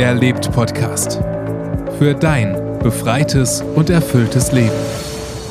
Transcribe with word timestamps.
Erlebt 0.00 0.50
Podcast. 0.50 1.20
Für 1.98 2.14
dein 2.18 2.78
befreites 2.78 3.60
und 3.60 3.90
erfülltes 3.90 4.50
Leben. 4.50 4.72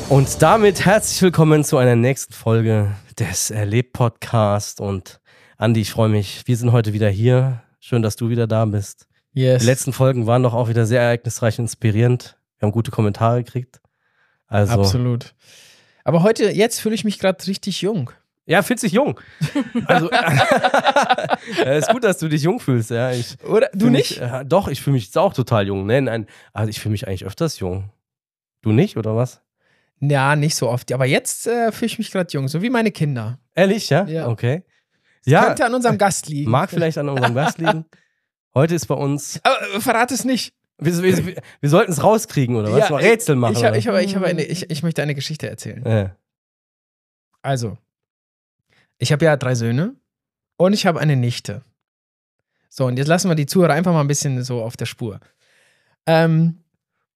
Und 0.08 0.42
damit 0.42 0.84
herzlich 0.84 1.22
willkommen 1.22 1.62
zu 1.62 1.76
einer 1.76 1.94
nächsten 1.94 2.32
Folge 2.32 2.90
des 3.16 3.52
Erlebt 3.52 3.92
Podcast. 3.92 4.80
Und 4.80 5.20
Andi, 5.56 5.82
ich 5.82 5.92
freue 5.92 6.08
mich. 6.08 6.42
Wir 6.46 6.56
sind 6.56 6.72
heute 6.72 6.92
wieder 6.92 7.08
hier. 7.08 7.62
Schön, 7.78 8.02
dass 8.02 8.16
du 8.16 8.28
wieder 8.28 8.48
da 8.48 8.64
bist. 8.64 9.06
Yes. 9.34 9.60
Die 9.60 9.66
letzten 9.66 9.92
Folgen 9.92 10.26
waren 10.26 10.42
doch 10.42 10.54
auch 10.54 10.68
wieder 10.68 10.84
sehr 10.84 11.00
ereignisreich 11.00 11.60
und 11.60 11.66
inspirierend. 11.66 12.36
Wir 12.58 12.66
haben 12.66 12.72
gute 12.72 12.90
Kommentare 12.90 13.44
gekriegt. 13.44 13.80
Also, 14.48 14.72
Absolut. 14.72 15.32
Aber 16.02 16.24
heute, 16.24 16.50
jetzt 16.50 16.80
fühle 16.80 16.96
ich 16.96 17.04
mich 17.04 17.20
gerade 17.20 17.46
richtig 17.46 17.82
jung. 17.82 18.10
Ja, 18.50 18.62
fühlt 18.62 18.80
sich 18.80 18.92
jung. 18.92 19.18
Also, 19.86 20.10
ja, 21.64 21.72
ist 21.72 21.88
gut, 21.88 22.02
dass 22.02 22.18
du 22.18 22.28
dich 22.28 22.42
jung 22.42 22.58
fühlst. 22.58 22.90
Ja, 22.90 23.12
ich 23.12 23.36
Oder? 23.44 23.70
Du 23.72 23.88
nicht? 23.88 24.20
Mich, 24.20 24.20
äh, 24.20 24.44
doch, 24.44 24.68
ich 24.68 24.82
fühle 24.82 24.94
mich 24.94 25.04
jetzt 25.04 25.16
auch 25.16 25.32
total 25.32 25.66
jung. 25.66 25.86
Nein, 25.86 26.04
nein. 26.04 26.26
Also, 26.52 26.70
ich 26.70 26.80
fühle 26.80 26.92
mich 26.92 27.06
eigentlich 27.06 27.24
öfters 27.24 27.60
jung. 27.60 27.90
Du 28.62 28.72
nicht, 28.72 28.96
oder 28.96 29.14
was? 29.14 29.40
Ja, 30.00 30.34
nicht 30.34 30.56
so 30.56 30.68
oft. 30.68 30.90
Aber 30.92 31.06
jetzt 31.06 31.46
äh, 31.46 31.70
fühle 31.70 31.86
ich 31.86 31.98
mich 31.98 32.10
gerade 32.10 32.30
jung, 32.32 32.48
so 32.48 32.60
wie 32.60 32.70
meine 32.70 32.90
Kinder. 32.90 33.38
Ehrlich, 33.54 33.88
ja? 33.88 34.04
Ja. 34.06 34.28
Okay. 34.28 34.64
Ja, 35.24 35.44
Könnte 35.44 35.66
an 35.66 35.74
unserem 35.74 35.98
Gast 35.98 36.28
liegen. 36.28 36.50
mag 36.50 36.70
vielleicht 36.70 36.98
an 36.98 37.08
unserem 37.08 37.34
Gast 37.34 37.58
liegen. 37.58 37.84
Heute 38.54 38.74
ist 38.74 38.86
bei 38.86 38.94
uns. 38.96 39.40
Aber 39.44 39.76
äh, 39.76 39.80
verrat 39.80 40.10
es 40.10 40.24
nicht. 40.24 40.54
Wir, 40.78 41.02
wir, 41.02 41.36
wir, 41.60 41.70
sollten 41.70 41.92
es 41.92 42.02
rauskriegen, 42.02 42.56
oder 42.56 42.72
was? 42.72 42.88
Ja, 42.88 42.96
Rätsel 42.96 43.36
machen. 43.36 43.54
Ich, 43.74 43.86
ich, 43.86 43.86
ich, 43.86 44.16
eine, 44.16 44.42
ich, 44.42 44.70
ich 44.70 44.82
möchte 44.82 45.02
eine 45.02 45.14
Geschichte 45.14 45.48
erzählen. 45.48 45.84
ja. 45.86 46.16
Also, 47.42 47.78
ich 49.00 49.12
habe 49.12 49.24
ja 49.24 49.36
drei 49.36 49.54
Söhne 49.54 49.96
und 50.56 50.74
ich 50.74 50.86
habe 50.86 51.00
eine 51.00 51.16
Nichte. 51.16 51.62
So, 52.68 52.86
und 52.86 52.98
jetzt 52.98 53.08
lassen 53.08 53.28
wir 53.28 53.34
die 53.34 53.46
Zuhörer 53.46 53.72
einfach 53.72 53.92
mal 53.92 54.02
ein 54.02 54.08
bisschen 54.08 54.44
so 54.44 54.62
auf 54.62 54.76
der 54.76 54.86
Spur. 54.86 55.18
Ähm, 56.06 56.58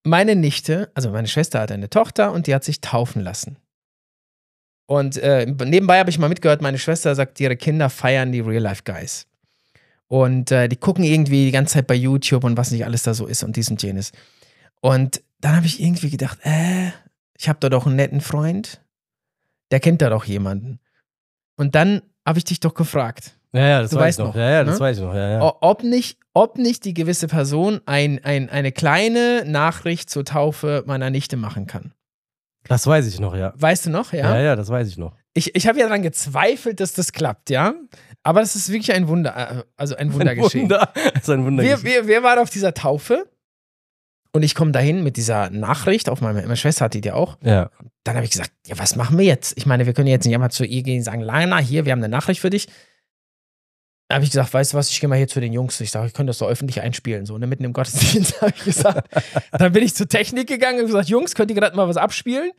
meine 0.03 0.35
Nichte, 0.35 0.91
also 0.95 1.11
meine 1.11 1.29
Schwester 1.29 1.61
hat 1.61 1.71
eine 1.71 1.91
Tochter 1.91 2.33
und 2.33 2.47
die 2.47 2.55
hat 2.55 2.65
sich 2.65 2.81
taufen 2.81 3.23
lassen. 3.23 3.59
Und 4.87 5.17
äh, 5.19 5.47
nebenbei 5.47 5.99
habe 5.99 6.11
ich 6.11 6.19
mal 6.19 6.29
mitgehört, 6.29 6.63
meine 6.63 6.79
Schwester 6.79 7.15
sagt, 7.15 7.39
ihre 7.39 7.57
Kinder 7.57 7.89
feiern 7.89 8.33
die 8.33 8.41
Real-Life-Guys. 8.41 9.27
Und 10.09 10.51
äh, 10.51 10.69
die 10.69 10.77
gucken 10.77 11.05
irgendwie 11.05 11.47
die 11.47 11.53
ganze 11.53 11.75
Zeit 11.75 11.87
bei 11.87 11.95
YouTube 11.95 12.45
und 12.45 12.57
was 12.57 12.71
nicht 12.71 12.85
alles 12.85 13.03
da 13.03 13.15
so 13.15 13.27
ist 13.27 13.43
und 13.43 13.57
dies 13.57 13.71
und 13.71 13.83
jenes. 13.83 14.13
Und 14.81 15.23
dann 15.41 15.57
habe 15.57 15.67
ich 15.67 15.83
irgendwie 15.83 16.11
gedacht, 16.11 16.39
äh, 16.45 16.91
ich 17.37 17.49
habe 17.49 17.61
da 17.61 17.69
doch 17.69 17.87
einen 17.87 17.97
netten 17.97 18.21
Freund. 18.21 18.81
Der 19.71 19.81
kennt 19.81 20.03
da 20.03 20.11
doch 20.11 20.25
jemanden. 20.25 20.81
Und 21.57 21.75
dann 21.75 22.03
habe 22.27 22.39
ich 22.39 22.45
dich 22.45 22.61
doch 22.61 22.75
gefragt, 22.75 23.33
ja, 23.53 23.67
ja, 23.69 23.83
das 23.83 23.91
Du 23.93 23.97
weiß 23.99 24.17
ich 24.17 24.19
noch. 24.19 24.27
noch, 24.29 24.37
Ja, 24.37 24.51
ja, 24.51 24.65
das 24.65 24.79
ne? 24.79 24.85
weiß 24.85 24.97
ich 24.97 25.03
noch. 25.05 25.15
Ja, 25.15 25.29
ja. 25.39 25.57
ob, 25.61 25.85
nicht, 25.85 26.19
ob 26.33 26.59
nicht 26.59 26.85
die 26.85 26.93
gewisse 26.95 27.29
Person 27.29 27.81
ein, 27.87 28.21
ein, 28.25 28.51
eine 28.51 28.73
kleine 28.73 29.45
Nachricht 29.47 30.11
zur 30.11 30.25
Taufe 30.25 30.83
meiner 30.87 31.11
Nichte 31.11 31.37
machen 31.37 31.67
kann. 31.67 31.93
Das 32.67 32.87
weiß 32.87 33.07
ich 33.07 33.21
noch, 33.21 33.37
ja. 33.37 33.53
Weißt 33.57 33.87
du 33.87 33.91
noch, 33.91 34.13
ja? 34.13 34.35
Ja, 34.37 34.41
ja, 34.41 34.57
das 34.57 34.71
weiß 34.71 34.89
ich 34.89 34.97
noch. 34.97 35.15
Ich, 35.35 35.55
ich 35.55 35.67
habe 35.69 35.79
ja 35.79 35.87
daran 35.87 36.03
gezweifelt, 36.03 36.81
dass 36.81 36.95
das 36.95 37.13
klappt, 37.13 37.51
ja? 37.51 37.75
Aber 38.23 38.41
das 38.41 38.57
ist 38.57 38.71
wirklich 38.73 38.93
ein 38.93 39.07
Wunder, 39.07 39.37
äh, 39.37 39.63
also 39.77 39.95
ein 39.97 40.13
Wunder 40.15 40.31
Ein 40.31 40.39
geschehen. 40.41 40.63
Wunder. 40.63 40.91
Das 41.13 41.23
ist 41.25 41.31
ein 41.31 41.45
Wunder. 41.45 41.63
Geschehen. 41.63 41.85
wir, 41.85 42.09
wir 42.09 42.23
waren 42.23 42.39
auf 42.39 42.51
dieser 42.51 42.73
Taufe 42.75 43.27
und 44.35 44.43
ich 44.43 44.57
komme 44.57 44.73
dahin 44.73 45.05
mit 45.05 45.17
dieser 45.17 45.49
Nachricht, 45.51 46.09
auf 46.09 46.21
meine, 46.21 46.43
meine 46.43 46.57
Schwester 46.57 46.87
hat 46.87 46.95
die 46.95 47.13
auch. 47.13 47.39
ja. 47.43 47.71
Dann 48.03 48.17
habe 48.17 48.25
ich 48.27 48.33
gesagt, 48.33 48.51
ja, 48.67 48.77
was 48.79 48.97
machen 48.97 49.17
wir 49.17 49.25
jetzt? 49.25 49.57
Ich 49.57 49.65
meine, 49.65 49.87
wir 49.87 49.95
können 49.95 50.09
jetzt 50.09 50.27
nicht 50.27 50.35
einmal 50.35 50.51
zu 50.51 50.65
ihr 50.65 50.83
gehen 50.83 50.99
und 50.99 51.05
sagen, 51.05 51.23
Lana, 51.23 51.59
hier, 51.59 51.87
wir 51.87 51.93
haben 51.93 52.01
eine 52.01 52.09
Nachricht 52.09 52.41
für 52.41 52.51
dich. 52.51 52.67
Da 54.09 54.17
habe 54.17 54.25
ich 54.25 54.31
gesagt, 54.33 54.53
weißt 54.53 54.73
du 54.73 54.77
was, 54.77 54.91
ich 54.91 55.01
gehe 55.01 55.09
mal 55.09 55.17
hier 55.17 55.29
zu 55.29 55.41
den 55.41 55.53
Jungs. 55.53 55.81
Ich 55.81 55.91
sage, 55.91 56.09
ich 56.09 56.13
könnte 56.13 56.31
das 56.31 56.39
so 56.39 56.47
öffentlich 56.47 56.81
einspielen, 56.83 57.25
so 57.25 57.39
ne, 57.39 57.47
mitten 57.47 57.65
im 57.65 57.73
Gottesdienst, 57.73 58.41
habe 58.43 58.53
ich 58.57 58.65
gesagt. 58.65 59.09
Dann 59.53 59.73
bin 59.73 59.85
ich 59.85 59.95
zur 59.95 60.09
Technik 60.09 60.49
gegangen 60.49 60.81
und 60.81 60.87
gesagt, 60.87 61.09
Jungs, 61.09 61.35
könnt 61.35 61.51
ihr 61.51 61.57
gerade 61.57 61.77
mal 61.77 61.89
was 61.89 61.97
abspielen? 61.97 62.51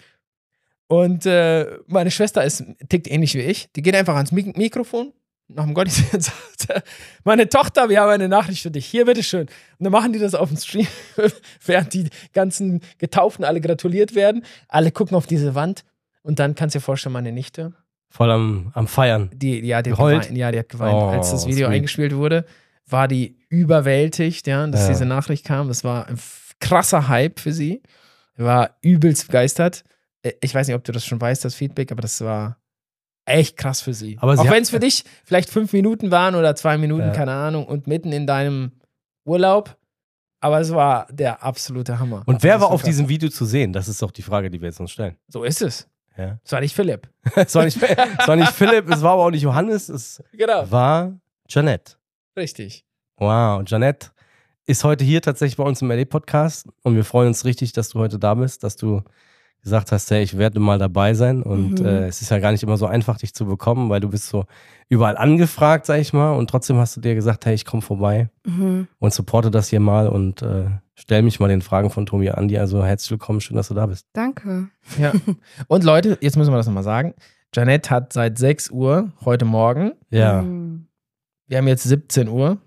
Und 0.87 1.25
äh, 1.25 1.77
meine 1.87 2.09
Schwester 2.09 2.43
ist, 2.43 2.63
tickt 2.89 3.07
ähnlich 3.07 3.35
wie 3.35 3.41
ich. 3.41 3.69
Die 3.73 3.81
geht 3.81 3.95
einfach 3.95 4.15
ans 4.15 4.31
Mik 4.31 4.57
Mikrofon 4.57 5.13
nach 5.47 5.63
dem 5.65 5.73
Gottesdienst 5.73 6.31
und 6.51 6.67
sagt, 6.67 6.87
meine 7.23 7.47
Tochter, 7.49 7.89
wir 7.89 8.01
haben 8.01 8.09
eine 8.09 8.27
Nachricht 8.27 8.61
für 8.63 8.71
dich. 8.71 8.85
Hier, 8.85 9.05
bitteschön. 9.05 9.41
Und 9.41 9.51
dann 9.79 9.91
machen 9.91 10.13
die 10.13 10.19
das 10.19 10.33
auf 10.35 10.49
dem 10.49 10.57
Stream, 10.57 10.87
während 11.65 11.93
die 11.93 12.09
ganzen 12.33 12.81
Getauften 12.97 13.45
alle 13.45 13.61
gratuliert 13.61 14.15
werden. 14.15 14.43
Alle 14.67 14.91
gucken 14.91 15.15
auf 15.15 15.27
diese 15.27 15.53
Wand. 15.55 15.83
Und 16.23 16.39
dann 16.39 16.55
kannst 16.55 16.73
du 16.75 16.79
dir 16.79 16.83
vorstellen, 16.83 17.13
meine 17.13 17.31
Nichte, 17.31 17.73
Voll 18.09 18.31
am, 18.31 18.71
am 18.73 18.87
Feiern. 18.87 19.29
die, 19.33 19.59
ja, 19.59 19.81
die 19.81 19.91
hat 19.91 19.97
geweint. 19.99 20.31
Ja, 20.31 20.51
die 20.51 20.59
hat 20.59 20.69
geweint. 20.69 20.93
Oh, 20.95 21.07
Als 21.09 21.31
das 21.31 21.45
Video 21.45 21.67
sweet. 21.67 21.75
eingespielt 21.75 22.15
wurde, 22.15 22.45
war 22.87 23.07
die 23.07 23.37
überwältigt, 23.49 24.47
ja, 24.47 24.65
dass 24.67 24.83
Ja. 24.83 24.87
diese 24.89 25.05
Nachricht 25.05 25.45
kam. 25.45 25.67
Das 25.67 25.83
war 25.83 26.07
ein 26.07 26.17
krasser 26.59 27.07
Hype 27.09 27.39
für 27.39 27.51
sie. 27.51 27.83
War 28.37 28.77
übelst 28.81 29.27
begeistert. 29.27 29.83
Äh, 30.23 30.31
Ich 30.41 30.55
weiß 30.55 30.67
nicht, 30.67 30.75
ob 30.75 30.83
du 30.83 30.91
das 30.91 31.05
schon 31.05 31.19
weißt, 31.21 31.43
das 31.45 31.55
Feedback, 31.55 31.91
aber 31.91 32.01
das 32.01 32.21
war 32.21 32.57
echt 33.25 33.57
krass 33.57 33.81
für 33.81 33.93
sie. 33.93 34.17
Aber 34.21 34.35
sie 34.37 34.41
Auch 34.43 34.51
wenn 34.51 34.63
es 34.63 34.69
für 34.69 34.79
dich 34.79 35.03
vielleicht 35.23 35.49
fünf 35.49 35.73
Minuten 35.73 36.11
waren 36.11 36.35
oder 36.35 36.55
zwei 36.55 36.77
Minuten, 36.77 37.07
Ja. 37.07 37.11
keine 37.13 37.33
Ahnung, 37.33 37.65
und 37.65 37.87
mitten 37.87 38.11
in 38.11 38.27
deinem 38.27 38.71
Urlaub. 39.25 39.77
Aber 40.41 40.59
es 40.59 40.71
war 40.71 41.07
der 41.11 41.41
absolute 41.43 41.97
Hammer. 41.99 42.21
Und 42.27 42.43
wer 42.43 42.61
war 42.61 42.67
auf 42.69 42.81
krass. 42.81 42.89
diesem 42.89 43.09
Video 43.09 43.29
zu 43.29 43.45
sehen? 43.45 43.73
Das 43.73 43.87
ist 43.87 44.01
doch 44.01 44.11
die 44.11 44.21
Frage, 44.21 44.49
die 44.51 44.61
wir 44.61 44.67
jetzt 44.67 44.79
uns 44.79 44.91
stellen. 44.91 45.15
So 45.27 45.43
ist 45.43 45.61
es. 45.61 45.87
Ja. 46.17 46.37
Es 46.43 46.51
war 46.51 46.59
nicht 46.61 46.75
Philipp. 46.75 47.09
es, 47.35 47.55
war 47.55 47.65
nicht, 47.65 47.81
es 48.19 48.27
war 48.27 48.35
nicht 48.35 48.51
Philipp, 48.51 48.89
es 48.89 49.01
war 49.01 49.13
aber 49.13 49.23
auch 49.25 49.31
nicht 49.31 49.41
Johannes, 49.41 49.89
es 49.89 50.23
Genau. 50.33 50.69
war 50.71 51.13
Janette. 51.49 51.93
Richtig. 52.37 52.85
Wow, 53.17 53.63
Janette 53.65 54.09
ist 54.67 54.83
heute 54.83 55.03
hier 55.03 55.21
tatsächlich 55.21 55.57
bei 55.57 55.63
uns 55.63 55.81
im 55.81 55.89
LA-Podcast 55.91 56.67
und 56.83 56.95
wir 56.95 57.05
freuen 57.05 57.29
uns 57.29 57.45
richtig, 57.45 57.71
dass 57.73 57.89
du 57.89 57.99
heute 57.99 58.19
da 58.19 58.33
bist, 58.35 58.63
dass 58.63 58.75
du 58.75 59.01
gesagt 59.65 59.91
hast, 59.91 60.09
hey, 60.11 60.23
ich 60.23 60.37
werde 60.37 60.59
mal 60.61 60.77
dabei 60.79 61.13
sein 61.15 61.43
und 61.43 61.79
Mhm. 61.81 61.85
äh, 61.85 62.07
es 62.07 62.21
ist 62.21 62.29
ja 62.31 62.39
gar 62.39 62.51
nicht 62.53 62.63
immer 62.63 62.77
so 62.77 62.85
einfach, 62.85 63.17
dich 63.17 63.33
zu 63.33 63.45
bekommen, 63.45 63.89
weil 63.89 63.99
du 63.99 64.09
bist 64.09 64.29
so 64.29 64.45
überall 64.89 65.17
angefragt, 65.17 65.85
sag 65.87 65.99
ich 65.99 66.13
mal, 66.13 66.33
und 66.37 66.49
trotzdem 66.49 66.77
hast 66.77 66.95
du 66.95 67.01
dir 67.01 67.15
gesagt, 67.15 67.45
hey, 67.45 67.53
ich 67.55 67.65
komme 67.65 67.81
vorbei 67.81 68.29
Mhm. 68.45 68.87
und 68.99 69.13
supporte 69.13 69.51
das 69.51 69.67
hier 69.67 69.79
mal 69.81 70.07
und 70.07 70.41
äh, 70.43 70.65
stell 70.93 71.23
mich 71.23 71.39
mal 71.41 71.49
den 71.49 71.61
Fragen 71.61 71.89
von 71.89 72.05
Tomi 72.05 72.29
an 72.29 72.47
die. 72.47 72.57
Also 72.59 72.85
herzlich 72.85 73.11
willkommen, 73.11 73.41
schön, 73.41 73.57
dass 73.57 73.67
du 73.67 73.73
da 73.73 73.85
bist. 73.87 74.05
Danke. 74.13 74.69
Ja. 74.99 75.11
Und 75.67 75.83
Leute, 75.83 76.17
jetzt 76.21 76.37
müssen 76.37 76.53
wir 76.53 76.57
das 76.57 76.67
nochmal 76.67 76.83
sagen. 76.83 77.13
Janette 77.53 77.89
hat 77.89 78.13
seit 78.13 78.37
6 78.37 78.69
Uhr 78.69 79.11
heute 79.25 79.45
Morgen, 79.45 79.91
Ja, 80.11 80.41
Mhm. 80.43 80.85
wir 81.47 81.57
haben 81.57 81.67
jetzt 81.67 81.83
17 81.83 82.27
Uhr, 82.29 82.57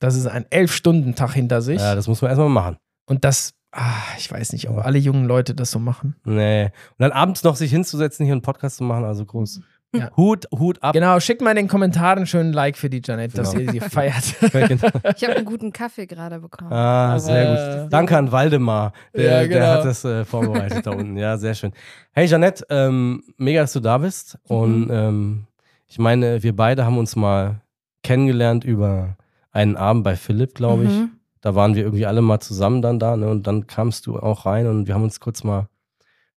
das 0.00 0.14
ist 0.14 0.26
ein 0.26 0.44
11-Stunden-Tag 0.50 1.32
hinter 1.32 1.62
sich. 1.62 1.80
ja 1.80 1.94
das 1.94 2.06
muss 2.06 2.20
man 2.22 2.28
erstmal 2.30 2.48
machen. 2.50 2.76
Und 3.06 3.24
das, 3.24 3.54
ah, 3.78 4.02
ich 4.18 4.30
weiß 4.30 4.52
nicht, 4.52 4.68
ob 4.68 4.78
alle 4.84 4.98
jungen 4.98 5.24
Leute 5.26 5.54
das 5.54 5.70
so 5.70 5.78
machen. 5.78 6.16
Nee. 6.24 6.64
Und 6.64 6.72
dann 6.98 7.12
abends 7.12 7.42
noch 7.44 7.56
sich 7.56 7.70
hinzusetzen, 7.70 8.24
hier 8.26 8.32
einen 8.34 8.42
Podcast 8.42 8.78
zu 8.78 8.84
machen, 8.84 9.04
also 9.04 9.24
groß. 9.24 9.60
Ja. 9.94 10.10
Hut, 10.18 10.46
Hut 10.52 10.82
ab. 10.82 10.92
Genau, 10.92 11.18
schickt 11.18 11.40
mal 11.40 11.48
in 11.52 11.56
den 11.56 11.68
Kommentaren 11.68 12.18
einen 12.18 12.26
schönen 12.26 12.52
Like 12.52 12.76
für 12.76 12.90
die 12.90 13.00
Janette, 13.02 13.34
dass 13.38 13.52
Genau. 13.54 13.72
ihr 13.72 13.80
sie 13.80 13.88
feiert. 13.88 14.34
Genau. 14.52 14.88
Ich 15.16 15.24
habe 15.24 15.36
einen 15.36 15.46
guten 15.46 15.72
Kaffee 15.72 16.06
gerade 16.06 16.40
bekommen. 16.40 16.70
Ah, 16.70 17.18
sehr 17.18 17.76
Äh, 17.78 17.82
gut. 17.84 17.92
Danke 17.94 18.18
an 18.18 18.30
Waldemar. 18.30 18.92
Der, 19.14 19.22
Ja, 19.24 19.30
der 19.38 19.48
genau. 19.48 19.66
hat 19.66 19.84
das 19.86 20.04
äh, 20.04 20.26
vorbereitet 20.26 20.86
da 20.86 20.90
unten. 20.90 21.16
Ja, 21.16 21.38
sehr 21.38 21.54
schön. 21.54 21.72
Hey 22.12 22.26
Janette, 22.26 22.66
ähm, 22.68 23.22
mega, 23.38 23.62
dass 23.62 23.72
du 23.72 23.80
da 23.80 23.96
bist. 23.96 24.38
Mhm. 24.50 24.56
Und 24.56 24.88
ähm, 24.90 25.46
ich 25.86 25.98
meine, 25.98 26.42
wir 26.42 26.54
beide 26.54 26.84
haben 26.84 26.98
uns 26.98 27.16
mal 27.16 27.62
kennengelernt 28.02 28.64
über 28.64 29.16
einen 29.52 29.76
Abend 29.76 30.04
bei 30.04 30.16
Philipp, 30.16 30.54
glaube 30.54 30.84
ich. 30.84 30.90
Mhm. 30.90 31.12
Da 31.40 31.54
waren 31.54 31.74
wir 31.74 31.84
irgendwie 31.84 32.06
alle 32.06 32.20
mal 32.22 32.40
zusammen 32.40 32.82
dann 32.82 32.98
da. 32.98 33.16
Ne? 33.16 33.28
Und 33.28 33.46
dann 33.46 33.66
kamst 33.66 34.06
du 34.06 34.18
auch 34.18 34.46
rein 34.46 34.66
und 34.66 34.86
wir 34.86 34.94
haben 34.94 35.02
uns 35.04 35.20
kurz 35.20 35.44
mal 35.44 35.68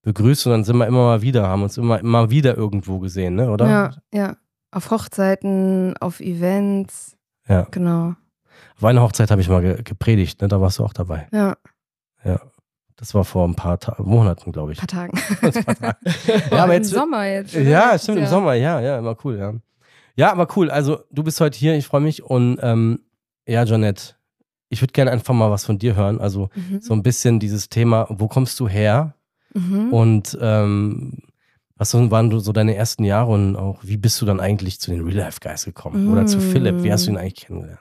begrüßt 0.02 0.46
und 0.46 0.52
dann 0.52 0.64
sind 0.64 0.76
wir 0.78 0.86
immer 0.86 1.04
mal 1.04 1.22
wieder, 1.22 1.46
haben 1.48 1.62
uns 1.62 1.76
immer, 1.78 1.98
immer 2.00 2.30
wieder 2.30 2.56
irgendwo 2.56 2.98
gesehen, 2.98 3.34
ne? 3.34 3.50
oder? 3.50 3.68
Ja, 3.68 3.90
ja. 4.12 4.36
Auf 4.72 4.90
Hochzeiten, 4.90 5.96
auf 5.98 6.20
Events. 6.20 7.16
Ja. 7.48 7.66
Genau. 7.70 8.14
Auf 8.76 8.84
einer 8.84 9.02
Hochzeit 9.02 9.30
habe 9.30 9.40
ich 9.40 9.48
mal 9.48 9.60
ge 9.62 9.82
gepredigt, 9.82 10.40
ne? 10.40 10.48
da 10.48 10.60
warst 10.60 10.78
du 10.78 10.84
auch 10.84 10.92
dabei. 10.92 11.28
Ja, 11.32 11.56
Ja. 12.24 12.40
Das 12.96 13.14
war 13.14 13.24
vor 13.24 13.48
ein 13.48 13.54
paar 13.54 13.78
Ta 13.80 13.96
Monaten, 14.02 14.52
glaube 14.52 14.72
ich. 14.72 14.80
ein 14.82 14.86
paar 14.86 15.08
Tagen. 15.08 15.18
Ja, 16.50 16.64
aber 16.64 16.74
Im 16.76 16.82
jetzt, 16.82 16.90
Sommer 16.90 17.24
jetzt. 17.26 17.54
oder? 17.56 17.64
Ja, 17.64 17.98
stimmt, 17.98 18.18
im 18.18 18.24
Ja. 18.24 18.28
Sommer, 18.30 18.54
ja, 18.54 18.78
ja, 18.80 18.98
immer 18.98 19.16
cool, 19.24 19.38
ja. 19.38 19.54
Ja, 20.16 20.32
aber 20.32 20.46
cool. 20.56 20.70
Also, 20.70 21.00
du 21.10 21.22
bist 21.22 21.40
heute 21.40 21.58
hier, 21.58 21.74
ich 21.76 21.86
freue 21.86 22.02
mich. 22.02 22.22
Und 22.22 22.58
ähm, 22.60 23.00
ja, 23.48 23.64
Janette, 23.64 24.16
ich 24.70 24.80
würde 24.80 24.92
gerne 24.92 25.10
einfach 25.10 25.34
mal 25.34 25.50
was 25.50 25.64
von 25.66 25.78
dir 25.78 25.94
hören. 25.96 26.18
Also, 26.20 26.48
Mhm. 26.54 26.80
so 26.80 26.94
ein 26.94 27.02
bisschen 27.02 27.38
dieses 27.40 27.68
Thema, 27.68 28.06
wo 28.08 28.26
kommst 28.28 28.58
du 28.60 28.68
her? 28.68 29.14
Mhm. 29.52 29.92
Und 29.92 30.38
ähm, 30.40 31.18
was 31.76 31.92
waren 31.94 32.40
so 32.40 32.52
deine 32.52 32.76
ersten 32.76 33.04
Jahre 33.04 33.32
und 33.32 33.56
auch, 33.56 33.78
wie 33.82 33.96
bist 33.96 34.20
du 34.20 34.26
dann 34.26 34.38
eigentlich 34.40 34.80
zu 34.80 34.90
den 34.90 35.02
Real 35.02 35.16
Life 35.16 35.40
Guys 35.42 35.64
gekommen? 35.64 36.10
Oder 36.12 36.26
zu. 36.26 36.40
Philipp? 36.40 36.82
Wie 36.82 36.92
hast 36.92 37.06
du 37.06 37.10
ihn 37.10 37.16
eigentlich 37.16 37.46
kennengelernt? 37.46 37.80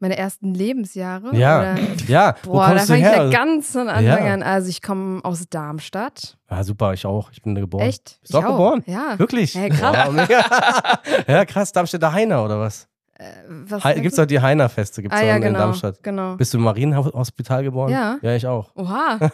Meine 0.00 0.16
ersten 0.16 0.54
Lebensjahre. 0.54 1.34
Ja, 1.34 1.72
Oder? 1.72 1.78
ja, 2.06 2.36
wo 2.44 2.52
Boah, 2.52 2.72
da 2.72 2.78
fange 2.84 3.00
ich 3.00 3.04
ja 3.04 3.28
ganz 3.30 3.72
von 3.72 3.88
Anfang 3.88 4.04
Ja. 4.04 4.32
an. 4.32 4.44
Also 4.44 4.68
ich 4.68 4.80
komme 4.80 5.24
aus 5.24 5.48
Darmstadt. 5.50 6.38
Ja, 6.48 6.62
super, 6.62 6.92
ich 6.94 7.04
auch. 7.04 7.32
Ich 7.32 7.42
bin 7.42 7.56
da 7.56 7.60
geboren. 7.62 7.82
Echt? 7.88 8.18
Bist 8.20 8.32
Ich 8.32 8.36
auch 8.36 8.42
geboren? 8.46 8.84
Ja. 8.86 9.18
Wirklich? 9.18 9.56
Hey, 9.56 9.70
krass. 9.70 9.96
Wow, 10.06 10.28
ja, 11.26 11.44
krass. 11.44 11.72
Darmstädter 11.72 12.12
Heiner 12.12 12.44
oder 12.44 12.60
was? 12.60 12.86
Was 13.66 13.82
Gibt 13.94 14.06
es 14.06 14.14
doch 14.14 14.26
die 14.26 14.38
Heiner-Feste, 14.40 15.02
gibt 15.02 15.12
es 15.12 15.20
ah, 15.20 15.24
ja, 15.24 15.36
in 15.36 15.42
genau, 15.42 15.58
Darmstadt. 15.58 16.02
genau. 16.04 16.36
Bist 16.36 16.54
du 16.54 16.58
im 16.58 16.64
Marienhospital 16.64 17.64
geboren? 17.64 17.90
Ja. 17.90 18.18
Ja, 18.22 18.36
ich 18.36 18.46
auch. 18.46 18.70
Oha, 18.76 19.18
du, 19.18 19.28
ja. 19.28 19.30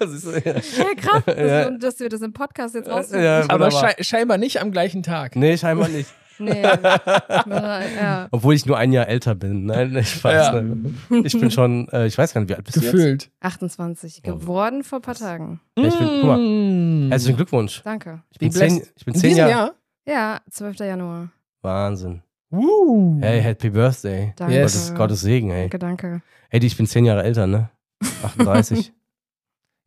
ja, 0.00 0.94
krass, 0.96 1.22
dass, 1.24 1.36
Ja. 1.36 1.70
wir, 1.70 1.78
dass 1.78 2.00
wir 2.00 2.08
das 2.08 2.20
im 2.20 2.32
Podcast 2.32 2.74
jetzt 2.74 2.88
rausfinden. 2.90 3.24
Ja, 3.24 3.44
Aber 3.48 3.70
schei 3.70 3.94
scheinbar 4.00 4.38
nicht 4.38 4.60
am 4.60 4.72
gleichen 4.72 5.02
Tag. 5.02 5.36
Nee, 5.36 5.56
scheinbar 5.56 5.88
nicht. 5.88 6.08
Nee, 6.38 6.62
ja. 6.62 8.26
Obwohl 8.32 8.54
ich 8.54 8.66
nur 8.66 8.76
ein 8.76 8.90
Jahr 8.92 9.06
älter 9.06 9.34
bin. 9.36 9.66
Nein, 9.66 9.94
ich 9.94 10.24
weiß 10.24 10.46
Ja. 10.54 10.60
nicht. 10.60 11.26
Ich 11.26 11.38
bin 11.40 11.50
schon, 11.52 11.86
äh, 11.90 12.06
ich 12.06 12.18
weiß 12.18 12.32
gar 12.34 12.40
nicht, 12.40 12.50
wie 12.50 12.54
alt 12.56 12.64
bist 12.64 12.78
du 12.78 12.80
jetzt? 12.80 12.90
Gefühlt. 12.90 13.30
28 13.40 14.22
geworden 14.24 14.82
vor 14.82 14.98
ein 14.98 15.02
paar 15.02 15.14
Tagen. 15.14 15.60
Ja, 15.78 15.84
ich 15.86 15.96
bin, 15.96 16.08
guck 16.08 16.24
mal, 16.24 16.38
Mm. 16.38 17.10
herzlichen 17.10 17.36
Glückwunsch. 17.36 17.82
Danke. 17.84 18.22
Ich 18.30 18.38
bin 18.38 18.50
zehn, 18.50 18.82
ich 18.96 19.04
bin 19.04 19.14
In 19.14 19.20
zehn 19.20 19.36
Jahre. 19.36 19.50
Jahr? 19.50 19.70
Ja, 20.06 20.40
12. 20.50 20.80
Januar. 20.80 21.28
Wahnsinn. 21.60 22.22
Uh. 22.52 23.18
Hey, 23.20 23.40
Happy 23.40 23.70
Birthday. 23.70 24.32
Danke. 24.36 24.54
Yes. 24.54 24.72
Gottes, 24.88 24.94
Gottes 24.94 25.20
Segen, 25.22 25.50
ey. 25.50 25.62
Danke, 25.70 25.78
danke. 25.78 26.22
Hey, 26.50 26.60
ich 26.62 26.76
bin 26.76 26.86
zehn 26.86 27.04
Jahre 27.04 27.22
älter, 27.24 27.46
ne? 27.46 27.70
38. 28.22 28.92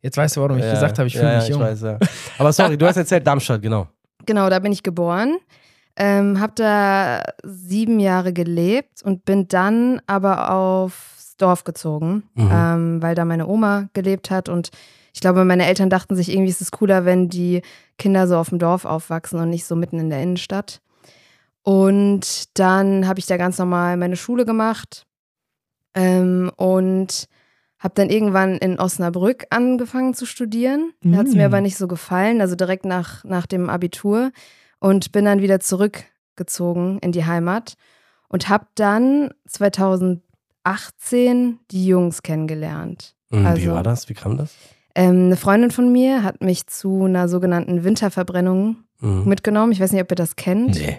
Jetzt 0.02 0.16
weißt 0.16 0.36
du, 0.36 0.40
warum 0.42 0.58
ich 0.58 0.64
Ja, 0.64 0.72
gesagt 0.72 0.98
habe, 0.98 1.06
ich 1.06 1.14
ja, 1.14 1.20
fühle 1.20 1.32
ja, 1.32 1.38
mich 1.38 1.48
jung. 1.48 1.60
Ich 1.62 1.66
weiß, 1.68 1.82
ja. 1.82 1.98
Aber 2.38 2.52
sorry, 2.52 2.76
du 2.76 2.86
hast 2.86 2.96
erzählt 2.96 3.26
Darmstadt, 3.26 3.62
genau. 3.62 3.88
Genau, 4.24 4.50
da 4.50 4.58
bin 4.58 4.72
ich 4.72 4.82
geboren. 4.82 5.36
Ähm, 5.96 6.40
hab 6.40 6.54
da 6.56 7.22
sieben 7.42 8.00
Jahre 8.00 8.32
gelebt 8.32 9.02
und 9.02 9.24
bin 9.24 9.48
dann 9.48 10.00
aber 10.06 10.50
aufs 10.52 11.36
Dorf 11.38 11.64
gezogen, 11.64 12.24
Mhm. 12.34 12.50
ähm, 12.52 13.02
weil 13.02 13.14
da 13.14 13.24
meine 13.24 13.46
Oma 13.46 13.88
gelebt 13.94 14.30
hat 14.30 14.48
und 14.48 14.70
ich 15.14 15.20
glaube, 15.20 15.46
meine 15.46 15.64
Eltern 15.66 15.88
dachten 15.88 16.14
sich, 16.14 16.30
irgendwie 16.30 16.50
ist 16.50 16.60
es 16.60 16.70
cooler, 16.70 17.06
wenn 17.06 17.30
die 17.30 17.62
Kinder 17.98 18.26
so 18.28 18.36
auf 18.36 18.50
dem 18.50 18.58
Dorf 18.58 18.84
aufwachsen 18.84 19.40
und 19.40 19.48
nicht 19.48 19.64
so 19.64 19.74
mitten 19.74 19.98
in 19.98 20.10
der 20.10 20.20
Innenstadt. 20.22 20.82
Und 21.70 22.56
dann 22.58 23.08
habe 23.08 23.18
ich 23.18 23.26
da 23.26 23.36
ganz 23.36 23.58
normal 23.58 23.96
meine 23.96 24.14
Schule 24.16 24.44
gemacht 24.44 25.04
ähm, 25.94 26.50
und 26.56 27.26
habe 27.80 27.94
dann 27.96 28.08
irgendwann 28.08 28.54
in 28.56 28.78
Osnabrück 28.78 29.46
angefangen 29.50 30.14
zu 30.14 30.26
studieren. 30.26 30.92
Da 31.02 31.18
hat 31.18 31.26
es 31.26 31.34
Mm. 31.34 31.38
mir 31.38 31.46
aber 31.46 31.60
nicht 31.60 31.76
so 31.76 31.88
gefallen, 31.88 32.40
also 32.40 32.54
direkt 32.54 32.84
nach, 32.84 33.24
nach 33.24 33.46
dem 33.46 33.68
Abitur 33.68 34.30
und 34.78 35.10
bin 35.10 35.24
dann 35.24 35.40
wieder 35.42 35.58
zurückgezogen 35.58 37.00
in 37.00 37.10
die 37.10 37.24
Heimat 37.26 37.74
und 38.28 38.48
habe 38.48 38.66
dann 38.76 39.30
2018 39.46 41.58
die 41.72 41.86
Jungs 41.86 42.22
kennengelernt. 42.22 43.16
Wie 43.30 43.44
Also- 43.44 43.72
war 43.72 43.82
das? 43.82 44.08
Wie 44.08 44.14
kam 44.14 44.36
das? 44.36 44.54
Ähm, 44.94 45.26
eine 45.26 45.36
Freundin 45.36 45.70
von 45.72 45.90
mir 45.92 46.22
hat 46.22 46.42
mich 46.42 46.66
zu 46.68 47.04
einer 47.04 47.28
sogenannten 47.28 47.82
Winterverbrennung 47.84 48.76
Mhm. 49.00 49.24
mitgenommen. 49.28 49.72
Ich 49.72 49.80
weiß 49.80 49.90
nicht, 49.92 50.00
ob 50.02 50.10
ihr 50.12 50.16
das 50.16 50.36
kennt. 50.36 50.76
Nee. 50.76 50.98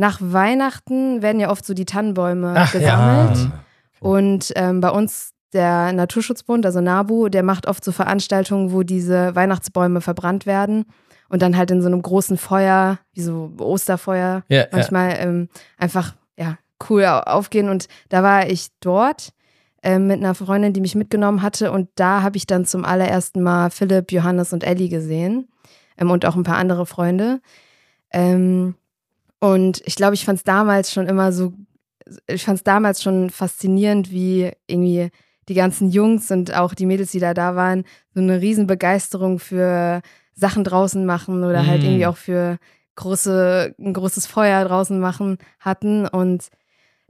Nach 0.00 0.18
Weihnachten 0.22 1.20
werden 1.22 1.40
ja 1.40 1.50
oft 1.50 1.66
so 1.66 1.74
die 1.74 1.84
Tannenbäume 1.84 2.54
Ach, 2.56 2.72
ja. 2.72 2.78
gesammelt. 2.80 3.50
Und 4.00 4.52
ähm, 4.56 4.80
bei 4.80 4.90
uns 4.90 5.32
der 5.52 5.92
Naturschutzbund, 5.92 6.64
also 6.64 6.80
NABU, 6.80 7.28
der 7.28 7.42
macht 7.42 7.66
oft 7.66 7.82
so 7.84 7.90
Veranstaltungen, 7.90 8.72
wo 8.72 8.82
diese 8.84 9.34
Weihnachtsbäume 9.34 10.00
verbrannt 10.00 10.46
werden 10.46 10.84
und 11.28 11.42
dann 11.42 11.56
halt 11.56 11.70
in 11.72 11.82
so 11.82 11.88
einem 11.88 12.00
großen 12.00 12.36
Feuer, 12.38 12.98
wie 13.12 13.22
so 13.22 13.52
Osterfeuer, 13.58 14.44
Ja, 14.48 14.58
ja. 14.60 14.66
manchmal 14.70 15.16
ähm, 15.18 15.48
einfach 15.78 16.14
ja 16.38 16.56
cool 16.88 17.04
au- 17.04 17.18
aufgehen. 17.20 17.68
Und 17.68 17.88
da 18.08 18.22
war 18.22 18.48
ich 18.48 18.68
dort 18.80 19.30
ähm, 19.82 20.06
mit 20.06 20.18
einer 20.18 20.34
Freundin, 20.36 20.72
die 20.74 20.80
mich 20.80 20.94
mitgenommen 20.94 21.42
hatte 21.42 21.72
und 21.72 21.88
da 21.96 22.22
habe 22.22 22.36
ich 22.36 22.46
dann 22.46 22.64
zum 22.66 22.84
allerersten 22.84 23.42
Mal 23.42 23.70
Philipp, 23.70 24.12
Johannes 24.12 24.52
und 24.52 24.62
Ellie 24.64 24.88
gesehen 24.88 25.48
ähm, 25.96 26.10
und 26.12 26.24
auch 26.24 26.36
ein 26.36 26.44
paar 26.44 26.56
andere 26.58 26.86
Freunde. 26.86 27.40
Ähm, 28.12 28.74
und 29.40 29.82
ich 29.84 29.96
glaube, 29.96 30.14
ich 30.14 30.24
fand 30.24 30.38
es 30.38 30.44
damals 30.44 30.92
schon 30.92 31.06
immer 31.06 31.32
so, 31.32 31.52
ich 32.26 32.44
fand 32.44 32.58
es 32.58 32.64
damals 32.64 33.02
schon 33.02 33.30
faszinierend, 33.30 34.10
wie 34.10 34.50
irgendwie 34.66 35.10
die 35.48 35.54
ganzen 35.54 35.90
Jungs 35.90 36.30
und 36.30 36.54
auch 36.54 36.74
die 36.74 36.86
Mädels, 36.86 37.12
die 37.12 37.20
da 37.20 37.34
da 37.34 37.56
waren, 37.56 37.84
so 38.14 38.20
eine 38.20 38.40
Riesenbegeisterung 38.40 39.38
für 39.38 40.02
Sachen 40.34 40.64
draußen 40.64 41.04
machen 41.04 41.44
oder 41.44 41.66
halt 41.66 41.82
Mm. 41.82 41.86
irgendwie 41.86 42.06
auch 42.06 42.16
für 42.16 42.58
große, 42.96 43.74
ein 43.78 43.92
großes 43.92 44.26
Feuer 44.26 44.64
draußen 44.64 44.98
machen 44.98 45.38
hatten. 45.60 46.06
Und 46.06 46.48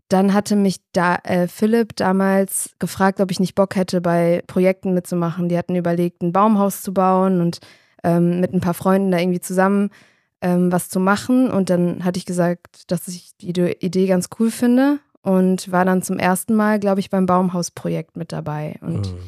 dann 0.09 0.35
hatte 0.35 0.55
mich 0.57 0.77
da 0.93 1.17
äh, 1.25 1.49
Philipp 1.49 1.97
damals 1.97 2.71
gefragt, 2.79 3.21
ob 3.21 3.31
ich 3.31 3.41
nicht 3.41 3.55
Bock 3.55 3.75
hätte, 3.77 4.01
bei 4.01 4.43
Projekten 4.47 4.95
mitzumachen. 4.95 5.49
Die 5.49 5.59
hatten 5.59 5.77
überlegt, 5.77 6.23
ein 6.23 6.33
Baumhaus 6.33 6.83
zu 6.83 6.93
bauen 6.95 7.41
und 7.41 7.59
ähm, 8.05 8.41
mit 8.41 8.53
ein 8.53 8.61
paar 8.61 8.75
Freunden 8.75 9.11
da 9.11 9.19
irgendwie 9.19 9.41
zusammen 9.41 9.91
ähm, 10.41 10.71
was 10.73 10.89
zu 10.89 11.01
machen. 11.01 11.51
Und 11.51 11.71
dann 11.71 12.05
hatte 12.05 12.19
ich 12.19 12.27
gesagt, 12.27 12.91
dass 12.91 13.09
ich 13.09 13.33
die 13.41 13.49
Ide- 13.51 13.77
Idee 13.81 14.07
ganz 14.07 14.29
cool 14.39 14.51
finde 14.51 14.99
und 15.23 15.71
war 15.73 15.85
dann 15.85 16.03
zum 16.03 16.19
ersten 16.19 16.55
Mal, 16.55 16.79
glaube 16.79 17.01
ich, 17.01 17.11
beim 17.11 17.27
Baumhausprojekt 17.27 18.17
mit 18.17 18.33
dabei. 18.33 18.77
Und 18.81 19.13
Mhm. 19.13 19.19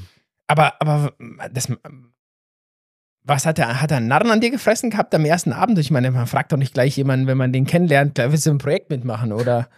Aber, 0.46 0.74
aber 0.80 1.12
das, 1.52 1.68
was 3.22 3.44
hat 3.46 3.58
er, 3.58 3.80
hat 3.80 3.90
er 3.90 3.98
einen 3.98 4.08
Narren 4.08 4.30
an 4.30 4.40
dir 4.40 4.50
gefressen 4.50 4.90
gehabt 4.90 5.14
am 5.14 5.24
ersten 5.24 5.52
Abend? 5.52 5.78
Ich 5.78 5.90
meine, 5.90 6.10
man 6.10 6.26
fragt 6.26 6.52
doch 6.52 6.56
nicht 6.56 6.74
gleich 6.74 6.96
jemanden, 6.96 7.26
wenn 7.26 7.36
man 7.38 7.52
den 7.52 7.66
kennenlernt, 7.66 8.18
da 8.18 8.32
willst 8.32 8.46
du 8.46 8.50
ein 8.50 8.58
Projekt 8.58 8.90
mitmachen, 8.90 9.32
oder? 9.32 9.68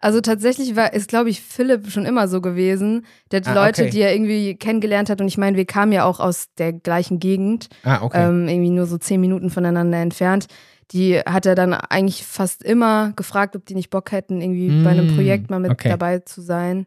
Also 0.00 0.20
tatsächlich 0.20 0.76
war, 0.76 0.92
ist, 0.92 1.08
glaube 1.08 1.30
ich, 1.30 1.40
Philipp 1.40 1.90
schon 1.90 2.04
immer 2.04 2.28
so 2.28 2.40
gewesen. 2.40 3.06
Der 3.30 3.40
hat 3.40 3.48
Ah, 3.48 3.54
Leute, 3.54 3.82
okay. 3.82 3.90
die 3.90 4.00
er 4.00 4.14
irgendwie 4.14 4.54
kennengelernt 4.54 5.08
hat. 5.10 5.20
Und 5.20 5.28
ich 5.28 5.38
meine, 5.38 5.56
wir 5.56 5.64
kamen 5.64 5.92
ja 5.92 6.04
auch 6.04 6.20
aus 6.20 6.46
der 6.58 6.72
gleichen 6.72 7.18
Gegend, 7.20 7.68
Ah, 7.84 8.02
okay. 8.02 8.28
ähm, 8.28 8.46
irgendwie 8.48 8.70
nur 8.70 8.86
so 8.86 8.98
zehn 8.98 9.20
Minuten 9.20 9.50
voneinander 9.50 9.98
entfernt. 9.98 10.46
Die 10.90 11.18
hat 11.20 11.46
er 11.46 11.54
dann 11.54 11.72
eigentlich 11.74 12.24
fast 12.24 12.62
immer 12.62 13.12
gefragt, 13.16 13.56
ob 13.56 13.64
die 13.66 13.74
nicht 13.74 13.90
Bock 13.90 14.12
hätten, 14.12 14.40
irgendwie 14.40 14.82
bei 14.82 14.90
einem 14.90 15.06
Mm, 15.12 15.14
Projekt 15.16 15.50
mal 15.50 15.60
mit 15.60 15.70
okay. 15.70 15.88
dabei 15.88 16.18
zu 16.20 16.40
sein. 16.42 16.86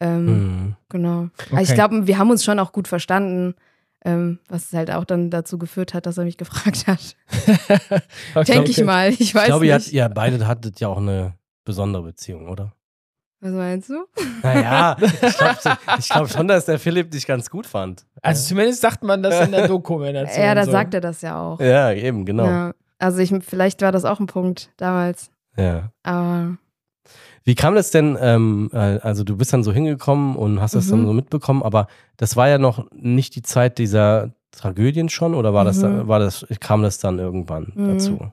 Ähm, 0.00 0.24
Mhm. 0.26 0.76
Genau. 0.88 1.28
okay. 1.38 1.56
Also 1.56 1.70
ich 1.72 1.74
glaube, 1.74 2.06
wir 2.06 2.18
haben 2.18 2.30
uns 2.30 2.44
schon 2.44 2.58
auch 2.58 2.72
gut 2.72 2.88
verstanden, 2.88 3.54
ähm, 4.04 4.38
was 4.48 4.72
halt 4.72 4.90
auch 4.90 5.04
dann 5.04 5.30
dazu 5.30 5.58
geführt 5.58 5.92
hat, 5.94 6.06
dass 6.06 6.16
er 6.18 6.24
mich 6.24 6.36
gefragt 6.38 6.86
hat. 6.86 7.16
Okay. 8.34 8.52
Denke 8.52 8.70
ich 8.70 8.82
mal. 8.84 9.10
Ich 9.10 9.34
weiß 9.34 9.42
Ich 9.42 9.48
glaube, 9.48 9.66
ihr, 9.66 9.74
hat, 9.74 9.82
nicht. 9.82 9.92
ihr 9.92 10.08
beide 10.08 10.46
hattet 10.46 10.80
ja 10.80 10.88
auch 10.88 10.98
eine 10.98 11.34
besondere 11.64 12.02
Beziehung, 12.04 12.48
oder? 12.48 12.72
Was 13.42 13.52
meinst 13.52 13.88
du? 13.88 14.04
Naja, 14.42 14.96
ich 15.00 15.36
glaube 15.36 15.78
glaub 16.08 16.28
schon, 16.30 16.46
dass 16.46 16.66
der 16.66 16.78
Philipp 16.78 17.10
dich 17.10 17.26
ganz 17.26 17.48
gut 17.48 17.66
fand. 17.66 18.04
Also 18.20 18.48
zumindest 18.48 18.82
sagt 18.82 19.02
man 19.02 19.22
das 19.22 19.46
in 19.46 19.52
der 19.52 19.66
Dokumentation. 19.68 20.44
Ja, 20.44 20.54
da 20.54 20.64
so. 20.66 20.72
sagt 20.72 20.92
er 20.92 21.00
das 21.00 21.22
ja 21.22 21.40
auch. 21.40 21.58
Ja, 21.58 21.90
eben, 21.92 22.26
genau. 22.26 22.44
Ja. 22.44 22.72
Ja. 23.00 23.06
Also 23.06 23.18
ich, 23.18 23.32
vielleicht 23.44 23.82
war 23.82 23.92
das 23.92 24.04
auch 24.04 24.20
ein 24.20 24.26
Punkt 24.26 24.70
damals. 24.76 25.30
Aber 26.02 26.56
Wie 27.44 27.54
kam 27.54 27.74
das 27.74 27.90
denn, 27.90 28.16
ähm, 28.20 28.70
äh, 28.72 28.76
also 29.00 29.24
du 29.24 29.36
bist 29.36 29.52
dann 29.52 29.64
so 29.64 29.72
hingekommen 29.72 30.36
und 30.36 30.60
hast 30.60 30.74
das 30.74 30.86
Mhm. 30.86 30.90
dann 30.90 31.06
so 31.06 31.12
mitbekommen, 31.14 31.62
aber 31.62 31.88
das 32.16 32.36
war 32.36 32.48
ja 32.48 32.58
noch 32.58 32.86
nicht 32.92 33.34
die 33.34 33.42
Zeit 33.42 33.78
dieser 33.78 34.32
Tragödien 34.52 35.08
schon 35.08 35.34
oder 35.34 35.52
war 35.54 35.64
das, 35.64 35.78
Mhm. 35.78 35.82
da, 35.82 36.08
war 36.08 36.18
das, 36.18 36.46
kam 36.60 36.82
das 36.82 36.98
dann 36.98 37.18
irgendwann 37.18 37.72
Mhm. 37.74 37.88
dazu? 37.88 38.32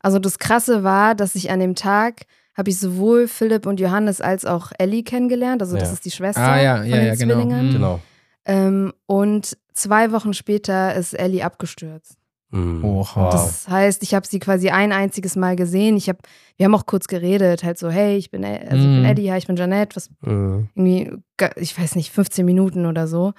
Also 0.00 0.18
das 0.18 0.38
Krasse 0.38 0.82
war, 0.82 1.14
dass 1.14 1.34
ich 1.34 1.50
an 1.50 1.60
dem 1.60 1.74
Tag 1.74 2.22
habe 2.56 2.70
ich 2.70 2.78
sowohl 2.78 3.28
Philipp 3.28 3.66
und 3.66 3.80
Johannes 3.80 4.20
als 4.20 4.44
auch 4.44 4.72
Ellie 4.78 5.02
kennengelernt. 5.02 5.62
Also 5.62 5.76
das 5.76 5.88
Ja. 5.88 5.92
ist 5.94 6.04
die 6.04 6.10
Schwester 6.10 6.42
Ah, 6.42 6.60
ja, 6.60 6.76
von 6.78 6.86
ja, 6.86 6.96
den 6.96 7.06
ja, 7.06 7.14
genau. 7.14 7.34
Zwillingen. 7.34 7.68
Mhm. 7.68 7.72
Genau. 7.72 8.00
Ähm, 8.44 8.92
und 9.06 9.56
zwei 9.72 10.12
Wochen 10.12 10.34
später 10.34 10.94
ist 10.94 11.14
Ellie 11.14 11.44
abgestürzt. 11.44 12.16
Mhm. 12.50 12.84
Oha. 12.84 13.30
Das 13.30 13.68
heißt, 13.68 14.02
ich 14.02 14.14
habe 14.14 14.26
sie 14.26 14.38
quasi 14.38 14.70
ein 14.70 14.92
einziges 14.92 15.36
Mal 15.36 15.54
gesehen. 15.56 15.96
Ich 15.96 16.08
habe, 16.08 16.18
wir 16.56 16.66
haben 16.66 16.74
auch 16.74 16.86
kurz 16.86 17.06
geredet, 17.06 17.62
halt 17.62 17.78
so, 17.78 17.90
hey, 17.90 18.16
ich 18.16 18.30
bin, 18.30 18.44
also 18.44 18.86
ich 18.88 18.94
bin 18.94 19.02
Mhm. 19.02 19.04
Eddie, 19.04 19.22
ja, 19.24 19.36
ich 19.36 19.46
bin 19.46 19.56
Janette, 19.56 19.96
was 19.96 20.10
Mhm. 20.22 20.68
irgendwie, 20.74 21.12
ich 21.56 21.78
weiß 21.78 21.94
nicht, 21.96 22.10
15 22.10 22.44
Minuten 22.44 22.86
oder 22.86 23.06
so. 23.06 23.32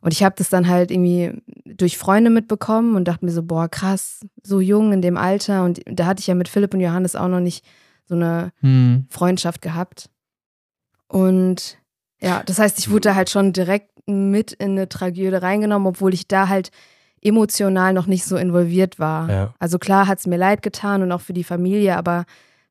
Und 0.00 0.12
ich 0.12 0.24
habe 0.24 0.34
das 0.36 0.48
dann 0.48 0.68
halt 0.68 0.90
irgendwie 0.90 1.32
durch 1.64 1.96
Freunde 1.96 2.28
mitbekommen 2.30 2.96
und 2.96 3.06
dachte 3.06 3.24
mir 3.24 3.30
so, 3.30 3.42
boah, 3.44 3.68
krass, 3.68 4.20
so 4.42 4.60
jung 4.60 4.92
in 4.92 5.00
dem 5.00 5.16
Alter. 5.16 5.64
Und 5.64 5.80
da 5.86 6.06
hatte 6.06 6.20
ich 6.20 6.26
ja 6.26 6.34
mit 6.34 6.48
Philipp 6.48 6.74
und 6.74 6.80
Johannes 6.80 7.14
auch 7.16 7.28
noch 7.28 7.40
nicht 7.40 7.64
so 8.06 8.14
eine 8.16 8.52
Hm. 8.60 9.06
Freundschaft 9.10 9.62
gehabt. 9.62 10.10
Und 11.08 11.78
ja, 12.20 12.42
das 12.44 12.58
heißt, 12.58 12.78
ich 12.78 12.90
wurde 12.90 13.10
da 13.10 13.14
halt 13.14 13.30
schon 13.30 13.52
direkt 13.52 13.90
mit 14.06 14.52
in 14.52 14.72
eine 14.72 14.88
Tragödie 14.88 15.28
reingenommen, 15.36 15.86
obwohl 15.88 16.14
ich 16.14 16.26
da 16.28 16.48
halt 16.48 16.70
emotional 17.22 17.92
noch 17.92 18.06
nicht 18.06 18.24
so 18.24 18.36
involviert 18.36 18.98
war. 18.98 19.30
Ja. 19.30 19.54
Also 19.58 19.78
klar 19.78 20.06
hat 20.08 20.18
es 20.18 20.26
mir 20.26 20.36
leid 20.36 20.62
getan 20.62 21.02
und 21.02 21.12
auch 21.12 21.20
für 21.20 21.32
die 21.32 21.44
Familie, 21.44 21.96
aber 21.96 22.24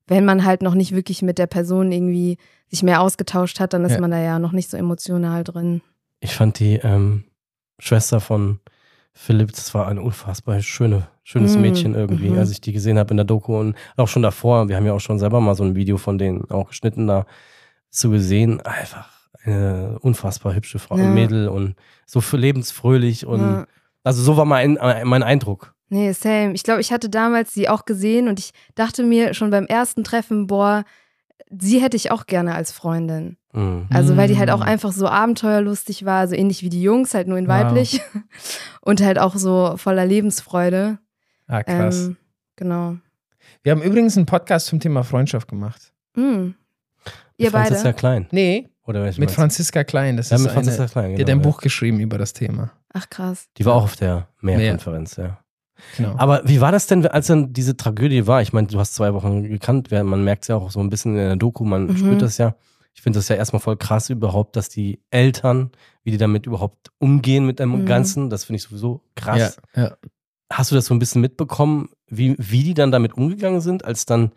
wenn 0.08 0.26
man 0.26 0.44
halt 0.46 0.62
noch 0.62 0.76
nicht 0.76 0.94
wirklich 0.94 1.22
mit 1.22 1.38
der 1.38 1.48
Person 1.48 1.92
irgendwie 1.92 2.38
sich 2.68 2.84
mehr 2.84 3.02
ausgetauscht 3.02 3.60
hat, 3.60 3.74
dann 3.74 3.86
ist 3.86 3.94
Ja. 3.94 4.02
man 4.02 4.12
da 4.12 4.20
ja 4.20 4.40
noch 4.40 4.52
nicht 4.52 4.70
so 4.70 4.78
emotional 4.78 5.44
drin. 5.44 5.82
Ich 6.20 6.36
fand 6.36 6.60
die 6.60 6.76
ähm, 6.76 7.24
Schwester 7.80 8.20
von 8.20 8.60
Philipp, 9.14 9.52
das 9.54 9.74
war 9.74 9.88
ein 9.88 10.00
unfassbar 10.00 10.62
schöne, 10.62 11.08
schönes 11.24 11.56
Mhm. 11.56 11.62
Mädchen 11.62 11.96
irgendwie, 11.96 12.30
Mhm. 12.30 12.38
als 12.40 12.52
ich 12.52 12.62
die 12.62 12.72
gesehen 12.74 12.98
habe 12.98 13.12
in 13.12 13.18
der 13.18 13.26
Doku 13.26 13.58
und 13.60 13.76
auch 13.98 14.08
schon 14.08 14.22
davor. 14.22 14.70
Wir 14.70 14.76
haben 14.78 14.86
ja 14.86 14.94
auch 14.94 15.00
schon 15.02 15.20
selber 15.20 15.42
mal 15.42 15.56
so 15.56 15.64
ein 15.64 15.76
Video 15.76 15.98
von 15.98 16.18
denen 16.18 16.50
auch 16.50 16.70
geschnitten 16.70 17.08
da 17.08 17.26
zu 17.90 18.10
gesehen. 18.10 18.62
Einfach 18.62 19.10
eine 19.44 19.98
unfassbar 20.02 20.54
hübsche 20.56 20.80
Frau, 20.80 20.98
Ja. 20.98 21.06
ein 21.06 21.14
Mädel 21.14 21.48
und 21.50 21.76
so 22.06 22.22
für 22.22 22.38
lebensfröhlich 22.38 23.26
und 23.26 23.40
Ja. 23.42 23.66
Also 24.04 24.22
so 24.24 24.38
war 24.38 24.46
mein, 24.46 24.78
mein 25.04 25.24
Eindruck. 25.24 25.74
Nee, 25.90 26.12
same. 26.14 26.54
Ich 26.54 26.64
glaube, 26.64 26.80
ich 26.82 26.92
hatte 26.94 27.10
damals 27.10 27.54
sie 27.54 27.68
auch 27.68 27.86
gesehen 27.86 28.28
und 28.30 28.40
ich 28.40 28.52
dachte 28.76 29.04
mir 29.04 29.34
schon 29.34 29.50
beim 29.52 29.66
ersten 29.66 30.04
Treffen, 30.06 30.48
boah, 30.48 30.86
sie 31.50 31.82
hätte 31.82 31.98
ich 31.98 32.12
auch 32.12 32.26
gerne 32.28 32.56
als 32.56 32.72
Freundin. 32.72 33.36
Mhm. 33.52 33.88
Also, 33.92 34.16
weil 34.16 34.30
die 34.30 34.38
halt 34.38 34.50
auch 34.52 34.62
Mm. 34.62 34.70
einfach 34.70 34.94
so 34.94 35.08
abenteuerlustig 35.10 36.06
war, 36.06 36.26
so 36.30 36.36
ähnlich 36.36 36.64
wie 36.64 36.70
die 36.70 36.82
Jungs, 36.82 37.14
halt 37.14 37.28
nur 37.28 37.38
in 37.38 37.48
Wow. 37.50 37.56
weiblich. 37.66 38.02
Und 38.82 39.02
halt 39.04 39.20
auch 39.20 39.36
so 39.36 39.74
voller 39.76 40.06
Lebensfreude. 40.06 41.00
Ah, 41.48 41.62
krass. 41.64 42.06
Ähm, 42.08 42.18
genau. 42.56 42.96
Wir 43.64 43.74
haben 43.74 43.82
übrigens 43.82 44.16
einen 44.16 44.26
Podcast 44.26 44.68
zum 44.68 44.80
Thema 44.80 45.04
Freundschaft 45.04 45.50
gemacht. 45.50 45.92
Hm. 46.16 46.56
Ihr 47.36 47.52
beide? 47.52 47.66
Franziska 47.68 47.92
Klein. 47.94 48.28
Nee, 48.32 48.70
Oder 48.86 49.04
mit 49.04 49.18
meinst? 49.20 49.36
Franziska 49.36 49.84
Klein. 49.84 50.16
Das 50.16 50.30
Ja, 50.30 50.38
ist 50.38 50.44
mit 50.44 50.52
eine, 50.52 50.62
Franziska 50.64 50.86
Klein. 50.88 51.10
die 51.10 51.16
Genau, 51.18 51.28
hat 51.28 51.30
ein 51.36 51.44
ja. 51.44 51.50
Buch 51.52 51.60
geschrieben 51.62 52.00
über 52.00 52.18
das 52.18 52.32
Thema. 52.32 52.72
Ach 52.94 53.10
krass. 53.10 53.48
Die 53.58 53.66
war 53.66 53.76
auch 53.76 53.84
auf 53.84 53.96
der 53.96 54.28
Mehrkonferenz, 54.42 55.16
ja. 55.18 55.40
Genau. 55.98 56.16
Aber 56.18 56.42
wie 56.46 56.62
war 56.62 56.72
das 56.72 56.86
denn, 56.88 57.06
als 57.08 57.28
dann 57.28 57.54
diese 57.54 57.76
Tragödie 57.76 58.28
war? 58.28 58.42
Ich 58.42 58.54
meine, 58.54 58.68
du 58.68 58.78
hast 58.80 58.94
zwei 58.94 59.14
Wochen 59.14 59.44
gekannt, 59.44 59.90
man 59.92 60.24
merkt 60.24 60.44
es 60.44 60.50
ja 60.50 60.56
auch 60.56 60.70
so 60.70 60.80
ein 60.80 60.90
bisschen 60.90 61.12
in 61.14 61.18
der 61.18 61.36
Doku, 61.38 61.64
man 61.66 61.86
Mhm. 61.88 61.98
spürt 61.98 62.22
das 62.22 62.38
ja. 62.38 62.56
Ich 62.94 63.02
finde 63.02 63.20
das 63.20 63.30
ja 63.30 63.36
erstmal 63.38 63.62
voll 63.62 63.78
krass 63.78 64.10
überhaupt, 64.10 64.56
dass 64.58 64.68
die 64.70 65.02
Eltern, 65.12 65.72
wie 66.04 66.12
die 66.12 66.18
damit 66.18 66.46
überhaupt 66.46 66.92
umgehen 67.00 67.46
mit 67.46 67.60
dem 67.60 67.72
Mhm. 67.82 67.86
Ganzen, 67.86 68.30
das 68.30 68.44
finde 68.44 68.58
ich 68.58 68.64
sowieso 68.64 69.02
krass. 69.16 69.58
Ja, 69.76 69.84
ja. 69.84 69.98
Hast 70.52 70.70
du 70.72 70.76
das 70.76 70.86
so 70.86 70.94
ein 70.94 71.00
bisschen 71.00 71.22
mitbekommen, 71.22 71.90
wie, 72.08 72.36
wie 72.38 72.64
die 72.64 72.74
dann 72.74 72.92
damit 72.92 73.14
umgegangen 73.14 73.62
sind, 73.62 73.86
als 73.86 74.06
dann 74.06 74.32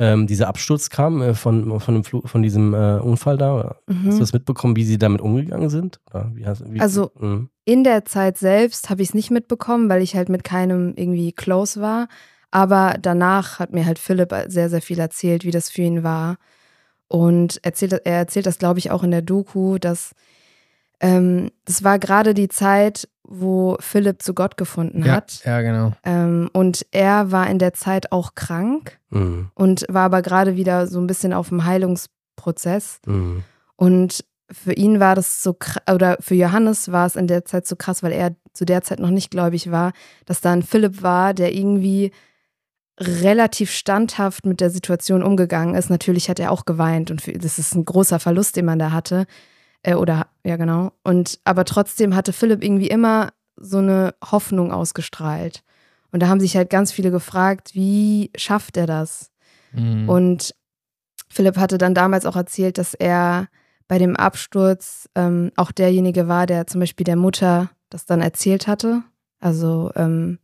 ähm, 0.00 0.26
dieser 0.26 0.48
Absturz 0.48 0.90
kam 0.90 1.20
äh, 1.22 1.34
von, 1.34 1.78
von, 1.78 1.94
dem 1.94 2.02
Flu 2.04 2.22
von 2.26 2.42
diesem 2.42 2.74
äh, 2.74 2.98
Unfall 2.98 3.36
da? 3.36 3.54
Oder 3.54 3.76
Hast 3.86 4.04
du 4.04 4.10
Mhm. 4.12 4.18
das 4.18 4.32
mitbekommen, 4.32 4.74
wie 4.74 4.84
sie 4.84 4.98
damit 4.98 5.20
umgegangen 5.20 5.68
sind? 5.70 6.00
Wie 6.34 6.44
hast, 6.46 6.64
wie, 6.72 6.80
Also- 6.80 7.12
Mhm. 7.18 7.50
In 7.66 7.84
der 7.84 8.04
Zeit 8.04 8.36
selbst 8.38 8.90
habe 8.90 9.02
ich 9.02 9.10
es 9.10 9.14
nicht 9.14 9.30
mitbekommen, 9.30 9.88
weil 9.88 10.02
ich 10.02 10.16
halt 10.16 10.28
mit 10.28 10.42
keinem 10.42 10.94
irgendwie 10.96 11.30
close 11.32 11.80
war. 11.80 12.08
Aber 12.50 12.96
danach 13.00 13.60
hat 13.60 13.72
mir 13.72 13.86
halt 13.86 14.00
Philipp 14.00 14.34
sehr, 14.48 14.68
sehr 14.70 14.82
viel 14.82 14.98
erzählt, 14.98 15.44
wie 15.44 15.52
das 15.52 15.70
für 15.70 15.82
ihn 15.82 16.02
war. 16.02 16.36
Und 17.06 17.60
erzählt, 17.64 17.92
er 17.92 18.16
erzählt 18.16 18.46
das, 18.46 18.58
glaube 18.58 18.78
ich, 18.80 18.90
auch 18.90 19.04
in 19.04 19.12
der 19.12 19.22
Doku, 19.22 19.78
dass 19.78 20.12
ähm, 21.00 21.50
das 21.64 21.84
war 21.84 21.98
gerade 21.98 22.34
die 22.34 22.48
Zeit, 22.48 23.08
wo 23.32 23.76
Philipp 23.80 24.22
zu 24.22 24.34
Gott 24.34 24.56
gefunden 24.56 25.04
ja, 25.04 25.12
hat. 25.14 25.40
ja, 25.44 25.62
genau. 25.62 25.92
Ähm, 26.04 26.50
und 26.52 26.84
er 26.90 27.30
war 27.30 27.48
in 27.48 27.58
der 27.58 27.72
Zeit 27.72 28.12
auch 28.12 28.34
krank 28.34 28.98
Mhm. 29.10 29.50
und 29.54 29.84
war 29.88 30.04
aber 30.04 30.20
gerade 30.22 30.56
wieder 30.56 30.86
so 30.86 31.00
ein 31.00 31.06
bisschen 31.06 31.32
auf 31.32 31.48
dem 31.48 31.64
Heilungsprozess. 31.64 33.00
Mhm. 33.06 33.42
Und 33.76 34.24
für 34.52 34.72
ihn 34.72 35.00
war 35.00 35.14
das 35.14 35.42
so, 35.42 35.56
oder 35.92 36.16
für 36.20 36.34
Johannes 36.34 36.92
war 36.92 37.06
es 37.06 37.16
in 37.16 37.26
der 37.28 37.44
Zeit 37.44 37.66
so 37.66 37.76
krass, 37.76 38.02
weil 38.02 38.12
er 38.12 38.34
zu 38.52 38.64
der 38.64 38.82
Zeit 38.82 38.98
noch 39.00 39.10
nicht 39.10 39.30
gläubig 39.30 39.70
war, 39.70 39.92
dass 40.26 40.40
da 40.40 40.52
ein 40.52 40.62
Philipp 40.62 41.02
war, 41.02 41.34
der 41.34 41.54
irgendwie 41.54 42.10
relativ 42.98 43.70
standhaft 43.70 44.44
mit 44.44 44.60
der 44.60 44.70
Situation 44.70 45.22
umgegangen 45.22 45.74
ist. 45.74 45.88
Natürlich 45.88 46.28
hat 46.28 46.38
er 46.38 46.50
auch 46.52 46.64
geweint 46.66 47.10
und 47.10 47.22
für, 47.22 47.32
das 47.32 47.58
ist 47.58 47.74
ein 47.74 47.84
großer 47.84 48.18
Verlust, 48.20 48.56
den 48.56 48.66
man 48.66 48.78
da 48.78 48.92
hatte. 48.92 49.26
Äh, 49.82 49.94
oder, 49.94 50.26
ja, 50.44 50.56
genau. 50.56 50.92
Und, 51.02 51.40
aber 51.44 51.64
trotzdem 51.64 52.14
hatte 52.14 52.32
Philipp 52.32 52.62
irgendwie 52.62 52.88
immer 52.88 53.32
so 53.56 53.78
eine 53.78 54.14
Hoffnung 54.24 54.72
ausgestrahlt. 54.72 55.62
Und 56.12 56.22
da 56.22 56.28
haben 56.28 56.40
sich 56.40 56.56
halt 56.56 56.70
ganz 56.70 56.92
viele 56.92 57.10
gefragt, 57.10 57.74
wie 57.74 58.30
schafft 58.36 58.76
er 58.76 58.86
das? 58.86 59.30
Mhm. 59.72 60.08
Und 60.08 60.54
Philipp 61.28 61.56
hatte 61.56 61.78
dann 61.78 61.94
damals 61.94 62.26
auch 62.26 62.36
erzählt, 62.36 62.78
dass 62.78 62.94
er 62.94 63.48
bei 63.86 63.98
dem 63.98 64.16
Absturz 64.16 65.08
ähm, 65.14 65.52
auch 65.56 65.72
derjenige 65.72 66.28
war, 66.28 66.46
der 66.46 66.66
zum 66.66 66.80
Beispiel 66.80 67.04
der 67.04 67.16
Mutter 67.16 67.70
das 67.88 68.06
dann 68.06 68.20
erzählt 68.20 68.66
hatte. 68.66 69.02
Also, 69.40 69.90
ähm, 69.96 70.38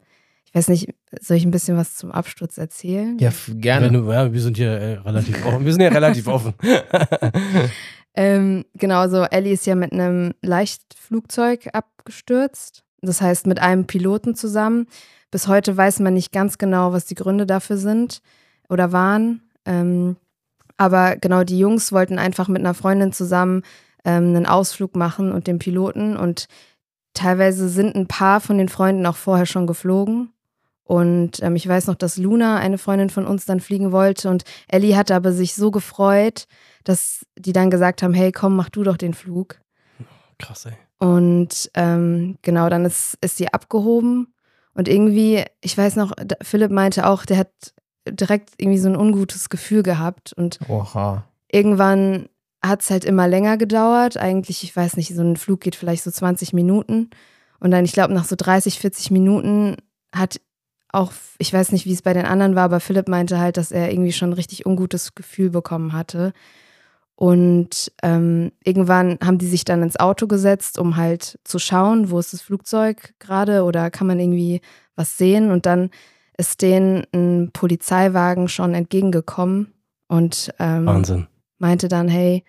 ich 0.45 0.55
weiß 0.55 0.69
nicht, 0.69 0.95
soll 1.21 1.37
ich 1.37 1.45
ein 1.45 1.51
bisschen 1.51 1.77
was 1.77 1.97
zum 1.97 2.13
Absturz 2.13 2.57
erzählen? 2.57 3.19
ja, 3.19 3.31
gerne. 3.49 3.87
Wenn 3.87 3.93
du, 3.95 4.11
ja, 4.11 4.33
wir 4.33 4.41
sind 4.41 4.57
hier 4.57 4.71
äh, 4.71 4.95
relativ 4.99 5.45
offen. 5.45 5.65
Wir 5.65 5.73
sind 5.73 5.83
ja 5.83 5.89
relativ 5.89 6.29
offen. 6.29 6.55
Ähm, 8.17 8.65
genau, 8.75 9.09
so 9.09 9.23
Ellie 9.25 9.53
ist 9.53 9.67
ja 9.67 9.75
mit 9.75 9.93
einem 9.93 10.33
Leichtflugzeug 10.43 11.69
abgestürzt. 11.75 12.83
Das 13.03 13.21
heißt, 13.21 13.47
mit 13.47 13.61
einem 13.61 13.87
Piloten 13.87 14.35
zusammen. 14.35 14.87
Bis 15.31 15.49
heute 15.49 15.77
weiß 15.77 16.01
man 16.01 16.15
nicht 16.15 16.33
ganz 16.33 16.57
genau, 16.57 16.93
was 16.93 17.05
die 17.05 17.15
Gründe 17.15 17.47
dafür 17.47 17.77
sind 17.77 18.23
oder 18.69 18.91
waren. 18.93 19.43
Ähm, 19.67 20.17
aber 20.79 21.17
genau, 21.17 21.45
die 21.45 21.59
Jungs 21.59 21.93
wollten 21.93 22.19
einfach 22.19 22.49
mit 22.49 22.61
einer 22.61 22.75
Freundin 22.75 23.13
zusammen 23.13 23.63
ähm, 24.05 24.29
einen 24.29 24.47
Ausflug 24.47 24.97
machen 24.97 25.33
und 25.33 25.47
den 25.47 25.59
Piloten. 25.59 26.17
Und 26.17 26.49
teilweise 27.13 27.69
sind 27.69 27.95
ein 27.97 28.07
paar 28.07 28.41
von 28.41 28.57
den 28.57 28.69
Freunden 28.69 29.05
auch 29.05 29.17
vorher 29.17 29.47
schon 29.47 29.67
geflogen. 29.67 30.33
Und 30.87 31.43
ähm, 31.43 31.57
ich 31.57 31.67
weiß 31.67 31.89
noch, 31.89 31.97
dass 31.97 32.17
Luna, 32.17 32.59
eine 32.59 32.79
Freundin 32.79 33.11
von 33.11 33.27
uns, 33.27 33.45
dann 33.45 33.59
fliegen 33.59 33.91
wollte. 33.91 34.31
Und 34.31 34.45
Ellie 34.69 34.97
hatte 34.97 35.17
aber 35.17 35.33
sich 35.33 35.55
so 35.55 35.73
gefreut, 35.73 36.47
dass 36.85 37.27
die 37.37 37.53
dann 37.53 37.71
gesagt 37.71 38.03
haben, 38.03 38.15
hey, 38.15 38.31
komm, 38.31 38.55
mach 38.55 38.69
du 38.69 38.85
doch 38.85 38.97
den 38.97 39.13
Flug. 39.13 39.61
Krass, 40.39 40.67
ey. 40.67 40.75
Und 40.99 41.71
ähm, 41.75 42.39
genau, 42.43 42.69
dann 42.69 42.85
ist, 42.85 43.19
ist 43.21 43.37
sie 43.37 43.53
abgehoben. 43.53 44.33
Und 44.75 44.87
irgendwie, 44.87 45.45
ich 45.61 45.77
weiß 45.77 45.97
noch, 45.97 46.13
Philipp 46.43 46.71
meinte 46.71 47.09
auch, 47.09 47.25
der 47.25 47.39
hat 47.39 47.51
direkt 48.09 48.51
irgendwie 48.59 48.79
so 48.79 48.89
ein 48.89 48.97
ungutes 48.97 49.49
Gefühl 49.49 49.83
gehabt. 49.83 50.35
Und 50.35 50.61
Oha. 50.69 51.25
irgendwann 51.51 52.29
hat 52.65 52.83
es 52.83 52.91
halt 52.91 53.05
immer 53.05 53.27
länger 53.27 53.57
gedauert. 53.57 54.19
Eigentlich, 54.19 54.63
ich 54.63 54.77
weiß 54.77 54.97
nicht, 54.97 55.13
so 55.13 55.23
ein 55.23 55.37
Flug 55.37 55.63
geht 55.63 55.75
vielleicht 55.75 56.05
so 56.05 56.13
20 56.13 56.53
Minuten. 56.53 57.11
Und 57.59 57.73
dann, 57.73 57.85
ich 57.85 57.93
glaube, 57.93 58.15
nach 58.15 58.25
so 58.25 58.37
30, 58.37 58.79
40 58.79 59.11
Minuten 59.11 59.77
hat 60.15 60.41
auch, 60.93 61.13
ich 61.39 61.53
weiß 61.53 61.73
nicht, 61.73 61.87
wie 61.87 61.93
es 61.93 62.03
bei 62.03 62.13
den 62.13 62.27
anderen 62.27 62.55
war, 62.55 62.65
aber 62.65 62.81
Philipp 62.81 63.09
meinte 63.09 63.39
halt, 63.39 63.57
dass 63.57 63.73
er 63.73 63.91
irgendwie 63.91 64.13
schon 64.13 64.31
ein 64.31 64.35
richtig 64.35 64.67
ungutes 64.67 65.15
Gefühl 65.15 65.51
bekommen 65.51 65.93
hatte. 65.93 66.33
Und 67.17 67.93
ähm, 68.03 68.53
irgendwann 68.63 69.19
haben 69.25 69.39
die 69.39 69.47
sich 69.47 69.65
dann 69.65 69.83
ins 69.83 69.99
Auto 69.99 70.27
gesetzt, 70.27 70.79
um 70.79 70.97
halt 70.97 71.39
zu 71.45 71.59
schauen, 71.59 72.11
wo 72.11 72.19
ist 72.19 72.35
das 72.35 72.43
Flugzeug 72.43 73.15
gerade 73.19 73.65
oder 73.65 73.91
kann 73.91 74.07
man 74.07 74.21
irgendwie 74.21 74.61
was 74.97 75.17
sehen. 75.17 75.51
Und 75.51 75.65
dann 75.65 75.91
ist 76.37 76.61
denen 76.61 77.05
ein 77.15 77.51
Polizeiwagen 77.53 78.49
schon 78.49 78.75
entgegengekommen 78.75 79.73
und 80.09 80.53
ähm, 80.59 80.87
Wahnsinn. 80.87 81.27
meinte 81.59 81.89
dann, 81.89 82.09
hey, 82.09 82.45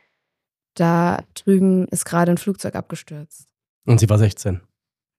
da 0.73 1.23
drüben 1.33 1.87
ist 1.87 2.05
gerade 2.05 2.31
ein 2.31 2.37
Flugzeug 2.37 2.75
abgestürzt. 2.75 3.47
Und 3.85 3.99
sie 3.99 4.09
war 4.09 4.17
16. 4.17 4.61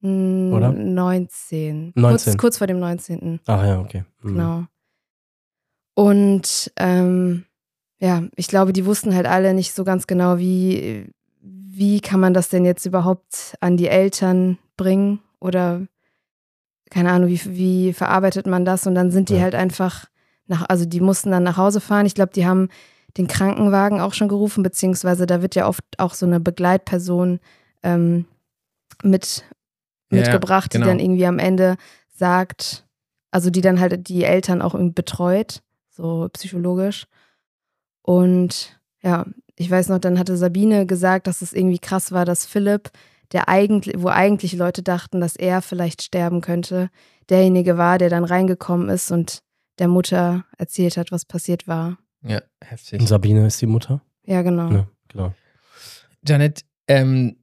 Oder? 0.00 0.72
19. 0.72 1.92
19. 1.94 1.94
Kurz, 1.96 2.36
kurz 2.38 2.58
vor 2.58 2.66
dem 2.66 2.78
19. 2.78 3.40
Ach 3.46 3.64
ja, 3.64 3.80
okay. 3.80 4.04
Mhm. 4.22 4.28
Genau. 4.28 4.64
Und 5.94 6.72
ähm, 6.76 7.44
ja, 7.98 8.22
ich 8.36 8.46
glaube, 8.48 8.72
die 8.72 8.86
wussten 8.86 9.14
halt 9.14 9.26
alle 9.26 9.54
nicht 9.54 9.74
so 9.74 9.82
ganz 9.84 10.06
genau, 10.06 10.38
wie, 10.38 11.10
wie 11.40 12.00
kann 12.00 12.20
man 12.20 12.34
das 12.34 12.48
denn 12.48 12.64
jetzt 12.64 12.86
überhaupt 12.86 13.56
an 13.60 13.76
die 13.76 13.88
Eltern 13.88 14.58
bringen 14.76 15.20
oder 15.40 15.86
keine 16.90 17.10
Ahnung, 17.12 17.28
wie, 17.28 17.40
wie 17.46 17.92
verarbeitet 17.92 18.46
man 18.46 18.64
das? 18.64 18.86
Und 18.86 18.94
dann 18.94 19.10
sind 19.10 19.28
die 19.28 19.34
Ja. 19.34 19.42
halt 19.42 19.54
einfach 19.54 20.06
nach, 20.46 20.64
also 20.68 20.86
die 20.86 21.00
mussten 21.00 21.30
dann 21.30 21.42
nach 21.42 21.56
Hause 21.58 21.80
fahren. 21.80 22.06
Ich 22.06 22.14
glaube, 22.14 22.32
die 22.32 22.46
haben 22.46 22.68
den 23.18 23.26
Krankenwagen 23.26 24.00
auch 24.00 24.14
schon 24.14 24.28
gerufen, 24.28 24.62
beziehungsweise 24.62 25.26
da 25.26 25.42
wird 25.42 25.54
ja 25.54 25.66
oft 25.68 25.82
auch 25.98 26.14
so 26.14 26.24
eine 26.24 26.40
Begleitperson 26.40 27.40
ähm, 27.82 28.24
mit 29.02 29.44
Ja, 30.10 30.18
mitgebracht, 30.18 30.70
genau. 30.70 30.84
die 30.84 30.90
dann 30.90 31.00
irgendwie 31.00 31.26
am 31.26 31.38
Ende 31.38 31.76
sagt, 32.14 32.86
also 33.30 33.50
die 33.50 33.60
dann 33.60 33.80
halt 33.80 34.08
die 34.08 34.24
Eltern 34.24 34.62
auch 34.62 34.74
irgendwie 34.74 34.94
betreut, 34.94 35.62
so 35.90 36.28
psychologisch. 36.32 37.06
Und 38.02 38.80
ja, 39.02 39.26
ich 39.56 39.70
weiß 39.70 39.88
noch, 39.88 39.98
dann 39.98 40.18
hatte 40.18 40.36
Sabine 40.36 40.86
gesagt, 40.86 41.26
dass 41.26 41.42
es 41.42 41.52
irgendwie 41.52 41.78
krass 41.78 42.12
war, 42.12 42.24
dass 42.24 42.46
Philipp, 42.46 42.90
der 43.32 43.48
eigentlich, 43.48 43.94
wo 43.98 44.08
eigentlich 44.08 44.54
Leute 44.54 44.82
dachten, 44.82 45.20
dass 45.20 45.36
er 45.36 45.60
vielleicht 45.62 46.02
sterben 46.02 46.40
könnte, 46.40 46.90
derjenige 47.28 47.76
war, 47.76 47.98
der 47.98 48.08
dann 48.08 48.24
reingekommen 48.24 48.88
ist 48.88 49.10
und 49.10 49.40
der 49.78 49.88
Mutter 49.88 50.44
erzählt 50.56 50.96
hat, 50.96 51.12
was 51.12 51.24
passiert 51.24 51.68
war. 51.68 51.98
Ja, 52.22 52.40
heftig. 52.64 53.00
Und 53.00 53.06
Sabine 53.06 53.46
ist 53.46 53.60
die 53.60 53.66
Mutter? 53.66 54.00
Ja, 54.24 54.42
genau. 54.42 54.70
Ja, 54.70 54.88
genau. 55.08 55.34
Janet, 56.26 56.64
ähm, 56.88 57.36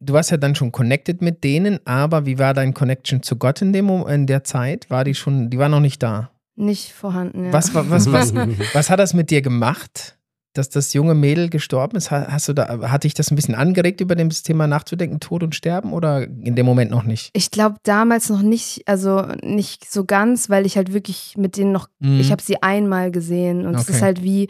du 0.00 0.12
warst 0.12 0.30
ja 0.30 0.36
dann 0.36 0.54
schon 0.54 0.72
connected 0.72 1.22
mit 1.22 1.44
denen, 1.44 1.78
aber 1.86 2.26
wie 2.26 2.38
war 2.38 2.54
dein 2.54 2.74
Connection 2.74 3.22
zu 3.22 3.36
Gott 3.36 3.62
in, 3.62 3.72
dem, 3.72 3.88
in 4.08 4.26
der 4.26 4.44
Zeit? 4.44 4.90
War 4.90 5.04
die 5.04 5.14
schon, 5.14 5.50
die 5.50 5.58
war 5.58 5.68
noch 5.68 5.80
nicht 5.80 6.02
da. 6.02 6.30
Nicht 6.56 6.92
vorhanden, 6.92 7.46
ja. 7.46 7.52
Was, 7.52 7.74
was, 7.74 8.10
was, 8.12 8.34
was 8.74 8.90
hat 8.90 8.98
das 8.98 9.14
mit 9.14 9.30
dir 9.30 9.40
gemacht, 9.42 10.18
dass 10.54 10.68
das 10.68 10.92
junge 10.92 11.14
Mädel 11.14 11.48
gestorben 11.48 11.96
ist? 11.96 12.10
Ha- 12.10 12.26
Hast 12.28 12.46
du 12.48 12.52
da, 12.52 12.90
hat 12.90 13.04
dich 13.04 13.14
das 13.14 13.30
ein 13.30 13.36
bisschen 13.36 13.54
angeregt, 13.54 14.02
über 14.02 14.14
das 14.14 14.42
Thema 14.42 14.66
nachzudenken, 14.66 15.18
Tod 15.18 15.42
und 15.42 15.54
Sterben 15.54 15.92
oder 15.94 16.24
in 16.24 16.54
dem 16.54 16.66
Moment 16.66 16.90
noch 16.90 17.04
nicht? 17.04 17.30
Ich 17.32 17.50
glaube 17.50 17.76
damals 17.84 18.28
noch 18.28 18.42
nicht, 18.42 18.82
also 18.86 19.22
nicht 19.42 19.90
so 19.90 20.04
ganz, 20.04 20.50
weil 20.50 20.66
ich 20.66 20.76
halt 20.76 20.92
wirklich 20.92 21.36
mit 21.38 21.56
denen 21.56 21.72
noch 21.72 21.88
Mhm. 22.00 22.20
Ich 22.20 22.30
habe 22.32 22.42
sie 22.42 22.62
einmal 22.62 23.10
gesehen 23.12 23.64
und 23.66 23.76
es 23.76 23.82
Okay. 23.82 23.92
ist 23.92 24.02
halt 24.02 24.22
wie, 24.22 24.48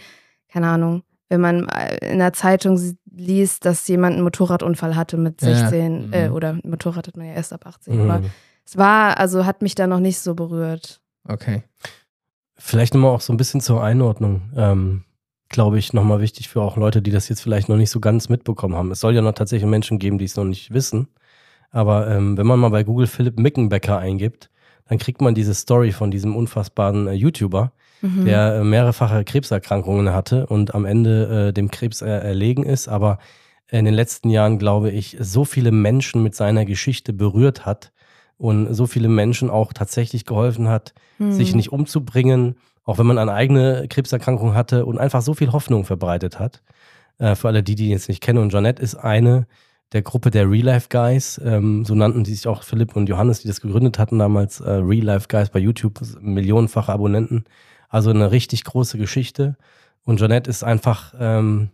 keine 0.51 0.67
Ahnung, 0.69 1.03
wenn 1.33 1.41
man 1.41 1.69
äh, 1.69 2.13
in 2.13 2.19
der 2.19 2.33
Zeitung 2.35 2.79
liest, 3.11 3.65
dass 3.65 3.89
jemand 3.89 4.15
einen 4.15 4.23
Motorradunfall 4.25 4.95
hatte 4.97 5.17
mit 5.17 5.41
Ja. 5.43 5.57
16 5.57 6.07
Mhm. 6.09 6.13
äh, 6.13 6.29
oder 6.29 6.59
Motorrad 6.63 7.09
hat 7.09 7.17
man 7.17 7.27
ja 7.27 7.33
erst 7.33 7.53
ab 7.53 7.67
18. 7.67 7.95
Mhm. 8.05 8.11
Aber 8.11 8.23
es 8.65 8.77
war, 8.77 9.19
also 9.19 9.47
hat 9.47 9.63
mich 9.63 9.75
da 9.75 9.87
noch 9.87 10.01
nicht 10.01 10.19
so 10.19 10.35
berührt. 10.35 11.01
Okay. 11.27 11.63
Vielleicht 12.57 12.95
nochmal 12.95 13.11
auch 13.13 13.21
so 13.21 13.33
ein 13.33 13.37
bisschen 13.39 13.61
zur 13.61 13.83
Einordnung. 13.83 14.43
Ähm, 14.57 15.05
glaube 15.49 15.79
ich, 15.79 15.93
nochmal 15.93 16.21
wichtig 16.21 16.49
für 16.49 16.63
auch 16.63 16.77
Leute, 16.77 17.03
die 17.03 17.11
das 17.11 17.29
jetzt 17.29 17.41
vielleicht 17.43 17.69
noch 17.69 17.77
nicht 17.77 17.91
so 17.91 18.01
ganz 18.01 18.29
mitbekommen 18.29 18.75
haben. 18.75 18.91
Es 18.91 19.01
soll 19.01 19.15
ja 19.15 19.21
noch 19.23 19.33
tatsächlich 19.35 19.69
Menschen 19.69 19.99
geben, 19.99 20.19
die 20.19 20.25
es 20.25 20.37
noch 20.37 20.45
nicht 20.45 20.73
wissen. 20.73 21.09
Aber 21.71 22.09
ähm, 22.09 22.37
wenn 22.39 22.47
man 22.47 22.59
mal 22.61 22.71
bei 22.71 22.85
Google 22.85 23.07
Philipp 23.07 23.39
Mickenbecker 23.39 23.99
eingibt, 23.99 24.51
dann 24.87 24.99
kriegt 24.99 25.21
man 25.21 25.35
diese 25.35 25.55
Story 25.55 25.93
von 25.93 26.11
diesem 26.11 26.37
unfassbaren 26.37 27.07
äh, 27.07 27.13
YouTuber, 27.13 27.73
Mhm. 28.03 28.25
der 28.25 28.57
äh, 28.57 28.65
mehrfache 28.65 29.25
Krebserkrankungen 29.25 30.13
hatte 30.13 30.47
und 30.47 30.75
am 30.75 30.85
Ende 30.85 31.49
äh, 31.49 31.53
dem 31.53 31.71
Krebs 31.71 32.03
äh, 32.03 32.09
erlegen 32.09 32.65
ist, 32.65 32.89
aber 32.89 33.19
in 33.71 33.87
den 33.87 33.95
letzten 33.95 34.29
Jahren, 34.29 34.59
glaube 34.59 34.91
ich, 34.91 35.17
so 35.19 35.45
viele 35.47 35.73
Menschen 35.73 36.23
mit 36.23 36.35
seiner 36.35 36.65
Geschichte 36.67 37.15
berührt 37.15 37.65
hat 37.65 37.93
und 38.37 38.75
so 38.75 38.87
viele 38.87 39.09
Menschen 39.09 39.49
auch 39.49 39.73
tatsächlich 39.73 40.27
geholfen 40.27 40.69
hat, 40.69 40.93
Hm. 41.19 41.33
sich 41.33 41.55
nicht 41.55 41.73
umzubringen, 41.73 42.57
auch 42.85 42.99
wenn 42.99 43.07
man 43.07 43.19
eine 43.19 43.33
eigene 43.33 43.87
Krebserkrankung 43.89 44.55
hatte 44.55 44.85
und 44.85 44.99
einfach 44.99 45.23
so 45.23 45.33
viel 45.35 45.53
Hoffnung 45.53 45.85
verbreitet 45.85 46.39
hat. 46.39 46.63
Äh, 47.19 47.35
für 47.37 47.49
alle 47.49 47.63
die, 47.63 47.75
die 47.77 47.85
ihn 47.87 47.91
jetzt 47.93 48.09
nicht 48.09 48.21
kennen. 48.23 48.39
Und 48.39 48.51
Jeanette 48.51 48.83
ist 48.83 48.97
eine 48.97 49.47
der 49.93 50.03
Gruppe 50.03 50.31
der 50.31 50.51
Real 50.51 50.65
Life 50.65 50.89
Guys, 50.91 51.41
ähm, 51.45 51.85
so 51.85 51.95
nannten 51.95 52.25
die 52.25 52.35
sich 52.35 52.49
auch 52.49 52.63
Philipp 52.63 52.97
und 52.97 53.09
Johannes, 53.09 53.41
die 53.43 53.49
das 53.49 53.61
gegründet 53.61 53.99
hatten 53.99 54.19
damals, 54.19 54.61
äh, 54.61 54.71
Real 54.71 55.05
Life 55.05 55.29
Guys 55.29 55.51
bei 55.51 55.59
YouTube, 55.61 56.01
millionenfache 56.21 56.93
Abonnenten. 56.93 57.45
Also 57.93 58.11
eine 58.11 58.31
richtig 58.33 58.65
große 58.65 58.99
Geschichte. 58.99 59.57
Und 60.05 60.19
Jeanette 60.19 60.51
ist 60.51 60.65
einfach, 60.65 61.15
ähm, 61.21 61.71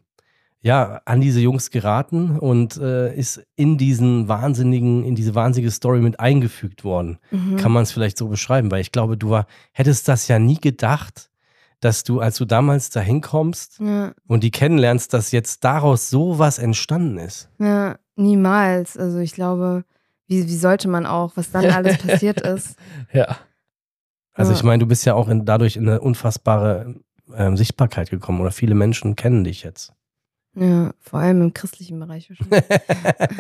ja, 0.61 1.01
an 1.05 1.21
diese 1.21 1.39
Jungs 1.41 1.71
geraten 1.71 2.37
und 2.39 2.77
äh, 2.79 3.15
ist 3.15 3.41
in 3.55 3.79
diesen 3.79 4.27
wahnsinnigen, 4.27 5.05
in 5.05 5.15
diese 5.15 5.35
wahnsinnige 5.37 5.71
Story 5.71 6.01
mit 6.01 6.19
eingefügt 6.19 6.83
worden 6.83 7.19
Mhm. 7.31 7.57
kann 7.57 7.71
man 7.71 7.85
es 7.85 7.93
vielleicht 7.93 8.19
so 8.19 8.27
beschreiben, 8.29 8.71
weil 8.73 8.81
ich 8.81 8.91
glaube, 8.91 9.17
du 9.17 9.31
war, 9.31 9.47
hättest 9.73 10.09
das 10.09 10.27
ja 10.27 10.41
nie 10.41 10.61
gedacht, 10.61 11.31
dass 11.81 12.03
du, 12.03 12.19
als 12.21 12.37
du 12.39 12.45
damals 12.45 12.91
da 12.91 12.99
hinkommst 13.01 13.79
Ja, 13.79 14.13
und 14.27 14.43
die 14.43 14.51
kennenlernst, 14.51 15.15
dass 15.15 15.31
jetzt 15.31 15.63
daraus 15.63 16.11
sowas 16.11 16.59
entstanden 16.59 17.19
ist. 17.19 17.49
ja, 17.61 17.97
niemals. 18.17 18.97
Also 18.97 19.19
ich 19.21 19.33
glaube, 19.35 19.85
wie, 20.27 20.45
wie 20.49 20.57
sollte 20.57 20.89
man 20.89 21.07
auch, 21.07 21.37
was 21.37 21.53
dann 21.53 21.67
alles 21.71 21.99
passiert 21.99 22.41
ist. 22.41 22.75
Ja. 23.13 23.37
Also 24.39 24.53
Ja. 24.53 24.57
ich 24.59 24.63
meine, 24.65 24.79
du 24.81 24.87
bist 24.87 25.05
ja 25.05 25.15
auch 25.15 25.29
in, 25.29 25.45
dadurch 25.45 25.77
in 25.77 25.89
eine 25.89 26.01
unfassbare 26.01 26.95
ähm, 27.37 27.57
Sichtbarkeit 27.57 28.09
gekommen 28.11 28.41
oder 28.41 28.51
viele 28.53 28.75
Menschen 28.75 29.17
kennen 29.17 29.45
dich 29.45 29.63
jetzt. 29.63 29.93
Ja, 30.55 30.93
vor 30.99 31.21
allem 31.21 31.43
im 31.43 31.55
christlichen 31.55 32.01
Bereich 32.01 32.31
wahrscheinlich. 32.31 32.65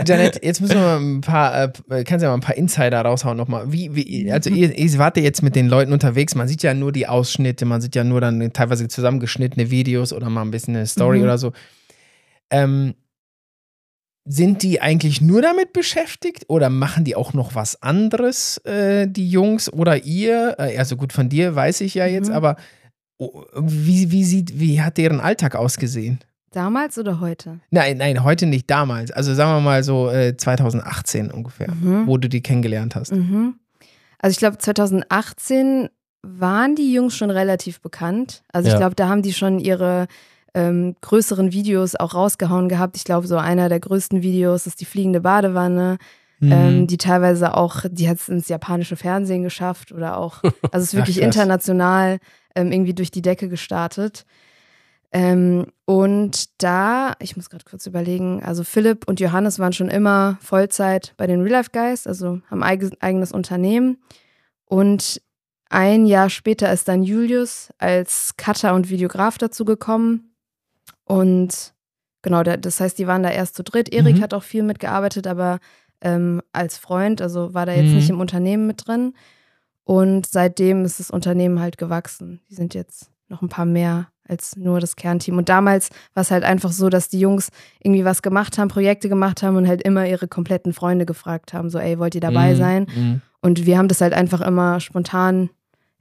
Janet, 0.06 0.44
jetzt 0.44 0.60
müssen 0.60 0.74
wir 0.76 0.82
mal 0.82 0.98
ein 1.00 1.20
paar, 1.22 1.64
äh, 1.88 2.04
kannst 2.04 2.22
ja 2.22 2.28
mal 2.28 2.34
ein 2.34 2.40
paar 2.40 2.56
Insider 2.56 3.00
raushauen 3.00 3.36
nochmal. 3.36 3.72
Wie, 3.72 3.94
wie, 3.96 4.30
also 4.30 4.50
ihr, 4.50 4.76
ihr 4.78 4.98
wart 4.98 5.16
ja 5.16 5.22
jetzt 5.22 5.42
mit 5.42 5.56
den 5.56 5.68
Leuten 5.68 5.92
unterwegs, 5.92 6.34
man 6.36 6.46
sieht 6.46 6.62
ja 6.62 6.74
nur 6.74 6.92
die 6.92 7.08
Ausschnitte, 7.08 7.64
man 7.64 7.80
sieht 7.80 7.94
ja 7.96 8.04
nur 8.04 8.20
dann 8.20 8.52
teilweise 8.52 8.86
zusammengeschnittene 8.88 9.70
Videos 9.70 10.12
oder 10.12 10.28
mal 10.30 10.42
ein 10.42 10.50
bisschen 10.50 10.76
eine 10.76 10.86
Story 10.86 11.18
Mhm. 11.18 11.24
oder 11.24 11.38
so. 11.38 11.52
Ähm, 12.50 12.94
sind 14.30 14.62
die 14.62 14.80
eigentlich 14.82 15.20
nur 15.22 15.40
damit 15.40 15.72
beschäftigt 15.72 16.44
oder 16.48 16.68
machen 16.68 17.04
die 17.04 17.16
auch 17.16 17.32
noch 17.32 17.54
was 17.54 17.82
anderes, 17.82 18.58
äh, 18.64 19.06
die 19.08 19.30
Jungs 19.30 19.72
oder 19.72 20.04
ihr? 20.04 20.54
Also 20.60 20.96
gut, 20.96 21.12
von 21.14 21.28
dir 21.30 21.54
weiß 21.54 21.80
ich 21.80 21.94
ja 21.94 22.04
jetzt, 22.06 22.28
Mhm. 22.28 22.34
aber 22.34 22.56
oh, 23.16 23.44
wie, 23.58 24.10
wie, 24.10 24.24
sieht, 24.24 24.60
wie 24.60 24.82
hat 24.82 24.98
deren 24.98 25.20
Alltag 25.20 25.56
ausgesehen? 25.56 26.18
Damals 26.50 26.98
oder 26.98 27.20
heute? 27.20 27.60
Nein, 27.70 27.96
nein, 27.98 28.22
heute 28.24 28.46
nicht, 28.46 28.70
damals. 28.70 29.10
Also 29.10 29.34
sagen 29.34 29.50
wir 29.52 29.60
mal 29.60 29.82
so 29.82 30.10
äh, 30.10 30.36
2018 30.36 31.30
ungefähr, 31.30 31.70
Mhm. 31.72 32.06
wo 32.06 32.16
du 32.18 32.28
die 32.28 32.42
kennengelernt 32.42 32.96
hast. 32.96 33.12
Mhm. 33.12 33.54
Also 34.18 34.32
ich 34.32 34.38
glaube, 34.38 34.58
2018 34.58 35.88
waren 36.22 36.74
die 36.74 36.92
Jungs 36.92 37.16
schon 37.16 37.30
relativ 37.30 37.80
bekannt. 37.80 38.42
Also 38.52 38.68
Ja. 38.68 38.74
ich 38.74 38.80
glaube, 38.80 38.94
da 38.94 39.08
haben 39.08 39.22
die 39.22 39.32
schon 39.32 39.58
ihre 39.58 40.06
ähm, 40.54 40.96
größeren 41.00 41.52
Videos 41.52 41.94
auch 41.96 42.14
rausgehauen 42.14 42.68
gehabt. 42.68 42.96
Ich 42.96 43.04
glaube, 43.04 43.26
so 43.26 43.36
einer 43.36 43.68
der 43.68 43.80
größten 43.80 44.22
Videos 44.22 44.66
ist 44.66 44.80
die 44.80 44.84
fliegende 44.86 45.20
Badewanne, 45.20 45.98
Mhm. 46.40 46.52
ähm, 46.52 46.86
die 46.86 46.98
teilweise 46.98 47.56
auch, 47.56 47.84
die 47.90 48.08
hat 48.08 48.18
es 48.18 48.28
ins 48.28 48.48
japanische 48.48 48.94
Fernsehen 48.94 49.42
geschafft 49.42 49.90
oder 49.90 50.16
auch, 50.16 50.40
also 50.70 50.78
es 50.78 50.82
ist 50.84 50.94
Ach, 50.94 50.98
wirklich 50.98 51.16
krass. 51.16 51.24
international 51.24 52.18
ähm, 52.54 52.70
irgendwie 52.70 52.94
durch 52.94 53.10
die 53.10 53.22
Decke 53.22 53.48
gestartet. 53.48 54.24
Ähm, 55.10 55.66
und 55.84 56.62
da, 56.62 57.14
ich 57.18 57.36
muss 57.36 57.50
gerade 57.50 57.64
kurz 57.64 57.86
überlegen, 57.86 58.42
also 58.44 58.62
Philipp 58.62 59.08
und 59.08 59.18
Johannes 59.20 59.58
waren 59.58 59.72
schon 59.72 59.88
immer 59.88 60.38
Vollzeit 60.40 61.14
bei 61.16 61.26
den 61.26 61.40
Real 61.40 61.52
Life 61.52 61.70
Guys, 61.72 62.06
also 62.06 62.40
haben 62.50 62.62
eig 62.62 62.82
eigenes 63.00 63.32
Unternehmen. 63.32 63.98
Und 64.66 65.20
ein 65.70 66.06
Jahr 66.06 66.30
später 66.30 66.72
ist 66.72 66.88
dann 66.88 67.02
Julius 67.02 67.70
als 67.78 68.34
Cutter 68.36 68.74
und 68.74 68.90
Videograf 68.90 69.38
dazu 69.38 69.64
gekommen. 69.64 70.27
Und 71.08 71.72
genau, 72.22 72.42
das 72.42 72.80
heißt, 72.80 72.98
die 72.98 73.06
waren 73.06 73.22
da 73.22 73.30
erst 73.30 73.56
zu 73.56 73.64
dritt. 73.64 73.92
Erik 73.92 74.16
Mhm. 74.18 74.22
hat 74.22 74.34
auch 74.34 74.42
viel 74.42 74.62
mitgearbeitet, 74.62 75.26
aber 75.26 75.58
ähm, 76.00 76.42
als 76.52 76.78
Freund, 76.78 77.20
also 77.20 77.54
war 77.54 77.66
da 77.66 77.72
jetzt 77.72 77.88
Mhm. 77.90 77.94
nicht 77.96 78.10
im 78.10 78.20
Unternehmen 78.20 78.66
mit 78.68 78.86
drin. 78.86 79.14
Und 79.84 80.26
seitdem 80.26 80.84
ist 80.84 81.00
das 81.00 81.10
Unternehmen 81.10 81.60
halt 81.60 81.78
gewachsen. 81.78 82.40
Die 82.50 82.54
sind 82.54 82.74
jetzt 82.74 83.10
noch 83.28 83.42
ein 83.42 83.48
paar 83.48 83.64
mehr 83.64 84.08
als 84.28 84.56
nur 84.56 84.78
das 84.80 84.94
Kernteam. 84.96 85.38
Und 85.38 85.48
damals 85.48 85.88
war 86.12 86.20
es 86.20 86.30
halt 86.30 86.44
einfach 86.44 86.70
so, 86.70 86.90
dass 86.90 87.08
die 87.08 87.18
Jungs 87.18 87.48
irgendwie 87.80 88.04
was 88.04 88.20
gemacht 88.20 88.58
haben, 88.58 88.68
Projekte 88.68 89.08
gemacht 89.08 89.42
haben 89.42 89.56
und 89.56 89.66
halt 89.66 89.82
immer 89.82 90.06
ihre 90.06 90.28
kompletten 90.28 90.74
Freunde 90.74 91.06
gefragt 91.06 91.54
haben, 91.54 91.70
so, 91.70 91.78
ey, 91.78 91.98
wollt 91.98 92.14
ihr 92.14 92.20
dabei 92.20 92.52
Mhm. 92.52 92.56
sein? 92.56 92.86
Mhm. 92.94 93.22
Und 93.40 93.64
wir 93.66 93.78
haben 93.78 93.88
das 93.88 94.00
halt 94.02 94.12
einfach 94.12 94.42
immer 94.42 94.80
spontan 94.80 95.48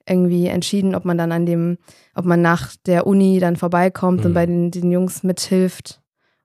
irgendwie 0.09 0.47
entschieden, 0.47 0.95
ob 0.95 1.05
man 1.05 1.17
dann 1.17 1.31
an 1.31 1.45
dem, 1.45 1.77
ob 2.15 2.25
man 2.25 2.41
nach 2.41 2.75
der 2.85 3.05
Uni 3.07 3.39
dann 3.39 3.55
vorbeikommt 3.55 4.25
und 4.25 4.31
Mhm. 4.31 4.35
bei 4.35 4.45
den, 4.45 4.71
den 4.71 4.91
Jungs 4.91 5.23
mithilft. 5.23 6.01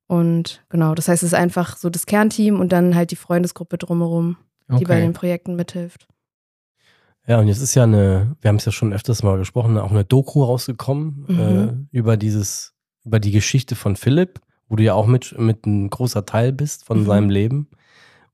Und 0.07 0.65
genau, 0.69 0.95
das 0.95 1.09
heißt, 1.09 1.23
es 1.23 1.29
ist 1.33 1.39
einfach 1.39 1.77
so 1.77 1.89
das 1.89 2.07
Kernteam 2.07 2.61
und 2.61 2.73
dann 2.73 2.95
halt 2.95 3.11
die 3.13 3.17
Freundesgruppe 3.17 3.79
drumherum, 3.79 4.37
die 4.69 4.85
bei 4.85 4.95
Okay. 4.97 5.01
den 5.03 5.13
Projekten 5.15 5.57
mithilft. 5.57 6.07
Ja, 7.27 7.39
und 7.39 7.47
jetzt 7.49 7.61
ist 7.63 7.75
ja 7.77 7.85
eine, 7.85 8.37
wir 8.41 8.49
haben 8.49 8.57
es 8.57 8.65
ja 8.65 8.73
schon 8.73 8.93
öfters 8.93 9.23
mal 9.23 9.39
gesprochen, 9.39 9.79
auch 9.79 9.91
eine 9.93 10.05
Doku 10.05 10.43
rausgekommen 10.43 11.25
Mhm. 11.29 11.39
äh, 11.39 11.97
über 11.97 12.17
dieses, 12.17 12.75
über 13.05 13.21
die 13.21 13.31
Geschichte 13.31 13.77
von 13.77 13.95
Philipp, 13.97 14.41
wo 14.69 14.77
du 14.77 14.83
ja 14.83 14.95
auch 14.95 15.07
mit, 15.07 15.39
mit 15.39 15.65
ein 15.67 15.89
großer 15.89 16.27
Teil 16.27 16.53
bist 16.53 16.85
von 16.85 17.01
Mhm. 17.03 17.07
seinem 17.07 17.31
Leben. 17.31 17.69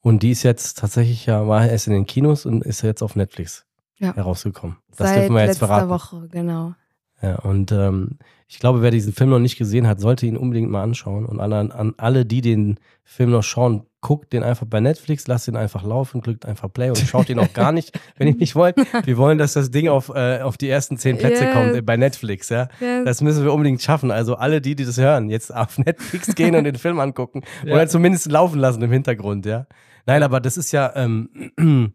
Und 0.00 0.22
die 0.22 0.30
ist 0.30 0.42
jetzt 0.42 0.78
tatsächlich 0.78 1.26
ja, 1.26 1.46
war 1.46 1.68
erst 1.68 1.86
in 1.86 1.92
den 1.92 2.06
Kinos 2.06 2.46
und 2.46 2.64
ist 2.64 2.82
jetzt 2.82 3.02
auf 3.02 3.14
Netflix 3.14 3.66
Ja. 3.98 4.14
herausgekommen. 4.14 4.76
Das 4.96 5.08
Seit 5.08 5.18
dürfen 5.22 5.34
wir 5.36 5.44
jetzt 5.44 5.58
verraten. 5.58 5.88
Woche, 5.88 6.28
genau. 6.30 6.74
Ja, 7.20 7.36
und 7.40 7.72
ähm, 7.72 8.18
ich 8.46 8.60
glaube, 8.60 8.80
wer 8.80 8.92
diesen 8.92 9.12
Film 9.12 9.30
noch 9.30 9.40
nicht 9.40 9.58
gesehen 9.58 9.88
hat, 9.88 10.00
sollte 10.00 10.24
ihn 10.24 10.36
unbedingt 10.36 10.70
mal 10.70 10.82
anschauen. 10.84 11.26
Und 11.26 11.40
an, 11.40 11.52
an 11.52 11.94
alle, 11.96 12.24
die 12.24 12.40
den 12.40 12.78
Film 13.02 13.30
noch 13.30 13.42
schauen, 13.42 13.82
guckt 14.00 14.32
den 14.32 14.44
einfach 14.44 14.66
bei 14.66 14.78
Netflix, 14.78 15.26
lasst 15.26 15.48
ihn 15.48 15.56
einfach 15.56 15.82
laufen, 15.82 16.22
klickt 16.22 16.46
einfach 16.46 16.72
Play 16.72 16.90
und 16.90 16.98
schaut 16.98 17.28
ihn 17.28 17.40
auch 17.40 17.52
gar 17.52 17.72
nicht, 17.72 17.98
wenn 18.16 18.28
ihr 18.28 18.36
nicht 18.36 18.54
wollt. 18.54 18.76
Wir 19.04 19.16
wollen, 19.16 19.36
dass 19.38 19.54
das 19.54 19.72
Ding 19.72 19.88
auf, 19.88 20.10
äh, 20.14 20.40
auf 20.42 20.56
die 20.56 20.68
ersten 20.68 20.96
zehn 20.96 21.18
Plätze 21.18 21.44
Yes. 21.46 21.52
kommt 21.52 21.74
äh, 21.74 21.82
bei 21.82 21.96
Netflix, 21.96 22.48
ja. 22.50 22.68
Ja, 22.80 23.02
Das 23.02 23.20
müssen 23.20 23.42
wir 23.42 23.52
unbedingt 23.52 23.82
schaffen. 23.82 24.12
Also 24.12 24.36
alle, 24.36 24.60
die, 24.60 24.76
die 24.76 24.84
das 24.84 24.98
hören, 24.98 25.28
jetzt 25.28 25.52
auf 25.52 25.76
Netflix 25.78 26.36
gehen 26.36 26.54
und 26.54 26.62
den 26.62 26.76
Film 26.78 27.00
angucken. 27.00 27.42
Ja. 27.64 27.74
Oder 27.74 27.88
zumindest 27.88 28.30
laufen 28.30 28.60
lassen 28.60 28.80
im 28.82 28.92
Hintergrund, 28.92 29.44
ja. 29.44 29.66
Nein, 30.06 30.22
aber 30.22 30.38
das 30.40 30.56
ist 30.56 30.70
ja, 30.70 30.92
ähm, 30.94 31.92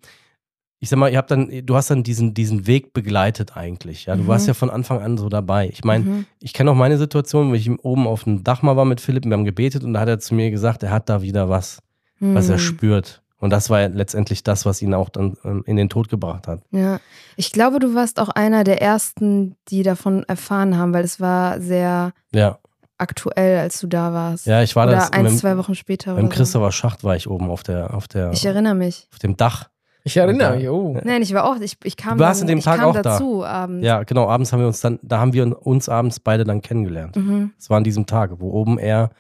ich 0.84 0.90
sag 0.90 1.00
mal, 1.00 1.10
ihr 1.10 1.18
habt 1.18 1.32
dann, 1.32 1.50
du 1.66 1.76
hast 1.76 1.90
dann 1.90 2.04
diesen, 2.04 2.34
diesen 2.34 2.68
Weg 2.68 2.92
begleitet 2.92 3.56
eigentlich, 3.56 4.06
ja. 4.08 4.18
Du 4.18 4.24
Mhm. 4.24 4.28
warst 4.28 4.48
ja 4.48 4.54
von 4.54 4.70
Anfang 4.70 5.02
an 5.02 5.18
so 5.18 5.30
dabei. 5.30 5.70
Ich 5.72 5.86
meine, 5.86 6.04
mhm. 6.04 6.26
ich 6.42 6.52
kenne 6.52 6.72
auch 6.72 6.76
meine 6.76 6.98
Situation, 6.98 7.52
wo 7.52 7.54
ich 7.54 7.72
oben 7.86 8.06
auf 8.06 8.26
dem 8.26 8.44
Dach 8.44 8.62
mal 8.64 8.76
war 8.76 8.84
mit 8.84 9.00
Philipp, 9.00 9.24
wir 9.24 9.32
haben 9.32 9.46
gebetet 9.46 9.86
und 9.86 9.94
da 9.94 10.02
hat 10.02 10.10
er 10.10 10.20
zu 10.20 10.36
mir 10.36 10.52
gesagt, 10.52 10.84
er 10.84 10.92
hat 10.92 11.08
da 11.08 11.22
wieder 11.22 11.48
was, 11.48 11.80
was 12.20 12.50
er 12.50 12.56
Hm. 12.58 12.60
spürt. 12.60 13.22
Und 13.40 13.50
das 13.52 13.70
war 13.70 13.80
ja 13.82 13.88
letztendlich 13.88 14.44
das, 14.44 14.66
was 14.66 14.82
ihn 14.82 14.94
auch 14.94 15.08
dann 15.10 15.38
ähm, 15.46 15.64
in 15.66 15.78
den 15.78 15.88
Tod 15.90 16.10
gebracht 16.10 16.48
hat. 16.50 16.60
Ja, 16.72 17.00
ich 17.38 17.54
glaube, 17.54 17.80
du 17.80 17.96
warst 17.96 18.20
auch 18.20 18.30
einer 18.30 18.66
der 18.66 18.82
ersten, 18.82 19.56
die 19.70 19.84
davon 19.84 20.24
erfahren 20.24 20.78
haben, 20.78 20.94
weil 20.94 21.06
es 21.06 21.20
war 21.22 21.62
sehr 21.62 22.12
Ja, 22.34 22.58
aktuell, 22.98 23.60
als 23.60 23.80
du 23.80 23.88
da 23.88 24.14
warst. 24.14 24.46
ja, 24.48 24.62
ich 24.64 24.76
war 24.76 24.86
oder 24.88 24.96
das 24.98 25.12
ein, 25.14 25.28
zwei 25.38 25.58
Wochen 25.58 25.76
später. 25.76 26.16
beim 26.16 26.26
Oder 26.26 26.34
so. 26.34 26.38
Christopher 26.40 26.72
Schacht 26.74 27.04
war 27.06 27.16
ich 27.16 27.30
oben 27.30 27.50
auf 27.50 27.64
der, 27.64 27.94
auf 27.94 28.08
der, 28.08 28.32
Ich 28.32 28.46
erinnere 28.46 28.76
mich. 28.76 29.08
auf 29.12 29.20
dem 29.20 29.36
Dach. 29.38 29.70
Ich 30.06 30.18
erinnere 30.18 30.56
mich, 30.56 30.66
da- 30.66 30.72
oh. 30.72 31.00
Nein, 31.04 31.22
ich 31.22 31.34
war 31.34 31.46
auch, 31.46 31.60
ich, 31.62 31.78
ich 31.84 31.96
kam, 31.96 32.18
Du 32.18 32.24
warst 32.24 32.42
dann, 32.42 32.46
an 32.46 32.48
dem 32.50 32.58
ich 32.60 32.66
Tag 32.66 32.80
kam 32.80 32.90
auch 32.90 32.94
da. 32.94 33.02
dazu 33.04 33.46
abends. 33.46 33.86
Ja, 33.86 34.04
genau, 34.04 34.28
abends 34.28 34.52
haben 34.52 34.60
wir 34.60 34.68
uns 34.68 34.82
dann, 34.82 35.00
da 35.02 35.20
haben 35.20 35.32
wir 35.34 35.66
uns 35.66 35.88
abends 35.88 36.20
beide 36.20 36.44
dann 36.44 36.62
kennengelernt. 36.62 37.16
Mhm. 37.16 37.52
Es 37.58 37.70
war 37.70 37.78
an 37.78 37.84
diesem 37.86 38.06
Tag, 38.06 38.32
wo 38.40 38.52
oben 38.52 38.78
er 38.80 39.12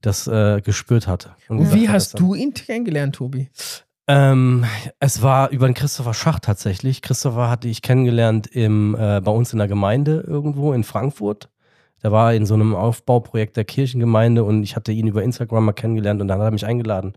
das 0.00 0.26
äh, 0.26 0.60
gespürt 0.60 1.06
hatte. 1.06 1.30
Und 1.48 1.72
wie 1.72 1.86
hat, 1.88 1.94
hast 1.94 2.18
du 2.18 2.34
ihn 2.34 2.52
kennengelernt, 2.54 3.14
Tobi? 3.14 3.50
Ähm, 4.08 4.64
es 4.98 5.22
war 5.22 5.50
über 5.50 5.66
den 5.68 5.74
Christopher 5.74 6.12
Schacht 6.12 6.42
tatsächlich. 6.42 7.02
Christopher 7.02 7.48
hatte 7.48 7.68
ich 7.68 7.82
kennengelernt 7.82 8.48
im, 8.48 8.96
äh, 8.98 9.20
bei 9.20 9.30
uns 9.30 9.52
in 9.52 9.60
der 9.60 9.68
Gemeinde 9.68 10.24
irgendwo 10.26 10.72
in 10.72 10.82
Frankfurt. 10.82 11.50
Der 12.02 12.10
war 12.10 12.34
in 12.34 12.46
so 12.46 12.54
einem 12.54 12.74
Aufbauprojekt 12.74 13.56
der 13.56 13.64
Kirchengemeinde 13.64 14.42
und 14.42 14.64
ich 14.64 14.74
hatte 14.74 14.90
ihn 14.90 15.06
über 15.06 15.22
Instagram 15.22 15.66
mal 15.66 15.72
kennengelernt 15.72 16.20
und 16.20 16.26
dann 16.26 16.40
hat 16.40 16.46
er 16.48 16.50
mich 16.50 16.66
eingeladen, 16.66 17.12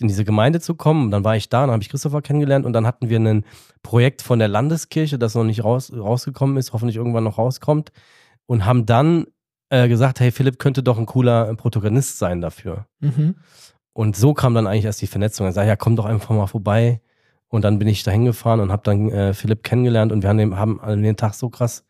in 0.00 0.08
diese 0.08 0.24
Gemeinde 0.24 0.60
zu 0.60 0.74
kommen. 0.74 1.04
Und 1.06 1.10
dann 1.10 1.24
war 1.24 1.36
ich 1.36 1.48
da, 1.48 1.62
dann 1.62 1.72
habe 1.72 1.82
ich 1.82 1.88
Christopher 1.88 2.22
kennengelernt 2.22 2.64
und 2.66 2.72
dann 2.72 2.86
hatten 2.86 3.08
wir 3.08 3.18
ein 3.20 3.44
Projekt 3.82 4.22
von 4.22 4.38
der 4.38 4.48
Landeskirche, 4.48 5.18
das 5.18 5.34
noch 5.34 5.44
nicht 5.44 5.64
raus, 5.64 5.92
rausgekommen 5.94 6.56
ist, 6.56 6.72
hoffentlich 6.72 6.96
irgendwann 6.96 7.24
noch 7.24 7.38
rauskommt 7.38 7.92
und 8.46 8.64
haben 8.64 8.86
dann 8.86 9.26
äh, 9.70 9.88
gesagt, 9.88 10.20
hey, 10.20 10.30
Philipp 10.30 10.58
könnte 10.58 10.82
doch 10.82 10.98
ein 10.98 11.06
cooler 11.06 11.54
Protagonist 11.54 12.18
sein 12.18 12.40
dafür. 12.40 12.86
Mhm. 13.00 13.36
Und 13.92 14.16
so 14.16 14.32
kam 14.34 14.54
dann 14.54 14.66
eigentlich 14.66 14.86
erst 14.86 15.02
die 15.02 15.06
Vernetzung. 15.06 15.46
Er 15.46 15.52
sagte, 15.52 15.68
ja, 15.68 15.76
komm 15.76 15.96
doch 15.96 16.06
einfach 16.06 16.34
mal 16.34 16.46
vorbei. 16.46 17.00
Und 17.48 17.62
dann 17.64 17.78
bin 17.78 17.88
ich 17.88 18.02
da 18.02 18.10
hingefahren 18.10 18.60
und 18.60 18.72
habe 18.72 18.82
dann 18.84 19.10
äh, 19.10 19.34
Philipp 19.34 19.62
kennengelernt 19.62 20.10
und 20.10 20.22
wir 20.22 20.30
haben, 20.30 20.38
den, 20.38 20.56
haben 20.56 20.80
an 20.80 21.02
den 21.02 21.16
Tag 21.18 21.34
so 21.34 21.50
krass 21.50 21.84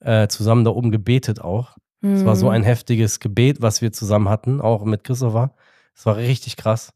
äh, 0.00 0.28
zusammen 0.28 0.64
da 0.64 0.70
oben 0.70 0.90
gebetet 0.90 1.40
auch. 1.42 1.76
Es 2.02 2.24
war 2.26 2.36
so 2.36 2.46
Mhm. 2.46 2.52
ein 2.52 2.62
heftiges 2.64 3.18
Gebet, 3.18 3.62
was 3.62 3.80
wir 3.80 3.90
zusammen 3.92 4.28
hatten, 4.28 4.60
auch 4.60 4.84
mit 4.84 5.04
Christopher. 5.04 5.54
Es 5.94 6.04
war 6.04 6.16
richtig 6.16 6.56
krass. 6.56 6.92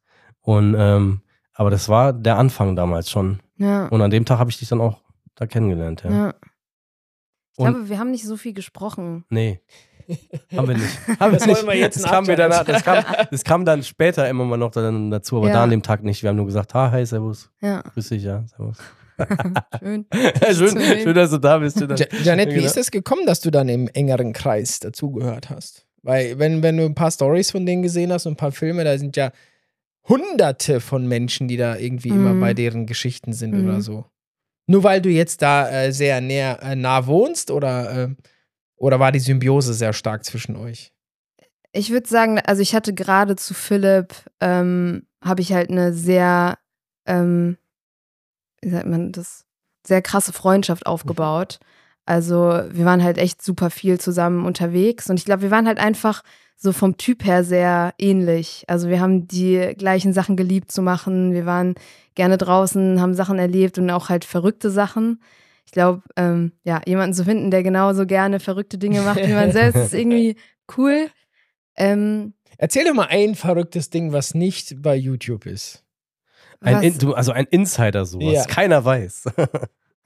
Und 0.49 0.75
ähm, 0.79 1.21
aber 1.53 1.69
das 1.69 1.89
war 1.91 2.13
der 2.15 2.39
Anfang 2.39 2.75
damals 2.75 3.11
schon. 3.11 3.41
Ja. 3.59 3.87
Und 3.89 4.01
an 4.01 4.11
dem 4.11 4.25
Tag 4.25 4.39
habe 4.39 4.49
ich 4.51 4.59
dich 4.59 4.69
dann 4.69 4.81
auch 4.81 5.03
da 5.35 5.47
kennengelernt, 5.47 6.05
ja. 6.05 6.11
ja. 6.11 6.35
Ich 7.53 7.59
Und- 7.59 7.67
glaube, 7.75 7.89
wir 7.91 7.99
haben 7.99 8.11
nicht 8.13 8.25
so 8.25 8.37
viel 8.39 8.55
gesprochen. 8.55 9.25
Nee. 9.29 9.61
Haben 10.57 10.69
wir 10.69 10.79
nicht. 10.79 11.21
Haben 11.21 11.33
Das 11.35 11.47
wollen 11.47 11.67
wir 11.67 11.75
jetzt 11.77 11.97
das 12.03 12.05
kam, 12.11 12.25
nachschauen. 12.25 12.39
danach, 12.39 12.65
das, 12.65 12.83
kam, 12.83 13.05
das 13.31 13.45
kam 13.45 13.65
dann 13.67 13.83
später 13.83 14.27
immer 14.27 14.47
mal 14.47 14.57
noch 14.57 14.71
dann 14.71 15.11
dazu, 15.11 15.37
aber 15.37 15.49
Ja. 15.49 15.53
da 15.55 15.65
an 15.65 15.71
dem 15.71 15.83
Tag 15.83 16.03
nicht. 16.03 16.23
Wir 16.23 16.31
haben 16.31 16.37
nur 16.37 16.47
gesagt, 16.47 16.73
ha, 16.73 16.91
hi, 16.91 17.05
servus, 17.05 17.51
Ja, 17.61 17.83
grüß 17.83 18.09
dich, 18.09 18.23
ja, 18.23 18.43
servus. 18.47 18.79
schön. 19.81 20.07
schön, 20.55 20.81
schön, 21.03 21.15
dass 21.15 21.31
du 21.31 21.37
da 21.39 21.59
bist. 21.59 21.79
Ja, 21.79 21.89
Janet, 22.23 22.49
wie 22.51 22.55
Genau. 22.55 22.67
ist 22.67 22.79
es 22.79 22.91
gekommen, 22.91 23.27
dass 23.27 23.41
du 23.41 23.51
dann 23.51 23.69
im 23.69 23.87
engeren 23.89 24.33
Kreis 24.33 24.79
dazugehört 24.81 25.51
hast? 25.51 25.85
Weil, 26.03 26.39
wenn, 26.39 26.63
wenn 26.63 26.79
du 26.79 26.87
ein 26.87 26.95
paar 26.95 27.11
Stories 27.11 27.51
von 27.51 27.67
denen 27.67 27.83
gesehen 27.83 28.11
hast 28.11 28.25
und 28.25 28.33
ein 28.33 28.37
paar 28.37 28.53
Filme, 28.53 28.85
da 28.85 28.97
sind 28.97 29.15
ja 29.17 29.31
hunderte 30.09 30.81
von 30.81 31.07
Menschen, 31.07 31.49
die 31.49 31.57
da 31.57 31.77
irgendwie 31.77 32.09
immer 32.11 32.35
Mhm. 32.35 32.41
bei 32.41 32.55
deren 32.55 32.87
Geschichten 32.87 33.33
sind 33.33 33.55
Mhm. 33.55 33.65
oder 33.65 33.81
so. 33.81 34.07
Nur 34.67 34.83
weil 34.85 35.01
du 35.01 35.09
jetzt 35.09 35.43
da 35.43 35.71
äh, 35.71 35.93
sehr 35.93 36.21
näher, 36.21 36.63
äh, 36.63 36.77
nah 36.77 37.07
wohnst 37.07 37.51
oder, 37.51 38.05
äh, 38.05 38.09
oder 38.77 39.01
war 39.01 39.13
die 39.13 39.19
Symbiose 39.21 39.75
sehr 39.75 39.93
stark 39.93 40.25
zwischen 40.25 40.57
euch? 40.57 40.93
Ich 41.73 41.91
würde 41.91 42.09
sagen, 42.09 42.39
also 42.41 42.63
ich 42.63 42.75
hatte 42.75 42.95
gerade 42.95 43.37
zu 43.37 43.55
Philipp, 43.55 44.15
ähm, 44.41 45.07
habe 45.23 45.41
ich 45.43 45.53
halt 45.53 45.71
eine 45.71 45.93
sehr, 45.93 46.59
ähm, 47.07 47.59
wie 48.63 48.71
sagt 48.71 48.87
man 48.87 49.13
das, 49.13 49.45
sehr 49.87 50.03
krasse 50.03 50.33
Freundschaft 50.33 50.87
aufgebaut. 50.87 51.61
Also 52.05 52.63
wir 52.71 52.85
waren 52.85 53.03
halt 53.03 53.19
echt 53.19 53.43
super 53.43 53.71
viel 53.71 54.01
zusammen 54.01 54.45
unterwegs 54.47 55.09
und 55.11 55.19
ich 55.19 55.25
glaube, 55.25 55.43
wir 55.43 55.51
waren 55.51 55.67
halt 55.67 55.79
einfach 55.79 56.23
so 56.61 56.73
vom 56.73 56.97
Typ 56.97 57.25
her 57.25 57.45
sehr 57.45 57.95
ähnlich. 57.99 58.65
Also 58.67 58.89
wir 58.89 59.01
haben 59.01 59.29
die 59.29 59.75
gleichen 59.79 60.13
Sachen 60.13 60.37
geliebt 60.37 60.73
zu 60.73 60.83
machen. 60.83 61.33
Wir 61.33 61.47
waren 61.47 61.77
gerne 62.17 62.37
draußen, 62.37 63.01
haben 63.01 63.15
Sachen 63.15 63.39
erlebt 63.39 63.79
und 63.79 63.89
auch 63.91 64.09
halt 64.09 64.25
verrückte 64.25 64.71
Sachen. 64.71 65.23
Ich 65.65 65.71
glaube, 65.73 66.03
ähm, 66.17 66.51
ja, 66.65 66.81
jemanden 66.85 67.15
zu 67.15 67.25
finden, 67.25 67.53
der 67.53 67.63
genauso 67.63 68.07
gerne 68.07 68.41
verrückte 68.41 68.77
Dinge 68.77 69.03
macht 69.03 69.25
wie 69.25 69.33
man 69.33 69.53
selbst, 69.53 69.77
ist 69.77 69.95
irgendwie 69.95 70.35
cool. 70.77 71.09
Ähm, 71.77 72.35
Erzähl 72.57 72.85
doch 72.85 72.95
mal 72.95 73.07
ein 73.09 73.37
verrücktes 73.37 73.89
Ding, 73.91 74.11
was 74.13 74.35
nicht 74.35 74.83
bei 74.83 74.97
YouTube 74.97 75.47
ist. 75.47 75.85
ein, 76.61 76.83
In- 76.83 76.99
du, 76.99 77.15
also 77.15 77.31
ein 77.31 77.47
Insider 77.47 78.05
so, 78.05 78.19
was 78.21 78.33
Ja. 78.35 78.45
keiner 78.47 78.85
weiß. 78.85 79.27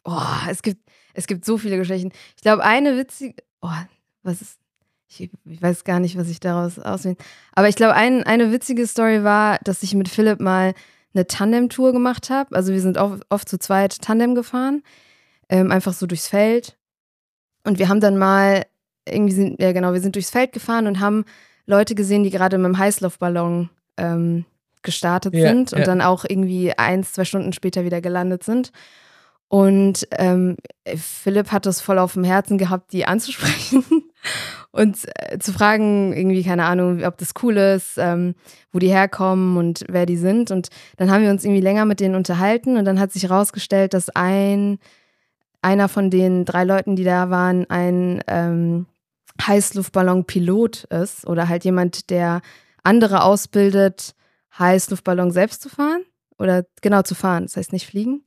Oh, 0.05 0.21
es 0.51 0.61
gibt, 0.62 0.83
es 1.15 1.27
gibt 1.27 1.45
so 1.47 1.57
viele 1.57 1.79
Geschichten. 1.79 2.11
Ich 2.37 2.43
glaube, 2.43 2.62
eine 2.65 2.99
witzige. 2.99 3.37
Oh, 3.62 3.69
was 4.23 4.43
ist. 4.43 4.59
Ich, 5.20 5.31
ich 5.44 5.62
weiß 5.62 5.85
gar 5.85 6.01
nicht, 6.01 6.16
was 6.16 6.29
ich 6.29 6.40
daraus 6.40 6.79
auswählen. 6.79 7.16
Aber 7.53 7.68
ich 7.68 7.77
glaube, 7.77 7.94
ein, 7.94 8.22
eine 8.22 8.53
witzige 8.53 8.87
Story 8.87 9.25
war, 9.25 9.59
dass 9.64 9.83
ich 9.83 9.94
mit 9.94 10.09
Philipp 10.09 10.40
mal 10.40 10.75
eine 11.14 11.27
Tandem-Tour 11.27 11.92
gemacht 11.92 12.31
habe. 12.31 12.55
Also 12.57 12.72
wir 12.72 12.81
sind 12.81 12.96
oft, 12.98 13.22
oft 13.29 13.48
zu 13.48 13.59
zweit 13.59 14.01
Tandem 14.01 14.35
gefahren. 14.35 14.83
Ähm, 15.48 15.70
einfach 15.70 15.92
so 15.92 16.07
durchs 16.07 16.29
Feld. 16.29 16.79
Und 17.64 17.79
wir 17.79 17.88
haben 17.88 18.01
dann 18.01 18.16
mal, 18.16 18.64
irgendwie 19.07 19.35
sind, 19.35 19.61
ja 19.61 19.72
genau, 19.72 19.92
wir 19.92 20.01
sind 20.01 20.14
durchs 20.14 20.31
Feld 20.31 20.53
gefahren 20.53 20.87
und 20.87 21.01
haben 21.01 21.25
Leute 21.66 21.94
gesehen, 21.94 22.25
die 22.25 22.31
gerade 22.31 22.59
mit 22.59 22.66
dem 22.66 22.79
Heißluftballon 22.79 23.68
ähm, 23.98 24.44
gestartet 24.83 25.35
Ja, 25.35 25.48
sind 25.48 25.72
und 25.72 25.81
ja. 25.81 25.85
dann 25.85 26.01
auch 26.01 26.25
irgendwie 26.29 26.72
eins, 26.72 27.12
zwei 27.12 27.25
Stunden 27.25 27.53
später 27.53 27.85
wieder 27.85 28.01
gelandet 28.01 28.42
sind. 28.44 28.72
Und 29.48 30.09
ähm, 30.12 30.57
Philipp 30.96 31.53
hat 31.53 31.66
das 31.66 31.81
voll 31.81 31.98
auf 31.98 32.14
dem 32.14 32.25
Herzen 32.25 32.57
gehabt, 32.57 32.92
die 32.92 33.05
anzusprechen 33.05 33.85
und 34.70 34.98
äh, 35.16 35.38
zu 35.38 35.52
fragen, 35.52 36.12
irgendwie, 36.12 36.42
keine 36.42 36.64
Ahnung, 36.64 37.02
ob 37.04 37.18
das 37.18 37.32
cool 37.42 37.56
ist, 37.56 37.98
ähm, 37.98 38.35
wo 38.72 38.78
die 38.78 38.88
herkommen 38.88 39.56
und 39.56 39.85
wer 39.88 40.06
die 40.06 40.16
sind. 40.16 40.50
Und 40.50 40.68
dann 40.96 41.11
haben 41.11 41.22
wir 41.22 41.30
uns 41.30 41.44
irgendwie 41.44 41.61
länger 41.61 41.85
mit 41.85 42.00
denen 42.00 42.14
unterhalten 42.14 42.76
und 42.76 42.85
dann 42.85 43.00
hat 43.00 43.12
sich 43.12 43.24
herausgestellt, 43.24 43.94
dass 43.94 44.11
ein, 44.11 44.78
einer 45.61 45.88
von 45.88 46.11
den 46.11 46.44
drei 46.44 46.64
Leuten, 46.64 46.96
die 46.96 47.04
da 47.04 47.30
waren, 47.30 47.68
ein 47.70 48.22
ähm, 48.26 48.87
Heißluftballon-Pilot 49.46 50.85
ist 50.85 51.26
oder 51.26 51.48
halt 51.48 51.64
jemand, 51.64 52.11
der 52.11 52.40
andere 52.82 53.22
ausbildet, 53.22 54.14
Heißluftballon 54.58 55.30
selbst 55.30 55.62
zu 55.62 55.68
fahren 55.68 56.02
oder 56.42 56.64
genau 56.83 57.02
zu 57.02 57.14
fahren, 57.14 57.44
das 57.44 57.57
heißt 57.57 57.72
nicht 57.72 57.87
fliegen. 57.87 58.22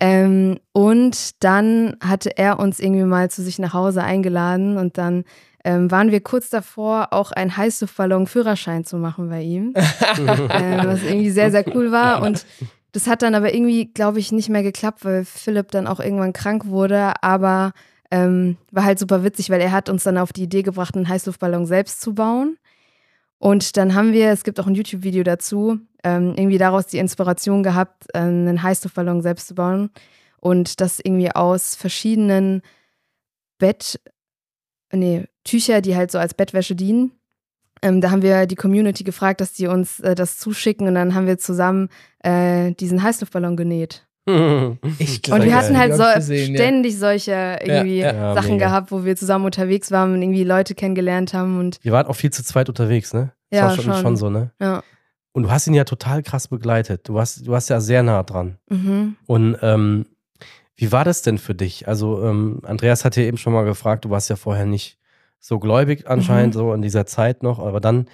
Ähm, 0.00 0.58
und 0.72 1.44
dann 1.44 1.96
hatte 2.02 2.36
er 2.36 2.58
uns 2.58 2.80
irgendwie 2.80 3.04
mal 3.04 3.30
zu 3.30 3.42
sich 3.42 3.58
nach 3.58 3.74
Hause 3.74 4.02
eingeladen 4.02 4.78
und 4.78 4.98
dann 4.98 5.24
ähm, 5.64 5.90
waren 5.90 6.10
wir 6.10 6.20
kurz 6.20 6.50
davor, 6.50 7.12
auch 7.12 7.30
einen 7.30 7.56
Heißluftballon-Führerschein 7.56 8.84
zu 8.84 8.96
machen 8.96 9.28
bei 9.28 9.42
ihm, 9.42 9.74
ähm, 10.18 10.80
was 10.84 11.02
irgendwie 11.02 11.30
sehr, 11.30 11.50
sehr 11.50 11.64
cool 11.74 11.92
war. 11.92 12.22
Und 12.22 12.44
das 12.92 13.06
hat 13.06 13.22
dann 13.22 13.34
aber 13.34 13.54
irgendwie, 13.54 13.86
glaube 13.86 14.18
ich, 14.18 14.32
nicht 14.32 14.48
mehr 14.48 14.62
geklappt, 14.62 15.04
weil 15.04 15.24
Philipp 15.24 15.70
dann 15.70 15.86
auch 15.86 16.00
irgendwann 16.00 16.32
krank 16.32 16.66
wurde, 16.66 17.14
aber 17.22 17.72
ähm, 18.10 18.58
war 18.70 18.84
halt 18.84 18.98
super 18.98 19.24
witzig, 19.24 19.50
weil 19.50 19.60
er 19.60 19.72
hat 19.72 19.88
uns 19.88 20.04
dann 20.04 20.18
auf 20.18 20.32
die 20.32 20.42
Idee 20.42 20.62
gebracht, 20.62 20.94
einen 20.94 21.08
Heißluftballon 21.08 21.64
selbst 21.64 22.00
zu 22.00 22.14
bauen. 22.14 22.58
Und 23.42 23.76
dann 23.76 23.96
haben 23.96 24.12
wir, 24.12 24.30
es 24.30 24.44
gibt 24.44 24.60
auch 24.60 24.68
ein 24.68 24.76
YouTube-Video 24.76 25.24
dazu, 25.24 25.80
ähm, 26.04 26.34
irgendwie 26.36 26.58
daraus 26.58 26.86
die 26.86 26.98
Inspiration 26.98 27.64
gehabt, 27.64 28.04
äh, 28.14 28.18
einen 28.18 28.62
Heißluftballon 28.62 29.20
selbst 29.20 29.48
zu 29.48 29.56
bauen. 29.56 29.90
Und 30.38 30.80
das 30.80 31.00
irgendwie 31.00 31.32
aus 31.32 31.74
verschiedenen 31.74 32.62
Bett, 33.58 34.00
nee, 34.92 35.26
Tücher, 35.42 35.80
die 35.80 35.96
halt 35.96 36.12
so 36.12 36.20
als 36.20 36.34
Bettwäsche 36.34 36.76
dienen. 36.76 37.10
Ähm, 37.82 38.00
da 38.00 38.12
haben 38.12 38.22
wir 38.22 38.46
die 38.46 38.54
Community 38.54 39.02
gefragt, 39.02 39.40
dass 39.40 39.54
die 39.54 39.66
uns 39.66 39.98
äh, 39.98 40.14
das 40.14 40.38
zuschicken 40.38 40.86
und 40.86 40.94
dann 40.94 41.16
haben 41.16 41.26
wir 41.26 41.36
zusammen 41.36 41.88
äh, 42.20 42.70
diesen 42.74 43.02
Heißluftballon 43.02 43.56
genäht. 43.56 44.06
Ich 44.98 45.16
Und 45.32 45.40
Sehr 45.40 45.42
wir 45.44 45.54
hatten 45.56 45.76
halt 45.76 45.92
so 45.92 45.98
Glaub 46.02 46.14
gesehen, 46.14 46.54
ja. 46.54 46.60
ständig 46.60 46.98
solche 46.98 47.58
irgendwie 47.62 47.98
ja. 48.00 48.12
Ja, 48.14 48.34
Sachen 48.34 48.52
mega. 48.52 48.66
gehabt, 48.66 48.92
wo 48.92 49.04
wir 49.04 49.16
zusammen 49.16 49.44
unterwegs 49.44 49.90
waren 49.90 50.14
und 50.14 50.22
irgendwie 50.22 50.44
Leute 50.44 50.74
kennengelernt 50.74 51.34
haben 51.34 51.58
und 51.58 51.78
Ihr 51.82 51.92
wart 51.92 52.06
auch 52.08 52.14
viel 52.16 52.30
zu 52.30 52.44
zweit 52.44 52.68
unterwegs, 52.68 53.12
ne? 53.12 53.32
Das 53.50 53.58
Ja, 53.58 53.64
war 53.66 53.74
schon, 53.74 53.84
schon. 53.84 53.94
schon 54.02 54.16
so, 54.16 54.30
ne? 54.30 54.52
ja. 54.60 54.82
Und 55.34 55.44
du 55.44 55.50
hast 55.50 55.66
ihn 55.66 55.72
ja 55.74 55.84
total 55.84 56.22
krass 56.22 56.48
begleitet. 56.48 57.08
Du 57.08 57.14
warst, 57.14 57.46
du 57.46 57.50
warst 57.50 57.70
ja 57.70 57.80
sehr 57.80 58.02
nah 58.02 58.22
dran. 58.22 58.58
Mhm. 58.68 59.16
Und 59.26 59.56
ähm, 59.62 60.04
wie 60.76 60.92
war 60.92 61.04
das 61.04 61.22
denn 61.22 61.38
für 61.38 61.54
dich? 61.54 61.88
Also, 61.88 62.22
ähm, 62.22 62.60
Andreas 62.64 63.04
hat 63.06 63.16
ja 63.16 63.22
eben 63.22 63.38
schon 63.38 63.54
mal 63.54 63.64
gefragt, 63.64 64.04
du 64.04 64.10
warst 64.10 64.28
ja 64.28 64.36
vorher 64.36 64.66
nicht 64.66 64.98
so 65.40 65.58
gläubig 65.58 66.06
anscheinend, 66.06 66.54
Mhm. 66.54 66.58
so 66.58 66.74
in 66.74 66.82
dieser 66.82 67.06
Zeit 67.06 67.42
noch. 67.42 67.58
Aber 67.60 67.80
dann, 67.80 68.08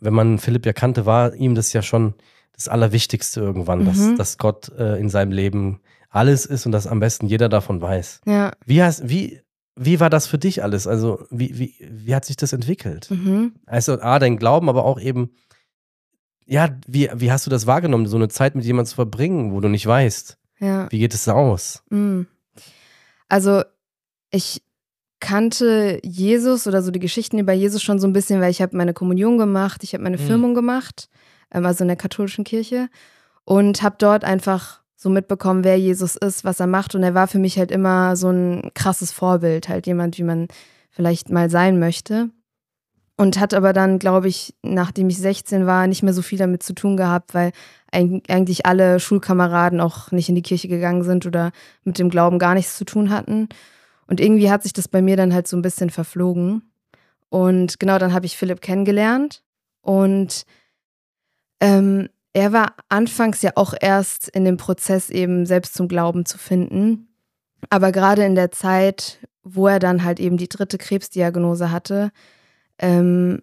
wenn 0.00 0.12
man 0.12 0.38
Philipp 0.38 0.66
ja 0.66 0.72
kannte, 0.72 1.06
war 1.06 1.34
ihm 1.34 1.54
das 1.54 1.72
ja 1.72 1.82
schon 1.82 2.14
das 2.56 2.68
Allerwichtigste 2.68 3.40
irgendwann, 3.40 3.84
dass, 3.84 3.98
Mhm. 3.98 4.16
dass 4.16 4.38
Gott 4.38 4.70
äh, 4.78 4.98
in 4.98 5.08
seinem 5.10 5.30
Leben 5.32 5.80
alles 6.10 6.46
ist 6.46 6.66
und 6.66 6.72
dass 6.72 6.86
am 6.86 7.00
besten 7.00 7.26
jeder 7.26 7.48
davon 7.48 7.80
weiß. 7.80 8.22
Ja. 8.26 8.52
Wie, 8.64 8.82
hast, 8.82 9.08
wie, 9.08 9.40
wie 9.76 10.00
war 10.00 10.08
das 10.10 10.26
für 10.26 10.38
dich 10.38 10.62
alles? 10.62 10.86
Also, 10.86 11.26
wie, 11.30 11.58
wie, 11.58 11.74
wie 11.80 12.14
hat 12.14 12.24
sich 12.24 12.36
das 12.36 12.52
entwickelt? 12.54 13.10
Mhm. 13.10 13.52
Also, 13.66 14.00
A, 14.00 14.18
dein 14.18 14.38
Glauben, 14.38 14.68
aber 14.70 14.84
auch 14.84 14.98
eben, 15.00 15.30
ja, 16.46 16.70
wie, 16.86 17.10
wie 17.14 17.30
hast 17.30 17.44
du 17.46 17.50
das 17.50 17.66
wahrgenommen, 17.66 18.06
so 18.06 18.16
eine 18.16 18.28
Zeit 18.28 18.54
mit 18.54 18.64
jemandem 18.64 18.88
zu 18.88 18.94
verbringen, 18.94 19.52
wo 19.52 19.60
du 19.60 19.68
nicht 19.68 19.86
weißt? 19.86 20.38
Ja. 20.60 20.90
Wie 20.90 21.00
geht 21.00 21.12
es 21.12 21.28
aus? 21.28 21.82
Mm. 21.90 22.22
Also, 23.28 23.62
ich 24.30 24.62
kannte 25.20 25.98
Jesus 26.04 26.66
oder 26.66 26.82
so 26.82 26.90
die 26.90 27.00
Geschichten 27.00 27.38
über 27.38 27.52
Jesus 27.52 27.82
schon 27.82 27.98
so 27.98 28.06
ein 28.06 28.12
bisschen, 28.12 28.40
weil 28.40 28.50
ich 28.50 28.62
habe 28.62 28.76
meine 28.76 28.94
Kommunion 28.94 29.38
gemacht, 29.38 29.82
ich 29.82 29.92
habe 29.94 30.04
meine 30.04 30.18
Mhm. 30.18 30.22
Firmung 30.22 30.54
gemacht, 30.54 31.08
also 31.64 31.84
in 31.84 31.88
der 31.88 31.96
katholischen 31.96 32.44
Kirche 32.44 32.88
und 33.44 33.82
habe 33.82 33.96
dort 33.98 34.24
einfach 34.24 34.80
so 34.96 35.08
mitbekommen, 35.08 35.62
wer 35.62 35.78
Jesus 35.78 36.16
ist, 36.16 36.44
was 36.44 36.58
er 36.60 36.66
macht 36.66 36.94
und 36.94 37.02
er 37.02 37.14
war 37.14 37.28
für 37.28 37.38
mich 37.38 37.58
halt 37.58 37.70
immer 37.70 38.16
so 38.16 38.30
ein 38.30 38.70
krasses 38.74 39.12
Vorbild, 39.12 39.68
halt 39.68 39.86
jemand, 39.86 40.18
wie 40.18 40.22
man 40.22 40.48
vielleicht 40.90 41.30
mal 41.30 41.50
sein 41.50 41.78
möchte. 41.78 42.30
Und 43.18 43.40
hat 43.40 43.54
aber 43.54 43.72
dann, 43.72 43.98
glaube 43.98 44.28
ich, 44.28 44.54
nachdem 44.62 45.08
ich 45.08 45.16
16 45.16 45.64
war, 45.64 45.86
nicht 45.86 46.02
mehr 46.02 46.12
so 46.12 46.20
viel 46.20 46.38
damit 46.38 46.62
zu 46.62 46.74
tun 46.74 46.98
gehabt, 46.98 47.32
weil 47.32 47.52
eig- 47.90 48.28
eigentlich 48.30 48.66
alle 48.66 49.00
Schulkameraden 49.00 49.80
auch 49.80 50.10
nicht 50.10 50.28
in 50.28 50.34
die 50.34 50.42
Kirche 50.42 50.68
gegangen 50.68 51.02
sind 51.02 51.24
oder 51.24 51.52
mit 51.82 51.98
dem 51.98 52.10
Glauben 52.10 52.38
gar 52.38 52.52
nichts 52.52 52.76
zu 52.76 52.84
tun 52.84 53.08
hatten. 53.08 53.48
Und 54.06 54.20
irgendwie 54.20 54.50
hat 54.50 54.62
sich 54.62 54.74
das 54.74 54.88
bei 54.88 55.00
mir 55.00 55.16
dann 55.16 55.32
halt 55.32 55.48
so 55.48 55.56
ein 55.56 55.62
bisschen 55.62 55.88
verflogen. 55.88 56.70
Und 57.30 57.80
genau 57.80 57.98
dann 57.98 58.12
habe 58.12 58.26
ich 58.26 58.36
Philipp 58.36 58.60
kennengelernt. 58.60 59.42
Und 59.80 60.44
ähm, 61.60 62.08
er 62.32 62.52
war 62.52 62.74
anfangs 62.88 63.40
ja 63.42 63.52
auch 63.54 63.72
erst 63.80 64.28
in 64.28 64.44
dem 64.44 64.58
Prozess 64.58 65.08
eben 65.08 65.46
selbst 65.46 65.74
zum 65.74 65.88
Glauben 65.88 66.26
zu 66.26 66.36
finden. 66.36 67.08
Aber 67.70 67.92
gerade 67.92 68.24
in 68.24 68.34
der 68.34 68.50
Zeit, 68.50 69.18
wo 69.42 69.66
er 69.66 69.78
dann 69.78 70.04
halt 70.04 70.20
eben 70.20 70.36
die 70.36 70.48
dritte 70.48 70.76
Krebsdiagnose 70.76 71.70
hatte, 71.70 72.10
ähm, 72.78 73.42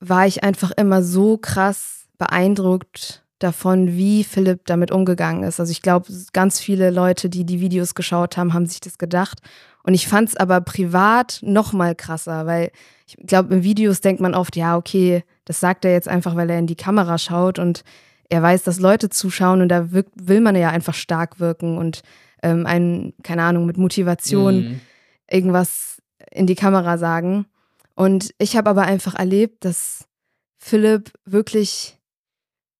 war 0.00 0.26
ich 0.26 0.42
einfach 0.42 0.72
immer 0.72 1.02
so 1.02 1.38
krass 1.38 2.08
beeindruckt 2.18 3.22
davon, 3.38 3.92
wie 3.92 4.24
Philipp 4.24 4.66
damit 4.66 4.90
umgegangen 4.90 5.44
ist. 5.44 5.60
Also 5.60 5.70
ich 5.70 5.82
glaube, 5.82 6.12
ganz 6.32 6.60
viele 6.60 6.90
Leute, 6.90 7.28
die 7.28 7.44
die 7.44 7.60
Videos 7.60 7.94
geschaut 7.94 8.36
haben, 8.36 8.54
haben 8.54 8.66
sich 8.66 8.80
das 8.80 8.98
gedacht. 8.98 9.40
Und 9.84 9.94
ich 9.94 10.06
fand 10.06 10.30
es 10.30 10.36
aber 10.36 10.60
privat 10.60 11.40
noch 11.42 11.72
mal 11.72 11.94
krasser, 11.94 12.46
weil 12.46 12.70
ich 13.06 13.16
glaube, 13.16 13.54
in 13.54 13.62
Videos 13.62 14.00
denkt 14.00 14.20
man 14.20 14.34
oft, 14.34 14.56
ja, 14.56 14.76
okay, 14.76 15.24
das 15.44 15.60
sagt 15.60 15.84
er 15.84 15.92
jetzt 15.92 16.08
einfach, 16.08 16.36
weil 16.36 16.50
er 16.50 16.58
in 16.58 16.66
die 16.66 16.76
Kamera 16.76 17.18
schaut 17.18 17.58
und 17.58 17.84
er 18.28 18.42
weiß, 18.42 18.62
dass 18.62 18.80
Leute 18.80 19.10
zuschauen 19.10 19.60
und 19.60 19.68
da 19.68 19.92
wirkt, 19.92 20.12
will 20.14 20.40
man 20.40 20.56
ja 20.56 20.70
einfach 20.70 20.94
stark 20.94 21.40
wirken 21.40 21.76
und 21.78 22.02
ähm, 22.42 22.66
einen, 22.66 23.12
keine 23.22 23.42
Ahnung, 23.42 23.66
mit 23.66 23.76
Motivation 23.76 24.60
Mhm. 24.60 24.80
irgendwas 25.30 26.00
in 26.30 26.46
die 26.46 26.54
Kamera 26.54 26.98
sagen. 26.98 27.46
Und 27.94 28.34
ich 28.38 28.56
habe 28.56 28.70
aber 28.70 28.82
einfach 28.82 29.14
erlebt, 29.14 29.64
dass 29.64 30.06
Philipp 30.58 31.12
wirklich 31.24 31.98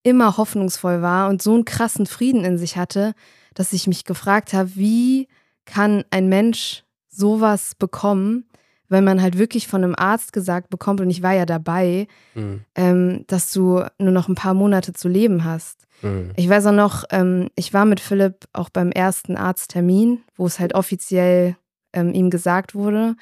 immer 0.03 0.37
hoffnungsvoll 0.37 1.03
war 1.03 1.29
und 1.29 1.43
so 1.43 1.55
einen 1.55 1.65
krassen 1.65 2.07
Frieden 2.07 2.45
in 2.45 2.59
sich 2.59 2.77
hatte, 2.77 3.15
dass 3.55 3.73
ich 3.73 3.87
mich 3.87 4.05
gefragt 4.05 4.53
habe, 4.53 4.75
wie 4.75 5.29
kann 5.65 6.05
ein 6.11 6.29
Mensch 6.29 6.85
sowas 7.09 7.75
bekommen, 7.75 8.47
wenn 8.93 9.03
man 9.05 9.21
halt 9.21 9.37
wirklich 9.39 9.67
von 9.67 9.83
einem 9.83 9.95
Arzt 9.97 10.33
gesagt 10.33 10.71
bekommt, 10.71 11.01
und 11.01 11.11
ich 11.11 11.23
war 11.23 11.33
ja 11.33 11.47
dabei, 11.47 12.07
Mhm. 12.35 12.61
ähm, 12.77 13.25
dass 13.27 13.51
du 13.51 13.83
nur 13.99 14.13
noch 14.13 14.29
ein 14.29 14.35
paar 14.37 14.55
Monate 14.55 14.93
zu 14.93 15.09
leben 15.09 15.45
hast. 15.45 15.87
Mhm. 16.03 16.31
Ich 16.37 16.49
weiß 16.49 16.67
auch 16.67 16.73
noch, 16.73 17.05
ähm, 17.11 17.49
ich 17.57 17.75
war 17.75 17.85
mit 17.85 17.99
Philipp 18.01 18.47
auch 18.53 18.69
beim 18.71 18.93
ersten 18.93 19.37
Arzttermin, 19.37 20.21
wo 20.37 20.47
es 20.47 20.61
halt 20.61 20.75
offiziell 20.75 21.57
ähm, 21.93 22.13
ihm 22.15 22.31
gesagt 22.31 22.75
wurde. 22.75 23.17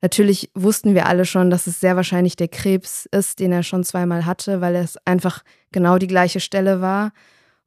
Natürlich 0.00 0.50
wussten 0.54 0.94
wir 0.94 1.06
alle 1.06 1.24
schon, 1.24 1.48
dass 1.50 1.66
es 1.66 1.80
sehr 1.80 1.96
wahrscheinlich 1.96 2.36
der 2.36 2.48
Krebs 2.48 3.06
ist, 3.10 3.40
den 3.40 3.52
er 3.52 3.62
schon 3.62 3.84
zweimal 3.84 4.26
hatte, 4.26 4.60
weil 4.60 4.76
es 4.76 4.98
einfach 5.06 5.42
genau 5.72 5.98
die 5.98 6.06
gleiche 6.06 6.40
Stelle 6.40 6.80
war 6.82 7.12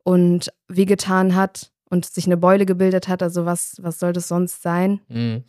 und 0.04 0.54
wehgetan 0.68 1.36
hat 1.36 1.72
und 1.90 2.06
sich 2.06 2.26
eine 2.26 2.38
Beule 2.38 2.66
gebildet 2.66 3.08
hat. 3.08 3.24
Also 3.24 3.46
was, 3.46 3.78
was 3.82 3.98
soll 4.00 4.14
das 4.14 4.28
sonst 4.28 4.62
sein? 4.62 5.00
Mhm. 5.10 5.44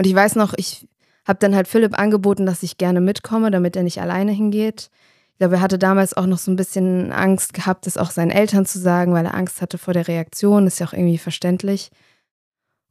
Und 0.00 0.06
ich 0.06 0.14
weiß 0.14 0.36
noch, 0.36 0.54
ich 0.56 0.88
habe 1.28 1.40
dann 1.40 1.54
halt 1.54 1.68
Philipp 1.68 1.98
angeboten, 1.98 2.46
dass 2.46 2.62
ich 2.62 2.78
gerne 2.78 3.02
mitkomme, 3.02 3.50
damit 3.50 3.76
er 3.76 3.82
nicht 3.82 4.00
alleine 4.00 4.32
hingeht. 4.32 4.88
Ich 5.32 5.38
glaube, 5.40 5.56
er 5.56 5.60
hatte 5.60 5.78
damals 5.78 6.16
auch 6.16 6.24
noch 6.24 6.38
so 6.38 6.50
ein 6.50 6.56
bisschen 6.56 7.12
Angst 7.12 7.52
gehabt, 7.52 7.84
das 7.84 7.98
auch 7.98 8.10
seinen 8.10 8.30
Eltern 8.30 8.64
zu 8.64 8.78
sagen, 8.78 9.12
weil 9.12 9.26
er 9.26 9.34
Angst 9.34 9.60
hatte 9.60 9.76
vor 9.76 9.92
der 9.92 10.08
Reaktion. 10.08 10.66
Ist 10.66 10.80
ja 10.80 10.86
auch 10.86 10.94
irgendwie 10.94 11.18
verständlich. 11.18 11.90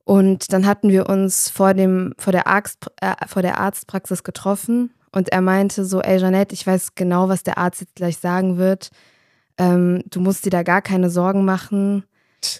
Und 0.04 0.54
dann 0.54 0.68
hatten 0.68 0.90
wir 0.90 1.10
uns 1.10 1.50
vor, 1.50 1.74
dem, 1.74 2.14
vor, 2.20 2.32
der, 2.32 2.46
Arzt, 2.46 2.86
äh, 3.02 3.16
vor 3.26 3.42
der 3.42 3.58
Arztpraxis 3.58 4.24
getroffen 4.24 4.92
und 5.12 5.30
er 5.30 5.42
meinte 5.42 5.86
so, 5.86 6.02
ey 6.02 6.20
Jeanette, 6.20 6.54
ich 6.54 6.68
weiß 6.68 6.94
genau, 6.94 7.28
was 7.28 7.42
der 7.42 7.58
Arzt 7.58 7.82
jetzt 7.82 7.96
gleich 7.96 8.20
sagen 8.20 8.60
wird. 8.60 8.92
Ähm, 9.58 10.04
du 10.12 10.20
musst 10.20 10.46
dir 10.46 10.52
da 10.52 10.62
gar 10.62 10.84
keine 10.84 11.10
Sorgen 11.10 11.44
machen. 11.44 12.04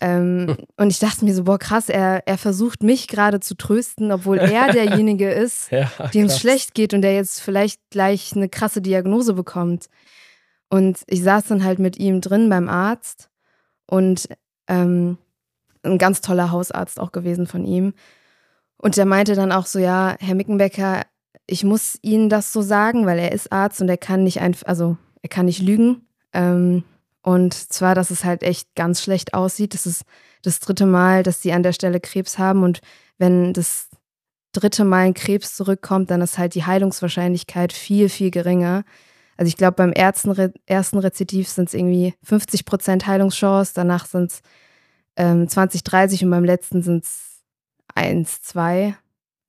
Ähm, 0.02 0.58
und 0.78 0.90
ich 0.90 1.00
dachte 1.00 1.26
mir 1.26 1.34
so, 1.34 1.44
boah, 1.44 1.58
krass, 1.58 1.90
er, 1.90 2.28
er 2.28 2.38
versucht 2.38 2.84
mich 2.84 3.08
gerade 3.08 3.40
zu 3.40 3.56
trösten, 3.56 4.12
obwohl 4.12 4.38
er 4.38 4.72
derjenige 4.74 5.30
ist, 5.30 5.72
Ja, 5.72 5.90
dem 6.14 6.26
es 6.26 6.40
schlecht 6.40 6.74
geht 6.74 6.94
und 6.94 7.02
der 7.02 7.14
jetzt 7.14 7.42
vielleicht 7.42 7.82
gleich 7.90 8.34
eine 8.36 8.50
krasse 8.50 8.82
Diagnose 8.82 9.34
bekommt. 9.34 9.88
Und 10.70 11.00
ich 11.08 11.24
saß 11.24 11.46
dann 11.46 11.64
halt 11.64 11.80
mit 11.80 11.98
ihm 11.98 12.22
drin 12.22 12.50
beim 12.50 12.70
Arzt 12.70 13.30
und 13.88 14.30
ähm, 14.68 15.18
ein 15.84 15.98
ganz 15.98 16.22
toller 16.22 16.52
Hausarzt 16.52 17.00
auch 17.00 17.12
gewesen 17.12 17.48
von 17.48 17.66
ihm. 17.66 17.94
Und 18.78 18.98
der 18.98 19.06
meinte 19.06 19.36
dann 19.36 19.52
auch 19.52 19.66
so, 19.66 19.80
ja, 19.80 20.16
Herr 20.20 20.36
Mickenbecker, 20.36 21.04
ich 21.48 21.64
muss 21.64 21.98
Ihnen 22.02 22.30
das 22.30 22.54
so 22.54 22.62
sagen, 22.62 23.06
weil 23.06 23.20
er 23.20 23.32
ist 23.32 23.52
Arzt 23.52 23.82
und 23.82 23.90
er 23.90 23.98
kann 23.98 24.24
nicht 24.24 24.40
einfach, 24.42 24.68
also 24.68 24.98
er 25.22 25.30
kann 25.30 25.48
nicht 25.48 25.62
lügen. 25.62 26.08
Ähm, 26.34 26.84
und 27.22 27.54
zwar, 27.54 27.96
dass 27.96 28.12
es 28.12 28.24
halt 28.24 28.44
echt 28.44 28.76
ganz 28.76 29.02
schlecht 29.02 29.34
aussieht. 29.34 29.74
Das 29.74 29.86
ist 29.86 30.04
das 30.42 30.60
dritte 30.60 30.86
Mal, 30.86 31.24
dass 31.24 31.42
sie 31.42 31.52
an 31.52 31.64
der 31.64 31.74
Stelle 31.74 32.00
Krebs 32.00 32.38
haben. 32.38 32.64
Und 32.64 32.80
wenn 33.18 33.54
das 33.54 33.90
dritte 34.54 34.86
Mal 34.86 35.06
ein 35.06 35.14
Krebs 35.14 35.56
zurückkommt, 35.56 36.12
dann 36.12 36.22
ist 36.22 36.38
halt 36.38 36.56
die 36.56 36.66
Heilungswahrscheinlichkeit 36.66 37.74
viel, 37.74 38.10
viel 38.10 38.32
geringer. 38.32 38.84
Also 39.38 39.50
ich 39.50 39.58
glaube, 39.58 39.76
beim 39.76 39.94
ersten, 39.94 40.32
Re 40.32 40.54
ersten 40.66 40.98
Rezidiv 40.98 41.48
sind 41.50 41.70
es 41.70 41.74
irgendwie 41.74 42.14
50 42.24 42.66
Prozent 42.66 43.08
Heilungschance, 43.08 43.74
danach 43.74 44.06
sind 44.06 44.32
es 44.32 44.42
ähm, 45.16 45.48
20, 45.48 45.84
30 45.84 46.26
und 46.26 46.32
beim 46.32 46.44
letzten 46.44 46.82
sind 46.82 47.04
es 47.06 47.42
1, 47.96 48.42
2. 48.42 48.96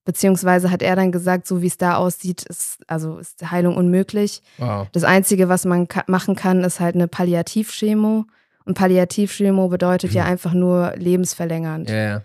Beziehungsweise 0.05 0.71
hat 0.71 0.83
er 0.83 0.97
dann 0.97 1.13
gesagt, 1.13 1.47
so 1.47 1.63
wie 1.63 1.67
es 1.67 1.77
da 1.77 1.97
aussieht, 1.97 2.45
ist, 2.45 2.79
also 2.87 3.19
ist 3.19 3.51
Heilung 3.51 3.77
unmöglich. 3.77 4.43
Wow. 4.59 4.89
Das 4.93 5.05
Einzige, 5.05 5.49
was 5.49 5.65
man 5.65 5.89
ka 5.89 6.05
machen 6.07 6.37
kann, 6.37 6.65
ist 6.65 6.81
halt 6.81 6.95
eine 6.95 7.07
Palliativchemo. 7.07 8.25
Und 8.65 8.75
Palliativchemo 8.75 9.69
bedeutet 9.69 10.13
ja 10.13 10.25
einfach 10.25 10.55
nur 10.55 10.95
lebensverlängernd. 10.97 11.91
Ja. 11.91 12.23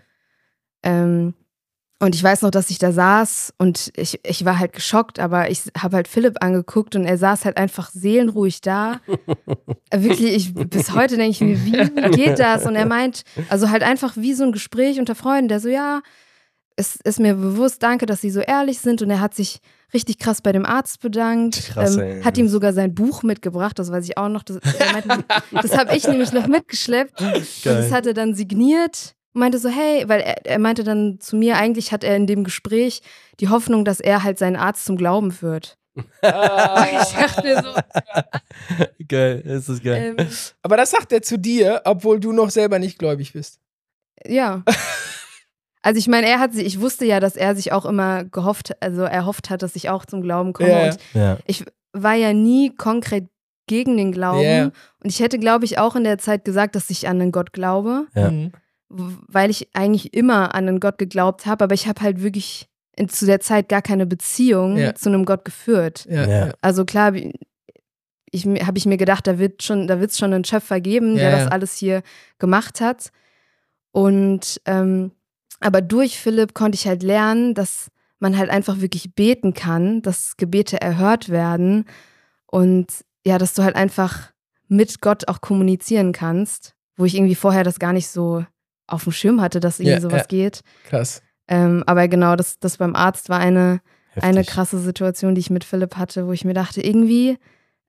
Ähm, 0.82 1.34
und 1.98 2.14
ich 2.14 2.22
weiß 2.22 2.42
noch, 2.42 2.50
dass 2.50 2.68
ich 2.68 2.78
da 2.78 2.92
saß 2.92 3.54
und 3.56 3.90
ich, 3.96 4.20
ich 4.22 4.44
war 4.44 4.58
halt 4.58 4.74
geschockt, 4.74 5.18
aber 5.18 5.50
ich 5.50 5.62
habe 5.78 5.96
halt 5.96 6.08
Philipp 6.08 6.42
angeguckt 6.42 6.94
und 6.94 7.06
er 7.06 7.16
saß 7.16 7.46
halt 7.46 7.56
einfach 7.56 7.88
seelenruhig 7.90 8.60
da. 8.60 9.00
Wirklich, 9.94 10.34
ich, 10.34 10.54
bis 10.54 10.92
heute 10.92 11.16
denke 11.16 11.30
ich 11.30 11.40
mir, 11.40 11.64
wie 11.64 12.10
geht 12.16 12.38
das? 12.38 12.66
Und 12.66 12.76
er 12.76 12.84
meint, 12.84 13.24
also 13.48 13.70
halt 13.70 13.82
einfach 13.82 14.14
wie 14.16 14.34
so 14.34 14.44
ein 14.44 14.52
Gespräch 14.52 14.98
unter 14.98 15.14
Freunden, 15.14 15.48
der 15.48 15.60
so, 15.60 15.70
ja, 15.70 16.02
es 16.76 16.96
ist 17.04 17.18
mir 17.20 17.34
bewusst, 17.34 17.82
danke, 17.82 18.06
dass 18.06 18.20
Sie 18.20 18.30
so 18.30 18.40
ehrlich 18.40 18.80
sind. 18.80 19.02
Und 19.02 19.10
er 19.10 19.20
hat 19.20 19.34
sich 19.34 19.60
richtig 19.94 20.18
krass 20.18 20.42
bei 20.42 20.52
dem 20.52 20.66
Arzt 20.66 21.00
bedankt, 21.00 21.68
Krass, 21.68 21.96
ähm, 21.96 22.24
hat 22.24 22.36
ihm 22.36 22.48
sogar 22.48 22.72
sein 22.72 22.94
Buch 22.94 23.22
mitgebracht, 23.22 23.78
das 23.78 23.90
weiß 23.90 24.04
ich 24.04 24.18
auch 24.18 24.28
noch. 24.28 24.42
Das, 24.42 24.58
meinte, 24.92 25.24
das 25.52 25.76
habe 25.76 25.96
ich 25.96 26.06
nämlich 26.06 26.32
noch 26.32 26.46
mitgeschleppt. 26.46 27.20
Und 27.20 27.46
das 27.64 27.90
hat 27.92 28.06
er 28.06 28.14
dann 28.14 28.34
signiert 28.34 29.14
und 29.32 29.40
meinte 29.40 29.58
so, 29.58 29.68
hey, 29.68 30.04
weil 30.06 30.20
er, 30.20 30.44
er 30.44 30.58
meinte 30.58 30.84
dann 30.84 31.18
zu 31.20 31.36
mir, 31.36 31.56
eigentlich 31.56 31.92
hat 31.92 32.04
er 32.04 32.14
in 32.16 32.26
dem 32.26 32.44
Gespräch 32.44 33.00
die 33.40 33.48
Hoffnung, 33.48 33.84
dass 33.84 34.00
er 34.00 34.22
halt 34.22 34.38
seinen 34.38 34.56
Arzt 34.56 34.84
zum 34.84 34.96
Glauben 34.96 35.32
führt. 35.32 35.78
ich 35.96 36.02
dachte 36.20 37.42
mir 37.42 37.62
so, 37.62 37.74
geil, 39.08 39.40
ist 39.46 39.68
das 39.70 39.82
geil. 39.82 40.14
ähm, 40.18 40.28
Aber 40.62 40.76
das 40.76 40.90
sagt 40.90 41.10
er 41.12 41.22
zu 41.22 41.38
dir, 41.38 41.80
obwohl 41.84 42.20
du 42.20 42.32
noch 42.32 42.50
selber 42.50 42.78
nicht 42.78 42.98
gläubig 42.98 43.32
bist. 43.32 43.60
ja. 44.26 44.62
Also 45.82 45.98
ich 45.98 46.08
meine, 46.08 46.26
er 46.28 46.40
hat 46.40 46.52
sich, 46.52 46.66
ich 46.66 46.80
wusste 46.80 47.04
ja, 47.04 47.20
dass 47.20 47.36
er 47.36 47.54
sich 47.54 47.72
auch 47.72 47.84
immer 47.86 48.24
gehofft, 48.24 48.80
also 48.82 49.02
erhofft 49.02 49.50
hat, 49.50 49.62
dass 49.62 49.76
ich 49.76 49.88
auch 49.88 50.04
zum 50.04 50.20
Glauben 50.22 50.52
komme. 50.52 50.70
Ja. 50.70 50.84
Und 50.84 50.98
ja. 51.14 51.38
ich 51.46 51.64
war 51.92 52.14
ja 52.14 52.32
nie 52.32 52.74
konkret 52.74 53.28
gegen 53.68 53.96
den 53.96 54.12
Glauben. 54.12 54.42
Ja. 54.42 54.64
Und 54.64 55.10
ich 55.10 55.20
hätte, 55.20 55.38
glaube 55.38 55.64
ich, 55.64 55.78
auch 55.78 55.96
in 55.96 56.04
der 56.04 56.18
Zeit 56.18 56.44
gesagt, 56.44 56.74
dass 56.74 56.90
ich 56.90 57.08
an 57.08 57.20
einen 57.20 57.32
Gott 57.32 57.52
glaube. 57.52 58.06
Ja. 58.14 58.30
Mhm. 58.30 58.52
weil 58.88 59.50
ich 59.50 59.68
eigentlich 59.74 60.14
immer 60.14 60.54
an 60.54 60.68
einen 60.68 60.78
Gott 60.78 60.96
geglaubt 60.98 61.44
habe, 61.44 61.64
aber 61.64 61.74
ich 61.74 61.88
habe 61.88 62.00
halt 62.02 62.22
wirklich 62.22 62.68
in, 62.94 63.08
zu 63.08 63.26
der 63.26 63.40
Zeit 63.40 63.68
gar 63.68 63.82
keine 63.82 64.06
Beziehung 64.06 64.76
Ja. 64.76 64.94
zu 64.94 65.08
einem 65.08 65.24
Gott 65.24 65.44
geführt. 65.44 66.06
Ja, 66.08 66.26
Ja. 66.28 66.52
Also 66.60 66.84
klar, 66.84 67.12
ich, 68.30 68.44
habe 68.46 68.78
ich 68.78 68.86
mir 68.86 68.96
gedacht, 68.96 69.26
da 69.26 69.38
wird 69.38 69.62
schon, 69.64 69.88
da 69.88 70.00
wird 70.00 70.12
es 70.12 70.18
schon 70.18 70.32
einen 70.32 70.44
Schöpfer 70.44 70.80
geben, 70.80 71.16
der 71.16 71.32
das 71.32 71.50
alles 71.50 71.76
hier 71.76 72.02
gemacht 72.38 72.80
hat. 72.80 73.10
Und 73.92 74.60
ähm, 74.66 75.10
aber 75.60 75.80
durch 75.80 76.18
Philipp 76.18 76.54
konnte 76.54 76.76
ich 76.76 76.86
halt 76.86 77.02
lernen, 77.02 77.54
dass 77.54 77.88
man 78.18 78.36
halt 78.36 78.50
einfach 78.50 78.80
wirklich 78.80 79.14
beten 79.14 79.54
kann, 79.54 80.02
dass 80.02 80.36
Gebete 80.36 80.80
erhört 80.80 81.28
werden 81.28 81.84
und 82.46 82.86
ja, 83.26 83.38
dass 83.38 83.54
du 83.54 83.62
halt 83.62 83.76
einfach 83.76 84.32
mit 84.68 85.00
Gott 85.00 85.28
auch 85.28 85.40
kommunizieren 85.40 86.12
kannst, 86.12 86.74
wo 86.96 87.04
ich 87.04 87.14
irgendwie 87.14 87.34
vorher 87.34 87.64
das 87.64 87.78
gar 87.78 87.92
nicht 87.92 88.08
so 88.08 88.44
auf 88.86 89.04
dem 89.04 89.12
Schirm 89.12 89.40
hatte, 89.40 89.60
dass 89.60 89.80
irgendwie 89.80 89.96
Ja, 89.96 90.00
sowas 90.00 90.22
ja. 90.22 90.26
geht. 90.28 90.60
Krass. 90.88 91.22
Ähm, 91.48 91.84
aber 91.86 92.08
genau, 92.08 92.36
das, 92.36 92.58
das 92.58 92.78
beim 92.78 92.96
Arzt 92.96 93.28
war 93.28 93.38
eine, 93.38 93.80
eine 94.22 94.44
krasse 94.44 94.78
Situation, 94.78 95.34
die 95.34 95.40
ich 95.40 95.50
mit 95.50 95.64
Philipp 95.64 95.96
hatte, 95.96 96.26
wo 96.26 96.32
ich 96.32 96.44
mir 96.44 96.54
dachte, 96.54 96.80
irgendwie 96.80 97.36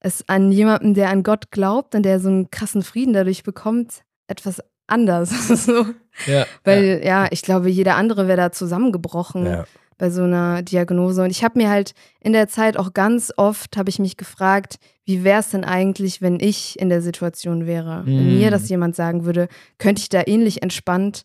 ist 0.03 0.29
an 0.29 0.51
jemandem, 0.51 0.93
der 0.93 1.09
an 1.09 1.23
Gott 1.23 1.51
glaubt 1.51 1.95
und 1.95 2.03
der 2.03 2.19
so 2.19 2.29
einen 2.29 2.51
krassen 2.51 2.83
Frieden 2.83 3.13
dadurch 3.13 3.43
bekommt, 3.43 4.03
etwas 4.27 4.61
anders. 4.87 5.29
so. 5.65 5.85
Ja. 6.25 6.45
Weil 6.63 7.01
ja. 7.03 7.27
ich 7.31 7.41
glaube, 7.41 7.69
jeder 7.69 7.95
andere 7.95 8.27
wäre 8.27 8.37
da 8.37 8.51
zusammengebrochen 8.51 9.45
Ja. 9.45 9.65
bei 9.97 10.09
so 10.09 10.23
einer 10.23 10.61
Diagnose. 10.63 11.23
Und 11.23 11.29
ich 11.29 11.43
habe 11.43 11.59
mir 11.59 11.69
halt 11.69 11.93
in 12.19 12.33
der 12.33 12.47
Zeit 12.47 12.77
auch 12.77 12.93
ganz 12.93 13.31
oft, 13.37 13.77
habe 13.77 13.89
ich 13.89 13.99
mich 13.99 14.17
gefragt, 14.17 14.77
wie 15.05 15.23
wäre 15.23 15.39
es 15.39 15.49
denn 15.51 15.63
eigentlich, 15.63 16.21
wenn 16.21 16.39
ich 16.39 16.79
in 16.79 16.89
der 16.89 17.01
Situation 17.01 17.65
wäre? 17.65 18.01
Wenn 18.05 18.35
Mm. 18.35 18.37
mir 18.39 18.51
das 18.51 18.67
jemand 18.69 18.95
sagen 18.95 19.25
würde, 19.25 19.47
könnte 19.77 20.01
ich 20.01 20.09
da 20.09 20.23
ähnlich 20.25 20.63
entspannt 20.63 21.23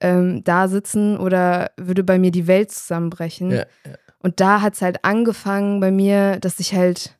ähm, 0.00 0.42
da 0.44 0.68
sitzen 0.68 1.18
oder 1.18 1.72
würde 1.76 2.02
bei 2.04 2.18
mir 2.18 2.30
die 2.30 2.46
Welt 2.46 2.70
zusammenbrechen? 2.70 3.50
Ja, 3.50 3.58
ja. 3.84 3.92
Und 4.22 4.40
da 4.40 4.60
hat 4.62 4.74
es 4.74 4.82
halt 4.82 5.04
angefangen 5.04 5.80
bei 5.80 5.90
mir, 5.90 6.38
dass 6.40 6.60
ich 6.60 6.74
halt 6.74 7.18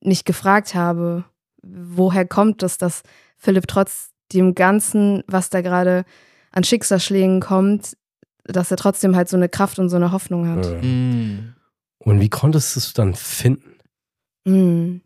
nicht 0.00 0.24
gefragt 0.26 0.74
habe, 0.74 1.24
woher 1.62 2.26
kommt 2.26 2.62
es, 2.62 2.78
dass 2.78 3.02
Philipp 3.36 3.66
trotz 3.68 4.10
dem 4.34 4.54
Ganzen, 4.54 5.22
was 5.26 5.50
da 5.50 5.60
gerade 5.60 6.04
an 6.50 6.64
Schicksalsschlägen 6.64 7.40
kommt, 7.40 7.96
dass 8.44 8.70
er 8.70 8.76
trotzdem 8.76 9.14
halt 9.16 9.28
so 9.28 9.36
eine 9.36 9.48
Kraft 9.48 9.78
und 9.78 9.88
so 9.88 9.96
eine 9.96 10.12
Hoffnung 10.12 10.48
hat. 10.48 10.82
Mhm. 10.82 11.54
Und 11.98 12.20
wie 12.20 12.28
konntest 12.28 12.74
du 12.74 12.80
es 12.80 12.92
dann 12.92 13.14
finden? 13.14 13.76
Hm. 14.46 15.00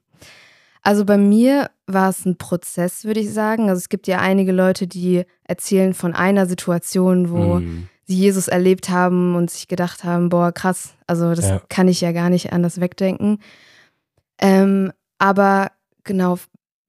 Also 0.82 1.04
bei 1.04 1.18
mir 1.18 1.70
war 1.86 2.08
es 2.10 2.24
ein 2.24 2.38
Prozess, 2.38 3.04
würde 3.04 3.20
ich 3.20 3.30
sagen. 3.32 3.68
Also 3.68 3.78
es 3.80 3.88
gibt 3.88 4.06
ja 4.06 4.18
einige 4.20 4.52
Leute, 4.52 4.86
die 4.86 5.24
erzählen 5.44 5.92
von 5.94 6.14
einer 6.14 6.46
Situation, 6.46 7.30
wo 7.30 7.56
Mhm. 7.60 7.88
sie 8.04 8.16
Jesus 8.16 8.48
erlebt 8.48 8.88
haben 8.88 9.34
und 9.34 9.50
sich 9.50 9.68
gedacht 9.68 10.04
haben, 10.04 10.28
boah, 10.28 10.52
krass, 10.52 10.94
also 11.06 11.34
das 11.34 11.48
Ja. 11.48 11.60
kann 11.68 11.88
ich 11.88 12.00
ja 12.00 12.12
gar 12.12 12.30
nicht 12.30 12.52
anders 12.52 12.80
wegdenken. 12.80 13.38
Ähm, 14.38 14.92
aber 15.18 15.72
genau, 16.04 16.38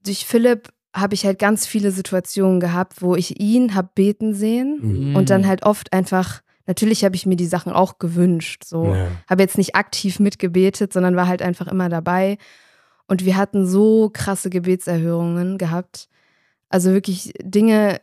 durch 0.05 0.25
Philipp 0.25 0.69
habe 0.99 1.13
ich 1.15 1.25
halt 1.25 1.39
ganz 1.39 1.65
viele 1.67 1.91
Situationen 1.91 2.59
gehabt, 2.59 3.01
wo 3.01 3.15
ich 3.15 3.39
ihn 3.39 3.75
habe 3.75 3.89
beten 3.95 4.33
sehen 4.33 4.79
Mhm. 4.81 5.15
und 5.15 5.29
dann 5.29 5.47
halt 5.47 5.63
oft 5.63 5.93
einfach, 5.93 6.41
natürlich 6.65 7.03
habe 7.05 7.15
ich 7.15 7.25
mir 7.25 7.35
die 7.35 7.45
Sachen 7.45 7.71
auch 7.71 7.99
gewünscht, 7.99 8.63
so. 8.65 8.93
Ja. 8.93 9.07
Habe 9.29 9.43
jetzt 9.43 9.57
nicht 9.57 9.75
aktiv 9.75 10.19
mitgebetet, 10.19 10.91
sondern 10.93 11.15
war 11.15 11.27
halt 11.27 11.41
einfach 11.41 11.67
immer 11.67 11.89
dabei. 11.89 12.37
Und 13.07 13.23
wir 13.25 13.37
hatten 13.37 13.65
so 13.65 14.09
krasse 14.11 14.49
Gebetserhörungen 14.49 15.57
gehabt. 15.57 16.09
Also 16.69 16.91
wirklich 16.91 17.31
Dinge 17.41 18.01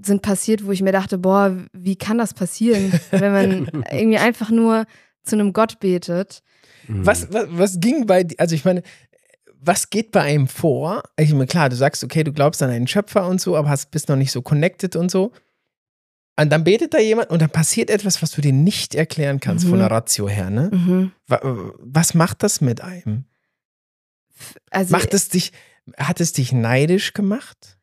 sind 0.00 0.22
passiert, 0.22 0.66
wo 0.66 0.70
ich 0.72 0.82
mir 0.82 0.92
dachte, 0.92 1.18
boah, 1.18 1.56
wie 1.72 1.96
kann 1.96 2.18
das 2.18 2.34
passieren, 2.34 2.92
wenn 3.10 3.32
man 3.32 3.84
irgendwie 3.90 4.18
einfach 4.18 4.50
nur 4.50 4.84
zu 5.24 5.34
einem 5.36 5.52
Gott 5.52 5.80
betet? 5.80 6.42
Mhm. 6.86 7.06
Was, 7.06 7.32
was, 7.32 7.46
was 7.50 7.80
ging 7.80 8.06
bei, 8.06 8.26
also 8.38 8.54
ich 8.54 8.64
meine, 8.64 8.82
was 9.60 9.90
geht 9.90 10.12
bei 10.12 10.22
einem 10.22 10.46
vor? 10.48 11.02
Ich 11.18 11.32
meine, 11.32 11.46
klar, 11.46 11.68
du 11.68 11.76
sagst, 11.76 12.04
okay, 12.04 12.22
du 12.24 12.32
glaubst 12.32 12.62
an 12.62 12.70
einen 12.70 12.86
Schöpfer 12.86 13.26
und 13.26 13.40
so, 13.40 13.56
aber 13.56 13.68
hast, 13.68 13.90
bist 13.90 14.08
noch 14.08 14.16
nicht 14.16 14.30
so 14.32 14.42
connected 14.42 14.94
und 14.96 15.10
so. 15.10 15.32
Und 16.40 16.50
dann 16.50 16.62
betet 16.62 16.94
da 16.94 16.98
jemand 16.98 17.30
und 17.30 17.42
dann 17.42 17.50
passiert 17.50 17.90
etwas, 17.90 18.22
was 18.22 18.30
du 18.30 18.40
dir 18.40 18.52
nicht 18.52 18.94
erklären 18.94 19.40
kannst 19.40 19.64
Mhm. 19.66 19.70
von 19.70 19.78
der 19.80 19.90
Ratio 19.90 20.28
her, 20.28 20.50
ne? 20.50 20.70
Mhm. 20.72 21.12
Wa- 21.26 21.40
Was 21.80 22.14
macht 22.14 22.42
das 22.44 22.60
mit 22.60 22.80
einem? 22.80 23.24
Also, 24.70 24.92
Macht 24.92 25.14
es 25.14 25.28
dich, 25.30 25.52
hat 25.96 26.20
es 26.20 26.32
dich 26.32 26.52
neidisch 26.52 27.12
gemacht? 27.12 27.76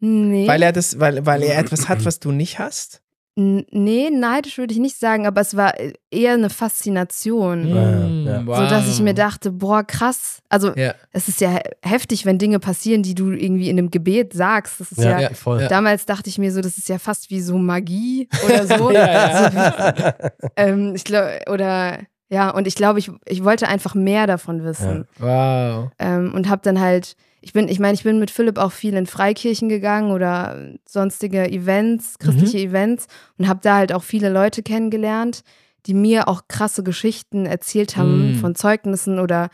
nee, 0.00 0.48
Weil 0.48 0.62
er 0.62 0.72
das, 0.72 0.98
weil, 0.98 1.24
weil 1.26 1.42
er 1.44 1.58
etwas 1.58 1.88
hat, 1.88 2.04
was 2.04 2.18
du 2.18 2.32
nicht 2.32 2.58
hast? 2.58 3.01
Nee, 3.34 4.10
neidisch 4.10 4.58
würde 4.58 4.74
ich 4.74 4.78
nicht 4.80 4.98
sagen, 4.98 5.26
aber 5.26 5.40
es 5.40 5.56
war 5.56 5.72
eher 6.10 6.34
eine 6.34 6.50
Faszination. 6.50 7.66
Ja, 7.66 8.06
ja. 8.06 8.40
So 8.44 8.66
dass 8.68 8.88
ich 8.88 9.00
mir 9.00 9.14
dachte, 9.14 9.50
boah, 9.50 9.84
krass. 9.84 10.42
Also, 10.50 10.72
Ja. 10.76 10.94
es 11.12 11.28
ist 11.28 11.40
ja 11.40 11.50
he- 11.50 11.60
heftig, 11.82 12.26
wenn 12.26 12.38
Dinge 12.38 12.58
passieren, 12.58 13.02
die 13.02 13.14
du 13.14 13.30
irgendwie 13.30 13.70
in 13.70 13.78
einem 13.78 13.90
Gebet 13.90 14.34
sagst. 14.34 14.80
Das 14.80 14.92
ist 14.92 14.98
ja, 15.02 15.12
Ja, 15.12 15.20
Ja, 15.20 15.30
voll. 15.34 15.66
damals 15.68 16.04
dachte 16.04 16.28
ich 16.28 16.36
mir 16.36 16.52
so, 16.52 16.60
das 16.60 16.76
ist 16.76 16.90
ja 16.90 16.98
fast 16.98 17.30
wie 17.30 17.40
so 17.40 17.56
Magie 17.56 18.28
oder 18.44 18.66
so. 18.66 18.90
Ja, 18.92 19.06
ja. 19.12 19.44
So 19.50 19.56
wie, 20.28 20.48
ähm, 20.56 20.94
ich 20.94 21.04
glaube, 21.04 21.40
oder 21.50 22.00
ja, 22.28 22.50
und 22.50 22.66
ich 22.66 22.74
glaube, 22.74 22.98
ich, 22.98 23.10
ich 23.26 23.44
wollte 23.44 23.66
einfach 23.68 23.94
mehr 23.94 24.26
davon 24.26 24.62
wissen. 24.64 25.06
Wow. 25.18 25.90
Ähm, 25.98 26.32
und 26.34 26.48
habe 26.50 26.60
dann 26.62 26.80
halt, 26.80 27.16
ich 27.42 27.52
bin, 27.52 27.68
ich 27.68 27.78
meine, 27.80 27.94
ich 27.94 28.04
bin 28.04 28.18
mit 28.18 28.30
Philipp 28.30 28.56
auch 28.56 28.72
viel 28.72 28.94
in 28.94 29.06
Freikirchen 29.06 29.68
gegangen 29.68 30.12
oder 30.12 30.70
sonstige 30.88 31.50
Events, 31.50 32.18
christliche 32.18 32.58
Events 32.58 33.06
und 33.36 33.48
habe 33.48 33.60
da 33.62 33.76
halt 33.76 33.92
auch 33.92 34.04
viele 34.04 34.30
Leute 34.30 34.62
kennengelernt, 34.62 35.42
die 35.86 35.94
mir 35.94 36.28
auch 36.28 36.42
krasse 36.48 36.82
Geschichten 36.84 37.44
erzählt 37.44 37.96
haben 37.96 38.32
Mm. 38.32 38.34
von 38.36 38.54
Zeugnissen 38.54 39.18
oder 39.18 39.50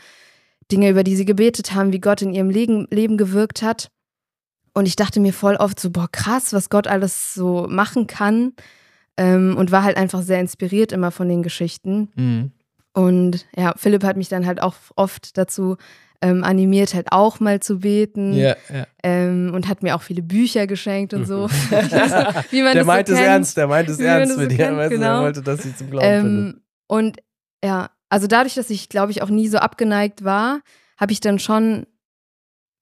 Dinge, 0.71 0.89
über 0.89 1.03
die 1.03 1.15
sie 1.15 1.25
gebetet 1.25 1.73
haben, 1.73 1.91
wie 1.91 1.99
Gott 1.99 2.21
in 2.21 2.31
ihrem 2.31 2.51
Leben, 2.51 2.87
Leben 2.91 3.17
gewirkt 3.17 3.63
hat. 3.63 3.89
Und 4.73 4.85
ich 4.87 4.95
dachte 4.95 5.19
mir 5.19 5.33
voll 5.33 5.55
oft 5.55 5.79
so, 5.79 5.89
boah, 5.89 6.07
krass, 6.11 6.53
was 6.53 6.69
Gott 6.69 6.85
alles 6.85 7.33
so 7.33 7.65
machen 7.67 8.05
kann. 8.05 8.53
Ähm, 9.17 9.57
und 9.57 9.71
war 9.71 9.83
halt 9.83 9.97
einfach 9.97 10.21
sehr 10.21 10.39
inspiriert 10.39 10.91
immer 10.91 11.09
von 11.11 11.27
den 11.27 11.41
Geschichten. 11.41 12.09
Mhm. 12.15 12.51
Und 12.99 13.45
ja, 13.55 13.73
Philipp 13.77 14.03
hat 14.03 14.17
mich 14.17 14.29
dann 14.29 14.45
halt 14.45 14.61
auch 14.61 14.75
oft 14.95 15.37
dazu 15.37 15.77
ähm, 16.21 16.43
animiert, 16.43 16.93
halt 16.93 17.07
auch 17.11 17.39
mal 17.39 17.59
zu 17.61 17.79
beten. 17.79 18.33
Ja, 18.33 18.55
ja. 18.73 18.85
Ähm, 19.03 19.51
und 19.53 19.67
hat 19.69 19.83
mir 19.83 19.95
auch 19.95 20.01
viele 20.01 20.21
Bücher 20.21 20.67
geschenkt 20.67 21.13
und 21.13 21.25
so. 21.25 21.49
Wie 22.51 22.61
man 22.61 22.73
der 22.73 22.81
das 22.81 22.85
meint 22.85 23.07
so 23.07 23.13
es 23.13 23.19
kennt. 23.19 23.29
ernst, 23.29 23.57
der 23.57 23.67
meint 23.67 23.89
es 23.89 23.99
ernst 23.99 24.31
das 24.31 24.35
so 24.35 24.41
mit 24.41 24.51
dir. 24.51 24.57
kennt, 24.57 24.89
genau. 24.89 25.17
Er 25.17 25.21
wollte, 25.21 25.41
dass 25.41 25.63
sie 25.63 25.73
zum 25.75 25.89
Glauben 25.89 26.05
findet. 26.21 26.55
Ähm, 26.55 26.61
und 26.87 27.17
ja, 27.63 27.89
also 28.09 28.27
dadurch, 28.27 28.55
dass 28.55 28.69
ich, 28.69 28.89
glaube 28.89 29.11
ich, 29.11 29.21
auch 29.21 29.29
nie 29.29 29.47
so 29.47 29.59
abgeneigt 29.59 30.23
war, 30.25 30.59
habe 30.97 31.11
ich 31.13 31.21
dann 31.21 31.39
schon, 31.39 31.85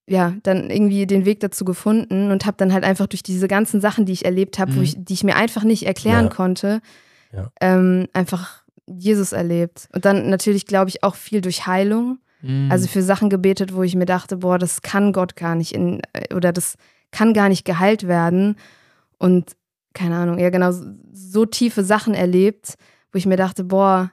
ja, 0.09 0.33
dann 0.43 0.69
irgendwie 0.69 1.05
den 1.05 1.25
Weg 1.25 1.39
dazu 1.41 1.65
gefunden 1.65 2.31
und 2.31 2.45
habe 2.45 2.57
dann 2.57 2.73
halt 2.73 2.85
einfach 2.85 3.07
durch 3.07 3.23
diese 3.23 3.47
ganzen 3.47 3.81
Sachen, 3.81 4.05
die 4.05 4.13
ich 4.13 4.25
erlebt 4.25 4.57
habe, 4.57 4.71
Mhm. 4.71 5.05
die 5.05 5.13
ich 5.13 5.23
mir 5.23 5.35
einfach 5.35 5.63
nicht 5.63 5.85
erklären 5.85 6.25
Ja. 6.25 6.31
konnte, 6.31 6.81
Ja. 7.33 7.51
ähm, 7.61 8.07
einfach 8.13 8.63
Jesus 8.87 9.31
erlebt. 9.33 9.89
Und 9.93 10.05
dann 10.05 10.29
natürlich, 10.29 10.65
glaube 10.65 10.89
ich, 10.89 11.03
auch 11.03 11.15
viel 11.15 11.41
durch 11.41 11.67
Heilung. 11.67 12.19
Mhm. 12.41 12.69
Also 12.71 12.87
für 12.87 13.01
Sachen 13.03 13.29
gebetet, 13.29 13.73
wo 13.75 13.83
ich 13.83 13.95
mir 13.95 14.05
dachte, 14.05 14.37
boah, 14.37 14.57
das 14.57 14.81
kann 14.81 15.11
Gott 15.13 15.35
gar 15.35 15.55
nicht 15.55 15.73
in, 15.73 16.01
äh, 16.13 16.33
oder 16.33 16.51
das 16.53 16.75
kann 17.11 17.33
gar 17.33 17.49
nicht 17.49 17.65
geheilt 17.65 18.07
werden. 18.07 18.55
Und 19.17 19.55
keine 19.93 20.15
Ahnung, 20.17 20.37
ja 20.39 20.49
genau, 20.51 20.71
so, 20.71 20.85
so 21.11 21.45
tiefe 21.45 21.83
Sachen 21.83 22.13
erlebt, 22.13 22.75
wo 23.11 23.17
ich 23.17 23.25
mir 23.25 23.37
dachte, 23.37 23.63
boah, 23.63 24.11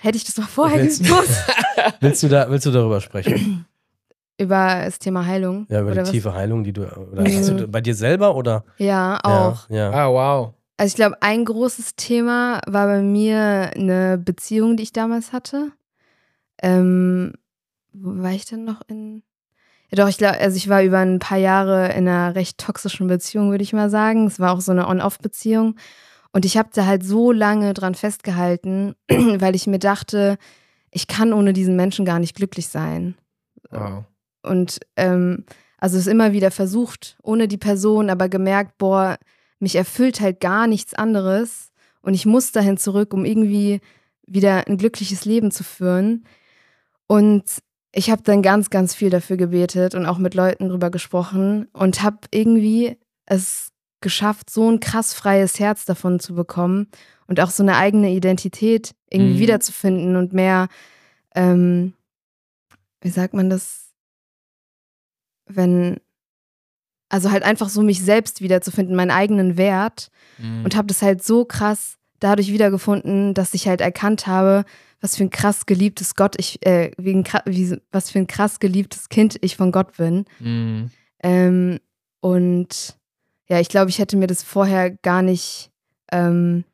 hätte 0.00 0.18
ich 0.18 0.24
das 0.24 0.36
mal 0.36 0.46
vorher 0.46 0.82
Willst- 0.84 1.02
gewusst. 1.04 1.42
willst, 2.00 2.22
du 2.22 2.28
da, 2.28 2.50
willst 2.50 2.66
du 2.66 2.70
darüber 2.70 3.00
sprechen? 3.00 3.64
Über 4.40 4.82
das 4.84 5.00
Thema 5.00 5.26
Heilung. 5.26 5.66
Ja, 5.68 5.80
über 5.80 5.90
oder 5.90 6.02
die 6.02 6.06
was? 6.06 6.10
tiefe 6.12 6.32
Heilung, 6.32 6.62
die 6.62 6.72
du. 6.72 6.82
Oder 6.82 7.22
Mhm. 7.22 7.26
hast 7.38 7.48
du 7.48 7.66
bei 7.66 7.80
dir 7.80 7.94
selber 7.96 8.36
oder? 8.36 8.64
Ja, 8.76 9.18
auch. 9.24 9.68
Ja, 9.68 9.90
ja. 9.90 9.90
ah, 9.90 10.08
wow. 10.12 10.54
Also 10.78 10.92
ich 10.92 10.94
glaube, 10.94 11.20
ein 11.22 11.44
großes 11.44 11.96
Thema 11.96 12.60
war 12.66 12.86
bei 12.86 13.02
mir 13.02 13.72
eine 13.74 14.16
Beziehung, 14.16 14.76
die 14.76 14.84
ich 14.84 14.92
damals 14.92 15.32
hatte. 15.32 15.72
Ähm, 16.62 17.32
wo 17.92 18.22
war 18.22 18.30
ich 18.30 18.46
denn 18.46 18.64
noch 18.64 18.82
in? 18.86 19.24
Ja 19.90 19.96
doch, 19.96 20.08
ich 20.08 20.18
glaube, 20.18 20.38
also 20.38 20.56
ich 20.56 20.68
war 20.68 20.84
über 20.84 20.98
ein 20.98 21.18
paar 21.18 21.38
Jahre 21.38 21.88
in 21.88 22.06
einer 22.06 22.36
recht 22.36 22.58
toxischen 22.58 23.08
Beziehung, 23.08 23.50
würde 23.50 23.64
ich 23.64 23.72
mal 23.72 23.90
sagen. 23.90 24.28
Es 24.28 24.38
war 24.38 24.52
auch 24.52 24.60
so 24.60 24.70
eine 24.70 24.86
On-Off-Beziehung. 24.86 25.74
Und 26.32 26.44
ich 26.44 26.56
habe 26.56 26.68
da 26.72 26.86
halt 26.86 27.04
so 27.04 27.32
lange 27.32 27.74
dran 27.74 27.96
festgehalten, 27.96 28.94
weil 29.08 29.56
ich 29.56 29.66
mir 29.66 29.80
dachte, 29.80 30.38
ich 30.92 31.08
kann 31.08 31.32
ohne 31.32 31.52
diesen 31.52 31.74
Menschen 31.74 32.04
gar 32.04 32.20
nicht 32.20 32.36
glücklich 32.36 32.68
sein. 32.68 33.16
wow. 33.70 34.04
Und 34.44 34.78
ähm, 34.96 35.44
also 35.78 35.98
es 35.98 36.06
immer 36.06 36.32
wieder 36.32 36.52
versucht, 36.52 37.18
ohne 37.22 37.48
die 37.48 37.58
Person, 37.58 38.10
aber 38.10 38.28
gemerkt, 38.28 38.78
boah, 38.78 39.18
mich 39.60 39.74
erfüllt 39.76 40.20
halt 40.20 40.40
gar 40.40 40.66
nichts 40.66 40.94
anderes. 40.94 41.70
Und 42.02 42.14
ich 42.14 42.26
muss 42.26 42.52
dahin 42.52 42.76
zurück, 42.76 43.12
um 43.12 43.24
irgendwie 43.24 43.80
wieder 44.26 44.66
ein 44.66 44.76
glückliches 44.76 45.24
Leben 45.24 45.50
zu 45.50 45.64
führen. 45.64 46.24
Und 47.06 47.44
ich 47.92 48.10
habe 48.10 48.22
dann 48.22 48.42
ganz, 48.42 48.70
ganz 48.70 48.94
viel 48.94 49.10
dafür 49.10 49.36
gebetet 49.36 49.94
und 49.94 50.06
auch 50.06 50.18
mit 50.18 50.34
Leuten 50.34 50.68
drüber 50.68 50.90
gesprochen 50.90 51.68
und 51.72 52.02
habe 52.02 52.18
irgendwie 52.30 52.98
es 53.26 53.72
geschafft, 54.00 54.50
so 54.50 54.70
ein 54.70 54.80
krass 54.80 55.14
freies 55.14 55.58
Herz 55.58 55.84
davon 55.84 56.20
zu 56.20 56.34
bekommen 56.34 56.88
und 57.26 57.40
auch 57.40 57.50
so 57.50 57.62
eine 57.62 57.76
eigene 57.76 58.10
Identität 58.10 58.94
irgendwie 59.10 59.34
Mhm. 59.34 59.38
wiederzufinden 59.40 60.16
und 60.16 60.32
mehr, 60.32 60.68
ähm, 61.34 61.94
wie 63.00 63.10
sagt 63.10 63.34
man 63.34 63.50
das, 63.50 63.92
wenn, 65.46 65.98
also 67.08 67.30
halt 67.30 67.42
einfach 67.42 67.68
so 67.68 67.82
mich 67.82 68.02
selbst 68.02 68.40
wiederzufinden, 68.42 68.94
meinen 68.96 69.10
eigenen 69.10 69.56
Wert 69.56 70.10
Mhm. 70.38 70.64
und 70.64 70.76
habe 70.76 70.86
das 70.86 71.02
halt 71.02 71.22
so 71.24 71.44
krass 71.44 71.96
dadurch 72.20 72.48
wiedergefunden, 72.52 73.34
dass 73.34 73.54
ich 73.54 73.66
halt 73.66 73.80
erkannt 73.80 74.26
habe, 74.26 74.64
was 75.00 75.16
für 75.16 75.24
ein 75.24 75.30
krass 75.30 75.66
geliebtes 75.66 76.14
Gott 76.16 76.34
ich, 76.38 76.64
äh, 76.66 76.90
wie 76.98 77.12
ein, 77.14 77.24
kra- 77.24 77.42
wie, 77.46 77.76
was 77.92 78.10
für 78.10 78.18
ein 78.18 78.26
krass 78.26 78.58
geliebtes 78.60 79.08
Kind 79.08 79.36
ich 79.40 79.56
von 79.56 79.72
Gott 79.72 79.96
bin. 79.96 80.24
Mhm. 80.40 80.90
Ähm, 81.22 81.78
und 82.20 82.96
ja, 83.48 83.58
ich 83.60 83.68
glaube, 83.68 83.90
ich 83.90 83.98
hätte 83.98 84.16
mir 84.16 84.26
das 84.26 84.42
vorher 84.42 84.90
gar 84.90 85.22
nicht 85.22 85.70
ähm, 86.12 86.64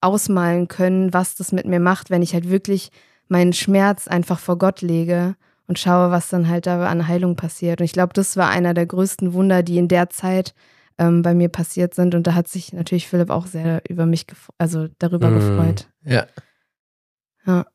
ausmalen 0.00 0.68
können, 0.68 1.12
was 1.14 1.34
das 1.34 1.52
mit 1.52 1.66
mir 1.66 1.80
macht, 1.80 2.10
wenn 2.10 2.22
ich 2.22 2.34
halt 2.34 2.50
wirklich 2.50 2.90
meinen 3.28 3.52
Schmerz 3.54 4.06
einfach 4.06 4.38
vor 4.38 4.58
Gott 4.58 4.82
lege 4.82 5.34
und 5.66 5.78
schaue, 5.78 6.10
was 6.10 6.28
dann 6.28 6.48
halt 6.48 6.66
da 6.66 6.86
an 6.86 7.08
Heilung 7.08 7.36
passiert. 7.36 7.80
Und 7.80 7.84
ich 7.84 7.92
glaube, 7.92 8.12
das 8.12 8.36
war 8.36 8.50
einer 8.50 8.74
der 8.74 8.86
größten 8.86 9.32
Wunder, 9.32 9.62
die 9.62 9.78
in 9.78 9.88
der 9.88 10.10
Zeit 10.10 10.54
ähm, 10.98 11.22
bei 11.22 11.34
mir 11.34 11.48
passiert 11.48 11.94
sind. 11.94 12.14
Und 12.14 12.26
da 12.26 12.34
hat 12.34 12.48
sich 12.48 12.72
natürlich 12.72 13.08
Philipp 13.08 13.30
auch 13.30 13.46
sehr 13.46 13.82
über 13.88 14.06
mich, 14.06 14.26
also 14.58 14.88
darüber 14.98 15.30
Mhm. 15.30 15.34
gefreut. 15.34 15.88
Ja. 16.04 16.26
Ja. 17.46 17.66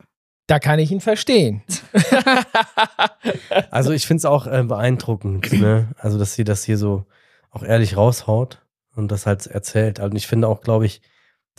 Da 0.47 0.57
kann 0.59 0.79
ich 0.79 0.91
ihn 0.91 1.01
verstehen. 1.01 1.61
Also 3.71 3.91
ich 3.91 4.07
finde 4.07 4.19
es 4.19 4.25
auch 4.25 4.47
äh, 4.47 4.63
beeindruckend, 4.63 5.51
ne? 5.53 5.89
Also 5.97 6.17
dass 6.17 6.33
sie 6.33 6.43
das 6.43 6.63
hier 6.63 6.77
so 6.77 7.05
auch 7.51 7.63
ehrlich 7.63 7.97
raushaut 7.97 8.61
und 8.95 9.11
das 9.11 9.25
halt 9.25 9.45
erzählt. 9.47 9.99
Also 9.99 10.15
ich 10.15 10.27
finde 10.27 10.47
auch, 10.47 10.61
glaube 10.61 10.85
ich, 10.85 11.01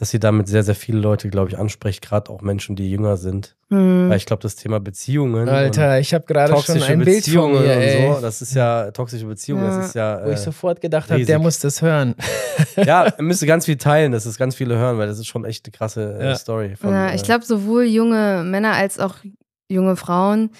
dass 0.00 0.08
sie 0.08 0.18
damit 0.18 0.48
sehr, 0.48 0.62
sehr 0.62 0.74
viele 0.74 0.98
Leute, 0.98 1.28
glaube 1.28 1.50
ich, 1.50 1.58
anspricht, 1.58 2.00
gerade 2.00 2.30
auch 2.30 2.40
Menschen, 2.40 2.74
die 2.74 2.90
jünger 2.90 3.18
sind. 3.18 3.54
Hm. 3.68 4.08
Weil 4.08 4.16
ich 4.16 4.24
glaube, 4.24 4.42
das 4.42 4.56
Thema 4.56 4.80
Beziehungen. 4.80 5.46
Alter, 5.46 6.00
ich 6.00 6.14
habe 6.14 6.24
gerade 6.24 6.56
schon 6.62 6.82
ein 6.82 6.98
Bild 7.00 7.22
von 7.26 7.52
Beziehungen 7.52 7.62
mir, 7.62 7.70
ey, 7.76 8.08
und 8.08 8.14
so, 8.16 8.20
das 8.22 8.40
ist 8.40 8.54
ja 8.54 8.90
toxische 8.92 9.26
Beziehungen, 9.26 9.64
Ja. 9.64 9.76
das 9.76 9.86
ist 9.88 9.94
ja. 9.94 10.20
wo 10.24 10.28
ich 10.30 10.34
Äh, 10.34 10.36
sofort 10.38 10.80
gedacht 10.80 11.10
habe, 11.10 11.22
der 11.22 11.38
muss 11.38 11.58
das 11.58 11.82
hören. 11.82 12.14
ja, 12.76 13.04
er 13.16 13.22
müsste 13.22 13.44
ganz 13.46 13.66
viel 13.66 13.76
teilen, 13.76 14.12
dass 14.12 14.24
es 14.24 14.38
ganz 14.38 14.54
viele 14.56 14.78
hören, 14.78 14.96
weil 14.96 15.06
das 15.06 15.18
ist 15.18 15.26
schon 15.26 15.44
echt 15.44 15.66
eine 15.66 15.72
krasse 15.72 16.16
äh, 16.18 16.24
Ja. 16.28 16.34
Story. 16.34 16.76
Von, 16.76 16.90
Ja, 16.92 17.12
ich 17.14 17.20
äh, 17.20 17.24
glaube, 17.26 17.44
sowohl 17.44 17.84
junge 17.84 18.42
Männer 18.42 18.72
als 18.72 18.98
auch 18.98 19.16
junge 19.68 19.96
Frauen, 19.96 20.50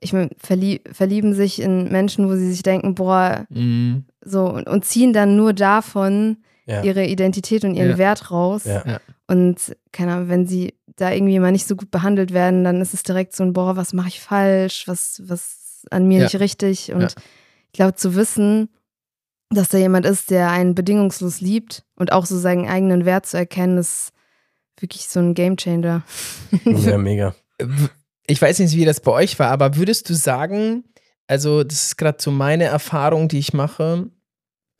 ich 0.00 0.12
mein, 0.12 0.28
verlie 0.36 0.80
verlieben 0.92 1.32
sich 1.32 1.62
in 1.62 1.90
Menschen, 1.90 2.28
wo 2.28 2.34
sie 2.36 2.50
sich 2.50 2.62
denken, 2.62 2.94
boah, 2.94 3.46
Mhm. 3.48 4.04
so 4.22 4.44
und, 4.50 4.68
und 4.68 4.84
ziehen 4.84 5.14
dann 5.14 5.34
nur 5.36 5.54
davon 5.54 6.36
ja. 6.66 6.82
ihre 6.82 7.04
Identität 7.06 7.64
und 7.64 7.74
ihren 7.74 7.90
Ja. 7.90 7.98
Wert 7.98 8.30
raus. 8.30 8.64
Ja. 8.64 9.00
Und 9.26 9.76
keine 9.92 10.12
Ahnung, 10.14 10.28
wenn 10.28 10.46
sie 10.46 10.74
da 10.96 11.10
irgendwie 11.10 11.38
mal 11.38 11.52
nicht 11.52 11.66
so 11.66 11.74
gut 11.76 11.90
behandelt 11.90 12.32
werden, 12.32 12.64
dann 12.64 12.80
ist 12.80 12.94
es 12.94 13.02
direkt 13.02 13.34
so 13.34 13.42
ein, 13.44 13.52
boah, 13.52 13.76
was 13.76 13.92
mache 13.92 14.08
ich 14.08 14.20
falsch, 14.20 14.84
was, 14.86 15.22
was 15.26 15.40
ist 15.84 15.92
an 15.92 16.06
mir 16.06 16.18
Ja. 16.18 16.24
nicht 16.24 16.38
richtig. 16.40 16.92
Und 16.92 17.00
Ja. 17.02 17.08
ich 17.66 17.72
glaube, 17.72 17.94
zu 17.94 18.14
wissen, 18.14 18.68
dass 19.50 19.68
da 19.68 19.78
jemand 19.78 20.06
ist, 20.06 20.30
der 20.30 20.50
einen 20.50 20.74
bedingungslos 20.74 21.40
liebt 21.40 21.84
und 21.96 22.12
auch 22.12 22.26
so 22.26 22.38
seinen 22.38 22.66
eigenen 22.68 23.04
Wert 23.04 23.26
zu 23.26 23.36
erkennen, 23.36 23.78
ist 23.78 24.12
wirklich 24.80 25.08
so 25.08 25.20
ein 25.20 25.34
Gamechanger. 25.34 26.02
ja, 26.64 26.98
mega. 26.98 27.34
Ich 28.26 28.40
weiß 28.40 28.58
nicht, 28.60 28.76
wie 28.76 28.84
das 28.84 29.00
bei 29.00 29.12
euch 29.12 29.38
war, 29.38 29.48
aber 29.50 29.76
würdest 29.76 30.08
du 30.08 30.14
sagen, 30.14 30.84
also 31.26 31.64
das 31.64 31.84
ist 31.86 31.98
gerade 31.98 32.18
so 32.20 32.30
meine 32.30 32.64
Erfahrung, 32.64 33.28
die 33.28 33.38
ich 33.38 33.52
mache, 33.52 34.08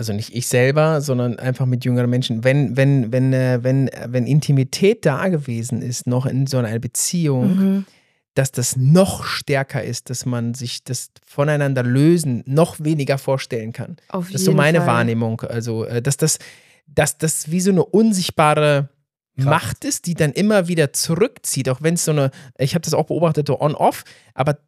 also 0.02 0.12
nicht 0.12 0.34
ich 0.34 0.48
selber, 0.48 1.00
sondern 1.00 1.38
einfach 1.38 1.64
mit 1.66 1.84
jüngeren 1.84 2.10
Menschen, 2.10 2.42
wenn, 2.44 2.76
wenn, 2.76 3.12
wenn, 3.12 3.32
äh, 3.32 3.60
wenn, 3.62 3.86
äh, 3.88 4.08
wenn 4.10 4.26
Intimität 4.26 5.06
da 5.06 5.28
gewesen 5.28 5.80
ist, 5.80 6.06
noch 6.08 6.26
in 6.26 6.46
so 6.48 6.58
einer 6.58 6.76
Beziehung, 6.80 7.56
Mhm. 7.56 7.86
dass 8.34 8.50
das 8.50 8.76
noch 8.76 9.24
stärker 9.24 9.84
ist, 9.84 10.10
dass 10.10 10.26
man 10.26 10.54
sich 10.54 10.82
das 10.84 11.10
voneinander 11.24 11.82
lösen 11.82 12.42
noch 12.46 12.80
weniger 12.80 13.16
vorstellen 13.18 13.72
kann. 13.72 13.96
Auf 14.08 14.26
Das 14.26 14.40
ist 14.40 14.44
so 14.46 14.52
meine 14.52 14.78
Fall. 14.78 14.86
Wahrnehmung. 14.88 15.40
Also, 15.42 15.84
äh, 15.84 16.02
dass 16.02 16.16
das, 16.16 16.38
dass 16.86 17.16
das 17.18 17.50
wie 17.50 17.60
so 17.60 17.70
eine 17.70 17.84
unsichtbare 17.84 18.88
Kraft. 19.36 19.48
Macht 19.48 19.84
ist, 19.84 20.06
die 20.06 20.14
dann 20.14 20.32
immer 20.32 20.66
wieder 20.68 20.92
zurückzieht, 20.92 21.68
auch 21.70 21.80
wenn 21.80 21.94
es 21.94 22.04
so 22.04 22.10
eine, 22.10 22.30
ich 22.58 22.74
habe 22.74 22.82
das 22.82 22.92
auch 22.92 23.06
beobachtet, 23.06 23.46
so 23.46 23.60
on-off, 23.60 24.02
aber 24.34 24.58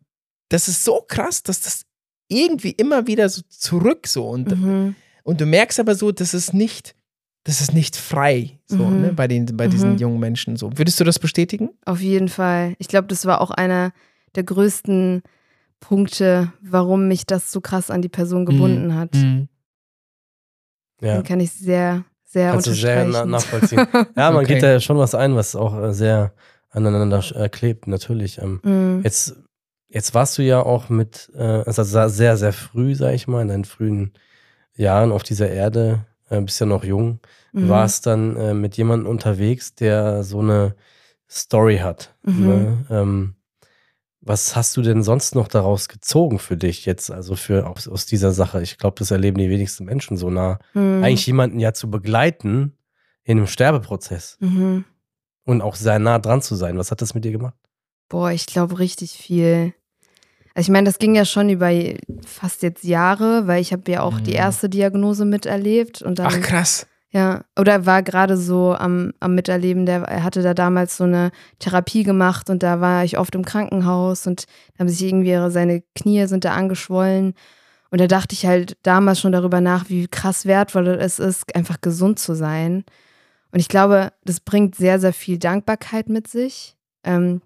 das 0.49 0.68
ist 0.68 0.85
so 0.85 1.05
krass, 1.07 1.43
dass 1.43 1.61
das 1.61 1.82
irgendwie 2.28 2.70
immer 2.70 3.07
wieder 3.07 3.28
so 3.28 3.43
zurück 3.49 4.07
so 4.07 4.26
und, 4.28 4.57
Mhm. 4.59 4.95
Und 5.25 5.41
du 5.41 5.47
merkst 5.47 5.81
aber 5.81 5.95
so, 5.97 6.12
dass 6.12 6.33
es 6.35 6.53
nicht, 6.53 6.95
das 7.43 7.61
ist 7.61 7.72
nicht 7.75 7.97
frei 7.97 8.61
so, 8.66 8.89
Mhm. 8.91 9.01
ne, 9.01 9.12
bei, 9.12 9.27
den, 9.27 9.47
bei 9.57 9.66
diesen 9.66 9.93
Mhm. 9.93 9.99
jungen 9.99 10.20
Menschen 10.20 10.57
so. 10.57 10.70
Würdest 10.79 11.01
du 11.01 11.05
das 11.05 11.18
bestätigen? 11.18 11.70
Auf 11.85 12.01
jeden 12.01 12.29
Fall. 12.29 12.75
Ich 12.79 12.87
glaube, 12.89 13.09
das 13.09 13.27
war 13.27 13.41
auch 13.41 13.51
einer 13.51 13.93
der 14.37 14.45
größten 14.45 15.22
Punkte, 15.81 16.53
warum 16.62 17.09
mich 17.09 17.27
das 17.27 17.51
so 17.53 17.61
krass 17.61 17.91
an 17.91 18.01
die 18.01 18.09
Person 18.09 18.47
gebunden 18.47 18.95
hat. 18.95 19.12
Mhm. 19.14 19.49
Ja. 21.01 21.16
Den 21.16 21.25
kann 21.25 21.41
ich 21.41 21.53
sehr, 21.53 22.05
sehr 22.25 22.51
Kannst 22.53 22.66
du 22.66 22.72
sehr 22.72 23.03
unterstreichen. 23.05 23.31
na 23.31 23.39
nachvollziehen. 23.39 23.87
Ja, 24.16 24.31
man 24.31 24.45
Okay. 24.45 24.55
geht 24.55 24.62
da 24.62 24.70
ja 24.72 24.81
schon 24.81 24.97
was 24.97 25.14
ein, 25.14 25.35
was 25.35 25.55
auch 25.57 25.77
äh, 25.83 25.93
sehr 25.93 26.33
aneinander 26.70 27.22
äh, 27.37 27.49
klebt, 27.49 27.87
natürlich. 27.87 28.39
Ähm, 28.39 28.61
Mhm. 28.62 29.01
Jetzt, 29.05 29.37
jetzt 29.89 30.14
warst 30.14 30.39
du 30.39 30.43
ja 30.43 30.62
auch 30.62 30.89
mit, 30.89 31.31
äh, 31.35 31.43
also 31.43 31.83
sehr, 31.83 32.37
sehr 32.37 32.53
früh, 32.53 32.95
sag 32.95 33.14
ich 33.14 33.27
mal, 33.29 33.43
in 33.43 33.49
deinen 33.49 33.64
frühen 33.64 34.12
Jahren 34.77 35.12
auf 35.12 35.22
dieser 35.22 35.49
Erde, 35.51 36.05
äh, 36.31 36.41
bist 36.41 36.61
ja 36.61 36.66
noch 36.66 36.85
jung, 36.85 37.20
Mhm. 37.53 37.68
warst 37.68 38.07
dann 38.07 38.37
äh, 38.37 38.55
mit 38.55 38.77
jemandem 38.77 39.09
unterwegs, 39.09 39.75
der 39.75 40.25
so 40.25 40.41
eine 40.41 40.75
Story 41.31 41.79
hat. 41.79 42.14
Mhm. 42.25 42.47
Ne? 42.47 42.87
Ähm, 42.91 43.35
was 44.20 44.57
hast 44.57 44.77
du 44.77 44.83
denn 44.83 45.03
sonst 45.03 45.35
noch 45.35 45.49
daraus 45.49 45.89
gezogen 45.89 46.39
für 46.39 46.57
dich 46.57 46.87
jetzt, 46.87 47.11
also 47.11 47.37
für 47.37 47.66
aus, 47.68 47.87
aus 47.87 48.07
dieser 48.07 48.33
Sache? 48.33 48.62
Ich 48.62 48.79
glaube, 48.79 48.97
das 48.99 49.11
erleben 49.11 49.39
die 49.39 49.51
wenigsten 49.51 49.85
Menschen 49.85 50.16
so 50.16 50.31
nah. 50.31 50.59
Mhm. 50.72 51.03
Eigentlich 51.05 51.27
jemanden 51.27 51.61
ja 51.61 51.75
zu 51.75 51.91
begleiten 51.91 52.72
in 53.22 53.39
einem 53.39 53.47
Sterbeprozess 53.47 54.37
Mhm. 54.41 54.85
und 55.45 55.61
auch 55.62 55.77
sehr 55.77 55.99
nah 55.99 56.18
dran 56.18 56.41
zu 56.43 56.55
sein. 56.57 56.79
Was 56.79 56.91
hat 56.91 57.03
das 57.03 57.14
mit 57.14 57.25
dir 57.25 57.33
gemacht? 57.33 57.55
Boah, 58.09 58.31
ich 58.31 58.47
glaube 58.47 58.79
richtig 58.79 59.12
viel. 59.12 59.75
Also 60.55 60.68
ich 60.68 60.72
meine, 60.72 60.86
das 60.86 60.98
ging 60.98 61.14
ja 61.16 61.24
schon 61.24 61.50
über 61.50 61.70
fast 62.24 62.62
jetzt 62.62 62.84
Jahre, 62.84 63.46
weil 63.46 63.61
ich 63.61 63.72
habe 63.72 63.90
ja 63.90 64.02
auch 64.02 64.20
die 64.20 64.30
Mhm. 64.30 64.36
erste 64.36 64.68
Diagnose 64.68 65.24
miterlebt 65.24 66.00
und 66.02 66.18
dann 66.18 66.26
Ach 66.26 66.40
krass. 66.40 66.86
Ja, 67.11 67.44
oder 67.57 67.86
war 67.86 68.02
gerade 68.02 68.36
so 68.36 68.74
am, 68.74 69.12
am 69.20 69.36
Miterleben, 69.36 69.86
der 69.86 70.02
er 70.02 70.24
hatte 70.24 70.42
da 70.42 70.52
damals 70.52 70.96
so 70.96 71.05
eine 71.05 71.30
Therapie 71.61 72.02
gemacht 72.02 72.50
und 72.50 72.64
da 72.64 72.80
war 72.80 73.05
ich 73.05 73.18
oft 73.18 73.36
im 73.36 73.44
Krankenhaus 73.44 74.26
und 74.26 74.46
da 74.74 74.80
haben 74.80 74.88
sich 74.88 75.02
irgendwie 75.02 75.36
seine 75.50 75.82
Knie 75.94 76.26
sind 76.26 76.44
da 76.44 76.55
angeschwollen. 76.55 77.34
Und 77.90 78.00
da 78.00 78.09
dachte 78.09 78.32
ich 78.34 78.46
halt 78.46 78.76
damals 78.82 79.20
schon 79.20 79.30
darüber 79.30 79.61
nach, 79.61 79.88
wie 79.88 80.09
krass 80.09 80.46
wertvoll 80.46 80.88
es 80.88 81.20
ist, 81.20 81.55
einfach 81.55 81.80
gesund 81.80 82.18
zu 82.18 82.34
sein. 82.34 82.84
Und 83.52 83.61
ich 83.61 83.68
glaube, 83.68 84.12
das 84.24 84.40
bringt 84.40 84.74
sehr, 84.74 84.98
sehr 84.98 85.12
viel 85.12 85.38
Dankbarkeit 85.38 86.09
mit 86.09 86.26
sich, 86.26 86.76
ähm, 87.05 87.40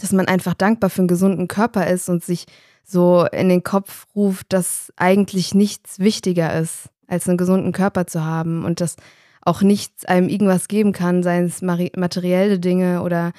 dass 0.00 0.12
man 0.12 0.28
einfach 0.28 0.54
dankbar 0.54 0.90
für 0.90 1.02
einen 1.02 1.08
gesunden 1.08 1.48
Körper 1.48 1.86
ist 1.86 2.08
und 2.08 2.24
sich 2.24 2.46
so 2.84 3.26
in 3.32 3.48
den 3.48 3.64
Kopf 3.64 4.06
ruft, 4.14 4.52
dass 4.52 4.92
eigentlich 4.96 5.54
nichts 5.54 5.98
wichtiger 5.98 6.58
ist, 6.58 6.88
als 7.08 7.28
einen 7.28 7.38
gesunden 7.38 7.72
Körper 7.72 8.06
zu 8.06 8.24
haben 8.24 8.64
und 8.64 8.80
dass 8.80 8.96
auch 9.40 9.62
nichts 9.62 10.04
einem 10.04 10.28
irgendwas 10.28 10.68
geben 10.68 10.92
kann, 10.92 11.22
seien 11.22 11.46
es 11.46 11.62
materielle 11.62 12.58
Dinge 12.58 13.02
oder 13.02 13.32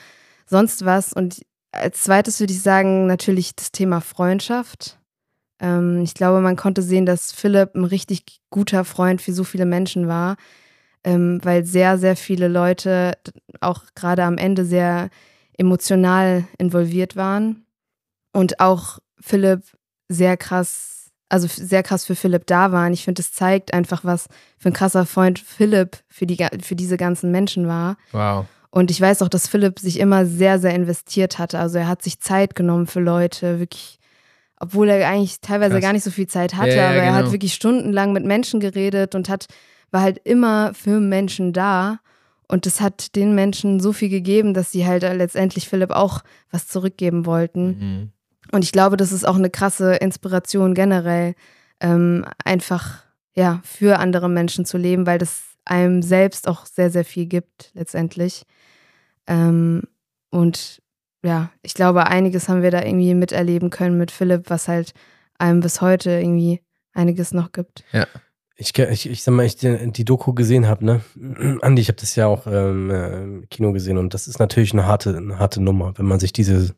sonst 0.46 0.86
was. 0.86 1.14
Und 1.14 1.42
als 1.72 2.04
zweites 2.04 2.40
würde 2.40 2.54
ich 2.54 2.62
sagen, 2.62 3.08
natürlich 3.08 3.56
das 3.56 3.72
Thema 3.72 4.02
Freundschaft. 4.02 5.00
Ähm, 5.60 6.02
ich 6.02 6.14
glaube, 6.14 6.40
man 6.42 6.56
konnte 6.56 6.82
sehen, 6.82 7.06
dass 7.06 7.32
Philipp 7.32 7.76
ein 7.76 7.86
richtig 7.86 8.42
guter 8.50 8.86
Freund 8.86 9.22
für 9.22 9.34
so 9.34 9.44
viele 9.44 9.66
Menschen 9.66 10.08
war, 10.08 10.38
ähm, 11.04 11.40
weil 11.44 11.66
sehr, 11.66 11.98
sehr 11.98 12.16
viele 12.16 12.48
Leute 12.48 13.18
auch 13.60 13.84
gerade 13.96 14.24
am 14.24 14.38
Ende 14.38 14.66
sehr 14.66 15.10
emotional 15.58 16.46
involviert 16.58 17.16
waren 17.16 17.66
und 18.32 18.60
auch 18.60 19.00
Philipp 19.20 19.64
sehr 20.08 20.38
krass, 20.38 21.12
also 21.30 21.48
sehr 21.48 21.84
krass 21.84 22.06
für 22.06 22.16
Philipp 22.16 22.46
da 22.46 22.72
waren. 22.72 22.94
Ich 22.94 23.04
finde, 23.04 23.22
es 23.22 23.34
zeigt 23.34 23.74
einfach, 23.74 24.06
was 24.06 24.28
für 24.58 24.70
ein 24.70 24.74
krasser 24.74 25.06
Freund 25.06 25.40
Philipp 25.40 25.98
für, 26.10 26.26
die, 26.26 26.38
für 26.62 26.76
diese 26.76 26.98
ganzen 26.98 27.32
Menschen 27.32 27.68
war. 27.68 27.98
Wow. 28.12 28.46
Und 28.70 28.92
ich 28.92 29.02
weiß 29.02 29.22
auch, 29.24 29.30
dass 29.30 29.48
Philipp 29.48 29.80
sich 29.80 30.00
immer 30.00 30.26
sehr, 30.26 30.60
sehr 30.60 30.76
investiert 30.76 31.40
hatte. 31.40 31.58
Also 31.58 31.80
er 31.80 31.88
hat 31.88 32.04
sich 32.04 32.20
Zeit 32.20 32.54
genommen 32.56 32.86
für 32.86 33.00
Leute, 33.00 33.60
wirklich, 33.60 33.98
obwohl 34.60 34.90
er 34.90 35.08
eigentlich 35.10 35.42
teilweise 35.42 35.74
Krass. 35.74 35.82
gar 35.82 35.94
nicht 35.94 36.04
so 36.04 36.12
viel 36.12 36.28
Zeit 36.28 36.56
hatte, 36.56 36.70
Ja, 36.70 36.76
ja, 36.76 36.90
aber 36.90 36.98
er 36.98 37.14
hat 37.14 37.22
genau. 37.22 37.32
wirklich 37.32 37.54
stundenlang 37.54 38.14
mit 38.14 38.24
Menschen 38.24 38.60
geredet 38.60 39.16
und 39.16 39.30
hat, 39.30 39.48
war 39.90 40.02
halt 40.02 40.20
immer 40.24 40.74
für 40.76 41.00
Menschen 41.00 41.54
da. 41.54 42.00
Und 42.48 42.66
das 42.66 42.80
hat 42.80 43.16
den 43.16 43.36
Menschen 43.36 43.80
so 43.80 43.92
viel 43.92 44.10
gegeben, 44.10 44.54
dass 44.54 44.72
sie 44.72 44.86
halt 44.86 45.04
letztendlich 45.04 45.68
Philipp 45.68 45.92
auch 45.92 46.22
was 46.50 46.68
zurückgeben 46.68 47.26
wollten. 47.26 47.68
Mhm. 47.68 48.12
Und 48.52 48.64
ich 48.64 48.72
glaube, 48.72 48.96
das 48.96 49.12
ist 49.12 49.28
auch 49.28 49.36
eine 49.36 49.50
krasse 49.50 49.96
Inspiration 49.96 50.74
generell, 50.74 51.36
ähm, 51.82 52.26
einfach 52.46 53.04
ja 53.36 53.60
für 53.64 54.00
andere 54.00 54.30
Menschen 54.30 54.66
zu 54.66 54.78
leben, 54.78 55.06
weil 55.06 55.18
das 55.18 55.44
einem 55.66 56.02
selbst 56.02 56.48
auch 56.48 56.66
sehr, 56.66 56.90
sehr 56.90 57.04
viel 57.04 57.26
gibt 57.26 57.72
letztendlich. 57.74 58.44
Ähm, 59.28 59.84
und 60.30 60.82
ja, 61.24 61.52
ich 61.62 61.74
glaube, 61.74 62.08
einiges 62.08 62.48
haben 62.48 62.62
wir 62.62 62.72
da 62.72 62.82
irgendwie 62.82 63.14
miterleben 63.14 63.70
können 63.70 63.98
mit 63.98 64.12
Philipp, 64.12 64.50
was 64.50 64.70
halt 64.70 64.94
einem 65.38 65.60
bis 65.60 65.82
heute 65.82 66.12
irgendwie 66.12 66.62
einiges 66.94 67.34
noch 67.34 67.52
gibt. 67.52 67.84
Ich, 68.60 68.78
ich, 68.78 69.08
ich 69.10 69.22
sag 69.24 69.34
mal, 69.36 69.46
ich 69.46 69.56
die, 69.56 69.92
die 69.92 70.04
Doku 70.06 70.34
gesehen 70.34 70.68
habe, 70.68 70.84
ne? 70.84 71.02
Andi, 71.62 71.82
ich 71.82 71.90
habe 71.90 72.00
das 72.00 72.16
ja 72.16 72.26
auch 72.26 72.48
ähm, 72.48 72.90
äh, 72.90 73.24
im 73.24 73.50
Kino 73.50 73.72
gesehen 73.72 73.98
und 74.00 74.14
das 74.16 74.28
ist 74.28 74.40
natürlich 74.40 74.74
eine 74.74 74.86
harte, 74.88 75.16
eine 75.16 75.38
harte 75.38 75.62
Nummer, 75.62 75.94
wenn 75.98 76.08
man 76.08 76.20
sich 76.20 76.34
diese 76.34 76.74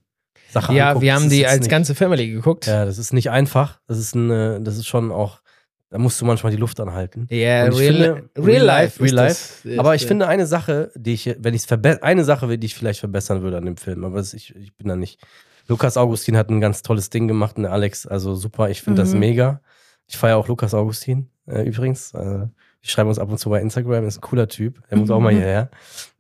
Sache 0.51 0.73
Ja, 0.73 0.89
anguckt. 0.89 1.03
wir 1.03 1.13
Das 1.13 1.21
haben 1.23 1.30
die 1.30 1.47
als 1.47 1.61
nicht, 1.61 1.69
ganze 1.69 1.95
Family 1.95 2.30
geguckt. 2.30 2.65
Ja, 2.67 2.84
das 2.84 2.97
ist 2.97 3.13
nicht 3.13 3.30
einfach. 3.30 3.80
Das 3.88 3.97
ist 3.97 4.13
ein, 4.15 4.30
äh, 4.30 4.61
das 4.61 4.75
ist 4.77 4.88
schon 4.88 5.09
auch, 5.11 5.41
da 5.89 5.97
musst 5.99 6.19
du 6.19 6.25
manchmal 6.25 6.51
die 6.51 6.57
Luft 6.57 6.80
anhalten. 6.82 7.27
Ja, 7.30 7.67
ich 7.69 7.77
real, 7.80 7.93
finde, 7.93 8.30
real 8.38 8.45
real 8.45 8.63
life. 8.65 9.01
life, 9.01 9.03
real 9.15 9.27
das- 9.27 9.63
ist, 9.65 9.80
Aber 9.80 9.95
ich 9.95 10.03
äh, 10.03 10.07
finde 10.07 10.27
eine 10.27 10.47
Sache, 10.47 10.91
die 10.95 11.13
ich, 11.13 11.34
wenn 11.39 11.53
ich 11.53 11.63
es 11.63 12.01
eine 12.03 12.23
Sache, 12.25 12.57
die 12.57 12.65
ich 12.65 12.75
vielleicht 12.75 12.99
verbessern 12.99 13.41
würde 13.41 13.57
an 13.57 13.65
dem 13.65 13.77
Film, 13.77 14.03
aber 14.03 14.17
das, 14.17 14.34
ich, 14.34 14.53
ich 14.55 14.75
bin 14.75 14.89
da 14.89 14.97
nicht. 14.97 15.21
Lukas 15.69 15.95
Augustin 15.95 16.36
hat 16.36 16.49
ein 16.49 16.59
ganz 16.59 16.82
tolles 16.82 17.09
Ding 17.09 17.27
gemacht 17.30 17.55
und 17.55 17.63
der 17.63 17.71
Alex, 17.71 18.05
also 18.05 18.36
super, 18.36 18.69
ich 18.69 18.82
finde 18.82 19.01
das 19.01 19.13
Mhm. 19.13 19.19
mega. 19.19 19.61
Ich 20.07 20.17
feiere 20.17 20.38
auch 20.38 20.47
Lukas 20.47 20.73
Augustin 20.73 21.30
äh, 21.50 21.64
übrigens. 21.64 22.14
Äh, 22.14 22.47
wir 22.82 22.89
schreiben 22.89 23.10
uns 23.10 23.20
ab 23.20 23.30
und 23.30 23.38
zu 23.39 23.50
bei 23.50 23.62
Instagram, 23.62 24.06
ist 24.08 24.18
ein 24.18 24.22
cooler 24.22 24.47
Typ. 24.47 24.82
Er 24.89 24.97
muss 24.97 25.10
auch 25.10 25.20
mal 25.20 25.34
Mhm. 25.34 25.38
hierher. 25.38 25.70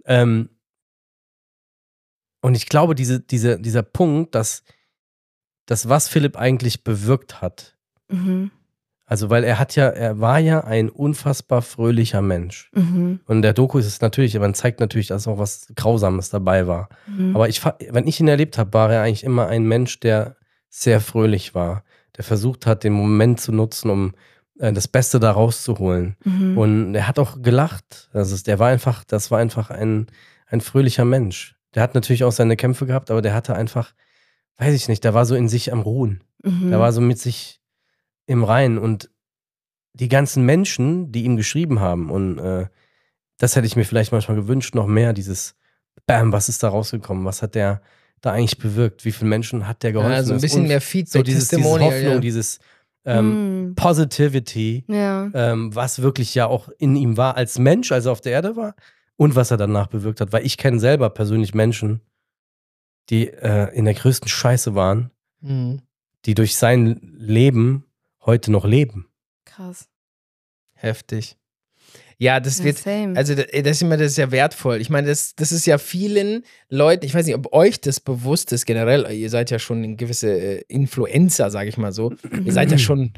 Ähm, 0.05 0.49
und 2.41 2.55
ich 2.55 2.67
glaube, 2.67 2.95
diese, 2.95 3.19
diese, 3.19 3.59
dieser 3.59 3.83
Punkt, 3.83 4.35
dass 4.35 4.63
das, 5.65 5.87
was 5.89 6.07
Philipp 6.07 6.37
eigentlich 6.37 6.83
bewirkt 6.83 7.41
hat, 7.41 7.75
Mhm. 8.11 8.49
Also, 9.05 9.29
weil 9.31 9.43
er 9.43 9.57
hat 9.57 9.75
ja, 9.75 9.87
er 9.87 10.19
war 10.19 10.37
ja 10.39 10.63
ein 10.63 10.89
unfassbar 10.89 11.63
fröhlicher 11.63 12.21
Mensch. 12.21 12.69
Mhm. 12.75 13.19
Und 13.25 13.35
in 13.37 13.41
der 13.41 13.53
Doku 13.53 13.79
ist 13.79 13.87
es 13.87 14.01
natürlich, 14.01 14.37
man 14.37 14.53
zeigt 14.53 14.79
natürlich, 14.79 15.07
dass 15.07 15.27
auch 15.27 15.39
was 15.39 15.67
Grausames 15.75 16.29
dabei 16.29 16.67
war. 16.67 16.89
Mhm. 17.07 17.35
Aber 17.35 17.49
ich, 17.49 17.63
wenn 17.65 18.07
ich 18.07 18.19
ihn 18.19 18.27
erlebt 18.27 18.57
habe, 18.59 18.71
war 18.73 18.91
er 18.91 19.01
eigentlich 19.01 19.23
immer 19.23 19.47
ein 19.47 19.63
Mensch, 19.63 19.99
der 19.99 20.35
sehr 20.69 21.01
fröhlich 21.01 21.55
war. 21.55 21.83
Der 22.17 22.23
versucht 22.23 22.67
hat, 22.67 22.83
den 22.83 22.93
Moment 22.93 23.39
zu 23.41 23.51
nutzen, 23.51 23.89
um 23.89 24.13
das 24.59 24.87
Beste 24.87 25.19
da 25.19 25.31
rauszuholen. 25.31 26.17
Mhm. 26.23 26.57
Und 26.57 26.95
er 26.95 27.07
hat 27.07 27.17
auch 27.17 27.41
gelacht. 27.41 28.09
Also 28.13 28.35
der 28.43 28.59
war 28.59 28.69
einfach, 28.69 29.03
das 29.05 29.31
war 29.31 29.39
einfach 29.39 29.69
ein, 29.69 30.07
ein 30.47 30.61
fröhlicher 30.61 31.05
Mensch. 31.05 31.55
Der 31.73 31.83
hat 31.83 31.95
natürlich 31.95 32.23
auch 32.25 32.31
seine 32.31 32.57
Kämpfe 32.57 32.85
gehabt, 32.85 33.09
aber 33.09 33.21
der 33.21 33.33
hatte 33.33 33.55
einfach, 33.55 33.93
weiß 34.57 34.73
ich 34.73 34.89
nicht, 34.89 35.03
der 35.03 35.13
war 35.13 35.25
so 35.25 35.35
in 35.35 35.47
sich 35.47 35.71
am 35.71 35.81
Ruhen. 35.81 36.23
Mhm. 36.43 36.71
Der 36.71 36.79
war 36.79 36.91
so 36.91 36.99
mit 36.99 37.19
sich 37.19 37.61
im 38.25 38.43
Reinen. 38.43 38.77
Und 38.77 39.09
die 39.93 40.09
ganzen 40.09 40.45
Menschen, 40.45 41.11
die 41.11 41.23
ihm 41.23 41.37
geschrieben 41.37 41.79
haben, 41.79 42.09
und 42.11 42.39
äh, 42.39 42.67
das 43.37 43.55
hätte 43.55 43.65
ich 43.65 43.77
mir 43.77 43.85
vielleicht 43.85 44.11
manchmal 44.11 44.35
gewünscht, 44.35 44.75
noch 44.75 44.87
mehr, 44.87 45.13
dieses 45.13 45.55
Bam, 46.05 46.33
was 46.33 46.49
ist 46.49 46.63
da 46.63 46.69
rausgekommen? 46.69 47.23
Was 47.23 47.41
hat 47.41 47.55
der 47.55 47.81
da 48.19 48.31
eigentlich 48.31 48.57
bewirkt? 48.57 49.05
Wie 49.05 49.11
vielen 49.13 49.29
Menschen 49.29 49.67
hat 49.67 49.83
der 49.83 49.93
geholfen? 49.93 50.11
Ja, 50.11 50.23
so 50.23 50.33
ein 50.33 50.41
bisschen 50.41 50.67
mehr 50.67 50.81
Feedback, 50.81 51.19
so 51.19 51.23
dieses, 51.23 51.47
diese 51.47 51.63
Hoffnung, 51.63 51.91
ja. 51.91 52.19
dieses 52.19 52.59
ähm, 53.05 53.69
Mhm. 53.69 53.75
Positivity, 53.75 54.83
Ja. 54.87 55.29
ähm, 55.33 55.73
was 55.75 56.01
wirklich 56.01 56.35
ja 56.35 56.45
auch 56.47 56.69
in 56.77 56.95
ihm 56.95 57.17
war 57.17 57.35
als 57.37 57.57
Mensch, 57.59 57.91
als 57.91 58.05
er 58.05 58.11
auf 58.11 58.21
der 58.21 58.33
Erde 58.33 58.55
war 58.55 58.75
und 59.15 59.35
was 59.35 59.51
er 59.51 59.57
danach 59.57 59.87
bewirkt 59.87 60.21
hat. 60.21 60.31
Weil 60.33 60.45
ich 60.45 60.57
kenne 60.57 60.79
selber 60.79 61.09
persönlich 61.09 61.53
Menschen, 61.53 62.01
die 63.09 63.27
äh, 63.29 63.73
in 63.75 63.85
der 63.85 63.93
größten 63.95 64.27
Scheiße 64.29 64.75
waren, 64.75 65.11
Mhm. 65.41 65.81
die 66.25 66.35
durch 66.35 66.55
sein 66.57 66.99
Leben 67.17 67.85
heute 68.25 68.51
noch 68.51 68.65
leben. 68.65 69.07
Krass. 69.45 69.87
Heftig. 70.73 71.37
Ja, 72.21 72.39
das 72.41 72.59
Ja, 72.59 72.65
wird, 72.65 72.77
same. 72.79 73.15
also 73.17 73.33
da- 73.33 73.43
das 73.43 73.71
ist 73.77 73.81
immer 73.81 73.95
das 73.95 74.07
ist 74.11 74.17
ja 74.17 74.29
wertvoll. 74.29 74.81
Ich 74.81 74.89
meine, 74.89 75.07
das, 75.07 75.35
das 75.35 75.51
ist 75.53 75.65
ja 75.65 75.77
vielen 75.77 76.43
Leuten, 76.69 77.05
ich 77.05 77.13
weiß 77.15 77.25
nicht, 77.25 77.35
ob 77.35 77.53
euch 77.53 77.79
das 77.79 78.01
bewusst 78.01 78.51
ist, 78.51 78.65
generell, 78.65 79.09
ihr 79.11 79.29
seid 79.29 79.51
ja 79.51 79.57
schon 79.59 79.81
ein 79.83 79.95
gewisse 79.97 80.29
äh, 80.29 80.63
Influencer, 80.67 81.49
sage 81.49 81.69
ich 81.69 81.77
mal 81.77 81.93
so. 81.93 82.13
Ihr 82.45 82.51
seid 82.51 82.71
ja 82.71 82.77
schon 82.77 83.13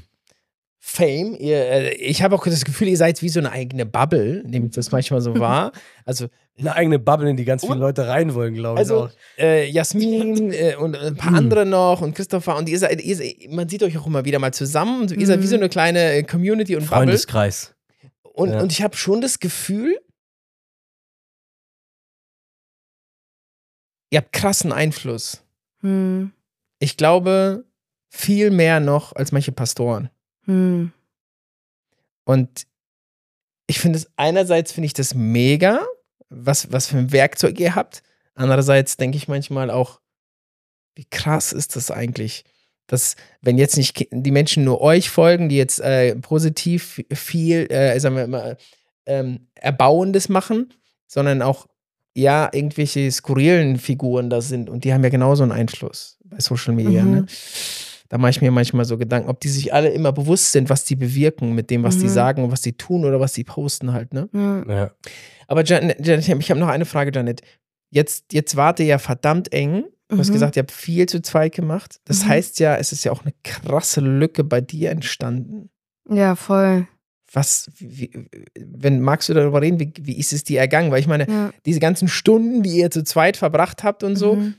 Fame. 0.84 1.36
Ihr, 1.40 1.58
äh, 1.58 1.94
ich 1.96 2.24
habe 2.24 2.36
auch 2.36 2.44
das 2.46 2.66
Gefühl, 2.66 2.88
ihr 2.88 2.98
seid 2.98 3.22
wie 3.22 3.30
so 3.30 3.40
eine 3.40 3.52
eigene 3.52 3.86
Bubble, 3.86 4.44
nehmt 4.48 4.76
das 4.78 4.92
manchmal 4.92 5.22
so 5.22 5.38
wahr. 5.40 5.72
Also 6.06 6.28
Eine 6.60 6.76
eigene 6.76 7.00
Bubble, 7.00 7.30
in 7.30 7.38
die 7.38 7.46
ganz 7.46 7.62
viele 7.62 7.74
Und- 7.76 7.80
Leute 7.80 8.08
rein 8.08 8.34
wollen, 8.34 8.54
glaube 8.56 8.76
ich. 8.76 8.80
Also 8.80 9.04
auch. 9.06 9.10
äh, 9.40 9.68
Jasmin 9.70 10.52
äh, 10.52 10.76
und 10.76 10.96
ein 10.98 11.16
paar 11.16 11.34
andere 11.36 11.66
noch 11.66 12.02
und 12.02 12.16
Christopher 12.16 12.58
und 12.58 12.68
ihr 12.70 12.78
seid, 12.80 13.02
ihr 13.02 13.16
seid, 13.16 13.36
man 13.50 13.70
sieht 13.70 13.82
euch 13.84 13.98
auch 13.98 14.06
immer 14.08 14.26
wieder 14.26 14.40
mal 14.40 14.54
zusammen 14.54 15.02
und 15.02 15.12
ihr 15.12 15.26
seid 15.28 15.42
wie 15.42 15.48
so 15.48 15.56
eine 15.56 15.70
kleine 15.70 16.14
äh, 16.14 16.24
Community 16.24 16.76
und 16.76 16.84
Bubble. 16.90 17.14
Und, 18.34 18.52
Ja. 18.52 18.62
und 18.62 18.72
ich 18.72 18.82
habe 18.82 18.96
schon 18.96 19.22
das 19.22 19.40
Gefühl, 19.40 20.00
ihr 24.10 24.20
habt 24.20 24.34
krassen 24.34 24.72
Einfluss. 24.72 25.44
Hm. 25.82 26.32
Ich 26.80 26.98
glaube, 26.98 27.66
viel 28.10 28.52
mehr 28.52 28.80
noch 28.80 29.14
als 29.14 29.32
manche 29.32 29.52
Pastoren. 29.52 30.10
Hm. 30.46 30.92
Und 32.26 32.68
ich 33.68 33.80
finde 33.80 33.98
es, 34.00 34.10
einerseits 34.18 34.72
finde 34.72 34.86
ich 34.88 34.94
das 34.94 35.14
mega, 35.14 35.86
was, 36.30 36.72
was 36.72 36.88
für 36.88 36.98
ein 36.98 37.12
Werkzeug 37.12 37.60
ihr 37.60 37.76
habt. 37.76 38.04
Andererseits 38.34 38.98
denke 38.98 39.18
ich 39.18 39.28
manchmal 39.28 39.70
auch, 39.70 40.02
wie 40.96 41.06
krass 41.06 41.54
ist 41.54 41.76
das 41.76 41.92
eigentlich, 41.92 42.44
dass, 42.92 43.16
wenn 43.42 43.58
jetzt 43.58 43.78
nicht 43.78 44.08
die 44.12 44.32
Menschen 44.32 44.66
nur 44.66 44.82
euch 44.82 45.10
folgen, 45.10 45.48
die 45.48 45.56
jetzt 45.56 45.80
äh, 45.80 46.14
positiv 46.18 47.02
viel, 47.14 47.72
äh, 47.72 47.98
sagen 48.02 48.18
wir 48.18 48.28
mal, 48.28 48.58
ähm, 49.06 49.48
Erbauendes 49.56 50.28
machen, 50.28 50.74
sondern 51.08 51.42
auch, 51.42 51.68
ja, 52.14 52.50
irgendwelche 52.52 53.10
skurrilen 53.10 53.78
Figuren 53.78 54.30
da 54.30 54.42
sind 54.42 54.70
und 54.70 54.84
die 54.84 54.94
haben 54.94 55.06
ja 55.06 55.10
genauso 55.10 55.44
einen 55.44 55.54
Einfluss 55.54 56.18
bei 56.26 56.42
Social 56.42 56.74
Media. 56.74 57.04
Mhm. 57.04 57.12
Ne? 57.12 57.26
Da 58.10 58.18
mache 58.18 58.32
ich 58.32 58.42
mir 58.42 58.52
manchmal 58.52 58.84
so 58.84 58.98
Gedanken, 58.98 59.30
ob 59.30 59.40
die 59.40 59.48
sich 59.48 59.74
alle 59.74 59.88
immer 59.88 60.12
bewusst 60.12 60.52
sind, 60.52 60.70
was 60.70 60.84
die 60.84 60.98
bewirken 60.98 61.56
mit 61.56 61.70
dem, 61.70 61.84
was 61.84 61.98
die 61.98 62.08
Mhm. 62.08 62.10
sagen 62.10 62.44
und 62.44 62.52
was 62.52 62.60
die 62.60 62.74
tun 62.74 63.06
oder 63.06 63.22
was 63.22 63.32
die 63.32 63.46
posten 63.46 63.94
halt, 63.94 64.14
ne? 64.14 64.28
Ja. 64.34 64.66
Ja. 64.68 64.92
Aber 65.48 65.64
Janet, 65.64 66.06
Janet 66.06 66.28
ich 66.28 66.52
habe 66.52 66.60
noch 66.60 66.68
eine 66.68 66.84
Frage, 66.84 67.12
Janet. 67.16 67.40
Jetzt, 67.90 68.34
jetzt 68.34 68.58
wart 68.58 68.82
ihr 68.82 68.86
ja 68.86 68.98
verdammt 68.98 69.54
eng. 69.54 69.86
Du 70.12 70.18
hast 70.20 70.30
Mhm. 70.30 70.34
gesagt, 70.34 70.56
ihr 70.58 70.62
habt 70.64 70.72
viel 70.72 71.08
zu 71.08 71.22
zweit 71.22 71.56
gemacht. 71.56 72.00
Das 72.06 72.24
Mhm. 72.26 72.30
heißt 72.30 72.60
ja, 72.60 72.76
es 72.76 72.92
ist 72.92 73.04
ja 73.06 73.12
auch 73.12 73.24
eine 73.24 73.34
krasse 73.44 74.02
Lücke 74.02 74.44
bei 74.44 74.62
dir 74.62 74.92
entstanden. 74.92 75.70
ja, 76.10 76.36
voll. 76.36 76.88
Was, 77.34 77.72
wie, 77.78 78.12
wenn, 78.60 79.00
magst 79.00 79.30
du 79.30 79.34
darüber 79.34 79.62
reden, 79.62 79.80
wie, 79.80 79.94
wie 80.02 80.18
ist 80.18 80.34
es 80.34 80.44
dir 80.44 80.60
ergangen? 80.60 80.92
Weil 80.92 81.00
ich 81.00 81.08
meine, 81.08 81.28
Ja. 81.30 81.54
diese 81.66 81.80
ganzen 81.80 82.10
Stunden, 82.10 82.62
die 82.62 82.76
ihr 82.78 82.92
zu 82.92 83.04
zweit 83.06 83.38
verbracht 83.38 83.84
habt 83.86 84.04
und 84.04 84.18
so, 84.18 84.36
Mhm. 84.36 84.56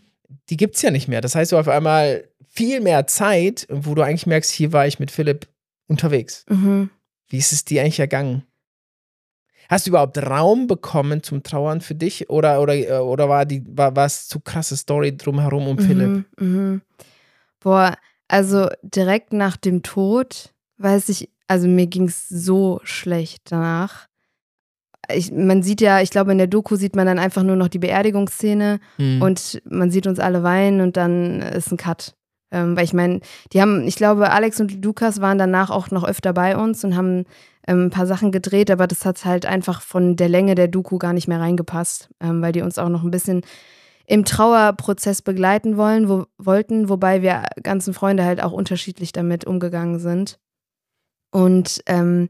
die 0.49 0.57
gibt 0.57 0.77
es 0.77 0.83
ja 0.83 0.91
nicht 0.91 1.07
mehr. 1.07 1.21
Das 1.21 1.35
heißt, 1.35 1.53
du 1.53 1.59
auf 1.59 1.69
einmal 1.69 2.25
viel 2.49 2.81
mehr 2.81 3.07
Zeit, 3.07 3.67
wo 3.71 3.95
du 3.95 4.01
eigentlich 4.01 4.27
merkst, 4.27 4.51
hier 4.51 4.73
war 4.73 4.87
ich 4.87 4.99
mit 4.99 5.11
Philipp 5.11 5.49
unterwegs. 5.87 6.47
Mhm. 6.49 6.89
Wie 7.29 7.37
ist 7.37 7.53
es 7.53 7.67
dir 7.67 7.83
eigentlich 7.83 8.01
ergangen? 8.01 8.45
Hast 9.69 9.87
du 9.87 9.91
überhaupt 9.91 10.19
Raum 10.19 10.67
bekommen 10.67 11.23
zum 11.23 11.43
Trauern 11.43 11.81
für 11.81 11.95
dich 11.95 12.29
oder, 12.31 12.61
oder, 12.61 13.05
oder 13.05 13.29
war, 13.29 13.47
die, 13.47 13.65
war, 13.67 13.97
war 13.97 14.07
es 14.07 14.29
zu 14.29 14.41
krasse 14.41 14.77
Story 14.77 15.17
drumherum 15.17 15.67
um 15.67 15.79
Philipp? 15.79 16.09
Mhm. 16.09 16.25
Mhm. 16.39 16.83
Boah, 17.61 17.97
also 18.29 18.69
direkt 18.83 19.33
nach 19.33 19.57
dem 19.57 19.83
Tod, 19.83 20.53
weiß 20.79 21.09
ich, 21.11 21.31
also 21.47 21.69
mir 21.69 21.87
ging 21.87 22.09
es 22.09 22.29
so 22.29 22.81
schlecht 22.83 23.43
danach. 23.51 24.09
Ich, 25.13 25.33
man 25.33 25.63
sieht 25.63 25.81
ja, 25.81 26.01
ich 26.01 26.11
glaube, 26.11 26.33
in 26.33 26.39
der 26.39 26.47
Doku 26.47 26.77
sieht 26.77 26.97
man 26.97 27.07
dann 27.07 27.19
einfach 27.19 27.43
nur 27.43 27.57
noch 27.57 27.69
die 27.69 27.79
Beerdigungsszene 27.81 28.81
Mhm. 28.99 29.23
und 29.23 29.63
man 29.65 29.91
sieht 29.91 30.07
uns 30.07 30.19
alle 30.19 30.43
weinen 30.43 30.81
und 30.81 30.97
dann 30.97 31.43
ist 31.43 31.71
ein 31.73 31.77
Cut. 31.77 32.15
Ähm, 32.51 32.77
weil 32.77 32.85
ich 32.85 32.93
meine, 32.93 33.21
die 33.53 33.61
haben, 33.61 33.87
ich 33.87 33.97
glaube, 33.97 34.31
Alex 34.31 34.61
und 34.61 34.85
Lukas 34.85 35.21
waren 35.21 35.39
danach 35.39 35.71
auch 35.71 35.91
noch 35.91 36.05
öfter 36.05 36.33
bei 36.33 36.57
uns 36.57 36.85
und 36.85 36.97
haben 36.97 37.25
ähm, 37.67 37.87
ein 37.87 37.91
paar 37.91 38.07
Sachen 38.07 38.33
gedreht, 38.33 38.71
aber 38.71 38.87
das 38.87 39.05
hat 39.05 39.25
halt 39.25 39.47
einfach 39.47 39.83
von 39.83 40.17
der 40.17 40.29
Länge 40.29 40.55
der 40.55 40.69
Doku 40.69 40.99
gar 40.99 41.13
nicht 41.13 41.29
mehr 41.29 41.41
reingepasst, 41.41 42.11
ähm, 42.21 42.43
weil 42.43 42.53
die 42.53 42.63
uns 42.63 42.79
auch 42.79 42.89
noch 42.89 43.03
ein 43.03 43.11
bisschen 43.11 43.43
im 44.07 44.25
Trauerprozess 44.25 45.23
begleiten 45.23 45.77
wollen, 45.77 46.09
wo, 46.09 46.27
wollten, 46.39 46.89
wobei 46.89 47.23
wir 47.23 47.45
ganzen 47.63 47.95
Freunde 47.95 48.25
halt 48.25 48.43
auch 48.43 48.53
unterschiedlich 48.53 49.13
damit 49.13 49.45
umgegangen 49.45 49.99
sind. 49.99 50.39
Und 51.31 51.83
ähm, 51.87 52.29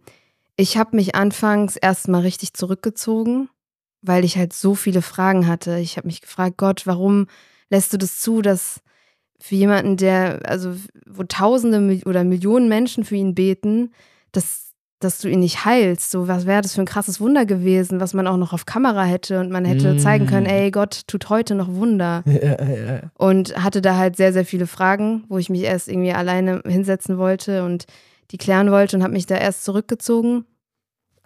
ich 0.56 0.76
habe 0.76 0.96
mich 0.96 1.14
anfangs 1.14 1.76
erstmal 1.76 2.20
richtig 2.20 2.54
zurückgezogen, 2.54 3.48
weil 4.02 4.24
ich 4.24 4.36
halt 4.36 4.52
so 4.52 4.74
viele 4.74 5.02
Fragen 5.02 5.46
hatte. 5.46 5.78
Ich 5.78 5.96
habe 5.96 6.06
mich 6.06 6.20
gefragt, 6.20 6.56
Gott, 6.58 6.86
warum 6.86 7.26
lässt 7.70 7.92
du 7.92 7.96
das 7.96 8.20
zu, 8.20 8.42
dass 8.42 8.80
für 9.40 9.56
jemanden, 9.56 9.96
der, 9.96 10.40
also 10.44 10.76
wo 11.06 11.24
Tausende 11.24 12.00
oder 12.06 12.22
Millionen 12.22 12.68
Menschen 12.68 13.04
für 13.04 13.16
ihn 13.16 13.34
beten, 13.34 13.92
dass, 14.30 14.71
dass 15.04 15.18
du 15.18 15.28
ihn 15.28 15.40
nicht 15.40 15.64
heilst. 15.64 16.10
So, 16.10 16.28
was 16.28 16.46
wäre 16.46 16.62
das 16.62 16.74
für 16.74 16.82
ein 16.82 16.86
krasses 16.86 17.20
Wunder 17.20 17.44
gewesen, 17.46 18.00
was 18.00 18.14
man 18.14 18.26
auch 18.26 18.36
noch 18.36 18.52
auf 18.52 18.66
Kamera 18.66 19.04
hätte 19.04 19.40
und 19.40 19.50
man 19.50 19.64
hätte 19.64 19.94
Mm. 19.94 19.98
zeigen 19.98 20.26
können, 20.26 20.46
ey, 20.46 20.70
Gott 20.70 21.02
tut 21.06 21.28
heute 21.28 21.54
noch 21.54 21.68
Wunder. 21.68 22.22
Ja, 22.26 22.64
ja. 22.64 23.00
Und 23.18 23.56
hatte 23.62 23.82
da 23.82 23.96
halt 23.96 24.16
sehr, 24.16 24.32
sehr 24.32 24.44
viele 24.44 24.66
Fragen, 24.66 25.24
wo 25.28 25.38
ich 25.38 25.50
mich 25.50 25.62
erst 25.62 25.88
irgendwie 25.88 26.12
alleine 26.12 26.62
hinsetzen 26.66 27.18
wollte 27.18 27.64
und 27.64 27.86
die 28.30 28.38
klären 28.38 28.70
wollte 28.70 28.96
und 28.96 29.02
habe 29.02 29.12
mich 29.12 29.26
da 29.26 29.36
erst 29.36 29.64
zurückgezogen. 29.64 30.44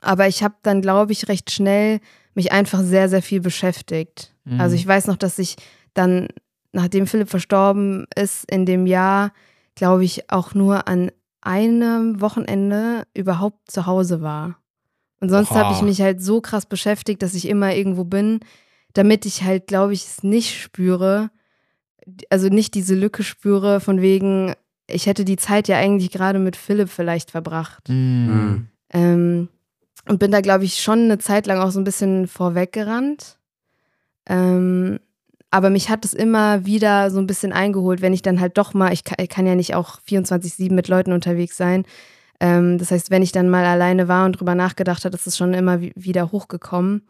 Aber 0.00 0.26
ich 0.28 0.42
habe 0.42 0.54
dann, 0.62 0.82
glaube 0.82 1.12
ich, 1.12 1.28
recht 1.28 1.50
schnell 1.50 2.00
mich 2.34 2.52
einfach 2.52 2.80
sehr, 2.82 3.08
sehr 3.08 3.22
viel 3.22 3.40
beschäftigt. 3.40 4.34
Mhm. 4.44 4.60
Also 4.60 4.74
ich 4.76 4.86
weiß 4.86 5.06
noch, 5.06 5.16
dass 5.16 5.38
ich 5.38 5.56
dann, 5.94 6.28
nachdem 6.72 7.06
Philipp 7.06 7.30
verstorben 7.30 8.06
ist, 8.14 8.50
in 8.50 8.66
dem 8.66 8.86
Jahr, 8.86 9.32
glaube 9.74 10.04
ich, 10.04 10.30
auch 10.30 10.54
nur 10.54 10.86
an 10.88 11.10
einem 11.46 12.20
Wochenende 12.20 13.06
überhaupt 13.14 13.70
zu 13.70 13.86
Hause 13.86 14.20
war. 14.20 14.58
Und 15.20 15.30
sonst 15.30 15.52
habe 15.52 15.72
ich 15.74 15.80
mich 15.80 16.02
halt 16.02 16.22
so 16.22 16.40
krass 16.40 16.66
beschäftigt, 16.66 17.22
dass 17.22 17.34
ich 17.34 17.48
immer 17.48 17.74
irgendwo 17.74 18.04
bin, 18.04 18.40
damit 18.92 19.24
ich 19.24 19.44
halt, 19.44 19.66
glaube 19.66 19.94
ich, 19.94 20.04
es 20.04 20.22
nicht 20.22 20.60
spüre, 20.60 21.30
also 22.28 22.48
nicht 22.48 22.74
diese 22.74 22.94
Lücke 22.94 23.22
spüre, 23.22 23.80
von 23.80 24.02
wegen, 24.02 24.54
ich 24.86 25.06
hätte 25.06 25.24
die 25.24 25.36
Zeit 25.36 25.68
ja 25.68 25.78
eigentlich 25.78 26.10
gerade 26.10 26.38
mit 26.38 26.56
Philipp 26.56 26.90
vielleicht 26.90 27.30
verbracht. 27.30 27.88
Mhm. 27.88 28.68
Ähm, 28.90 29.48
und 30.08 30.18
bin 30.18 30.30
da, 30.30 30.40
glaube 30.40 30.64
ich, 30.64 30.82
schon 30.82 31.00
eine 31.00 31.18
Zeit 31.18 31.46
lang 31.46 31.58
auch 31.58 31.70
so 31.70 31.80
ein 31.80 31.84
bisschen 31.84 32.28
vorweggerannt. 32.28 33.38
Ähm, 34.28 35.00
aber 35.56 35.70
mich 35.70 35.88
hat 35.88 36.04
es 36.04 36.14
immer 36.14 36.64
wieder 36.66 37.10
so 37.10 37.18
ein 37.18 37.26
bisschen 37.26 37.52
eingeholt, 37.52 38.02
wenn 38.02 38.12
ich 38.12 38.22
dann 38.22 38.40
halt 38.40 38.56
doch 38.58 38.74
mal, 38.74 38.92
ich 38.92 39.04
kann, 39.04 39.16
ich 39.20 39.28
kann 39.30 39.46
ja 39.46 39.54
nicht 39.54 39.74
auch 39.74 39.98
24-7 40.08 40.72
mit 40.72 40.88
Leuten 40.88 41.12
unterwegs 41.12 41.56
sein. 41.56 41.84
Ähm, 42.40 42.76
das 42.78 42.90
heißt, 42.90 43.10
wenn 43.10 43.22
ich 43.22 43.32
dann 43.32 43.48
mal 43.48 43.64
alleine 43.64 44.08
war 44.08 44.26
und 44.26 44.32
drüber 44.38 44.54
nachgedacht 44.54 45.04
habe, 45.04 45.16
ist 45.16 45.26
es 45.26 45.36
schon 45.36 45.54
immer 45.54 45.80
wi- 45.80 45.92
wieder 45.96 46.30
hochgekommen. 46.32 47.02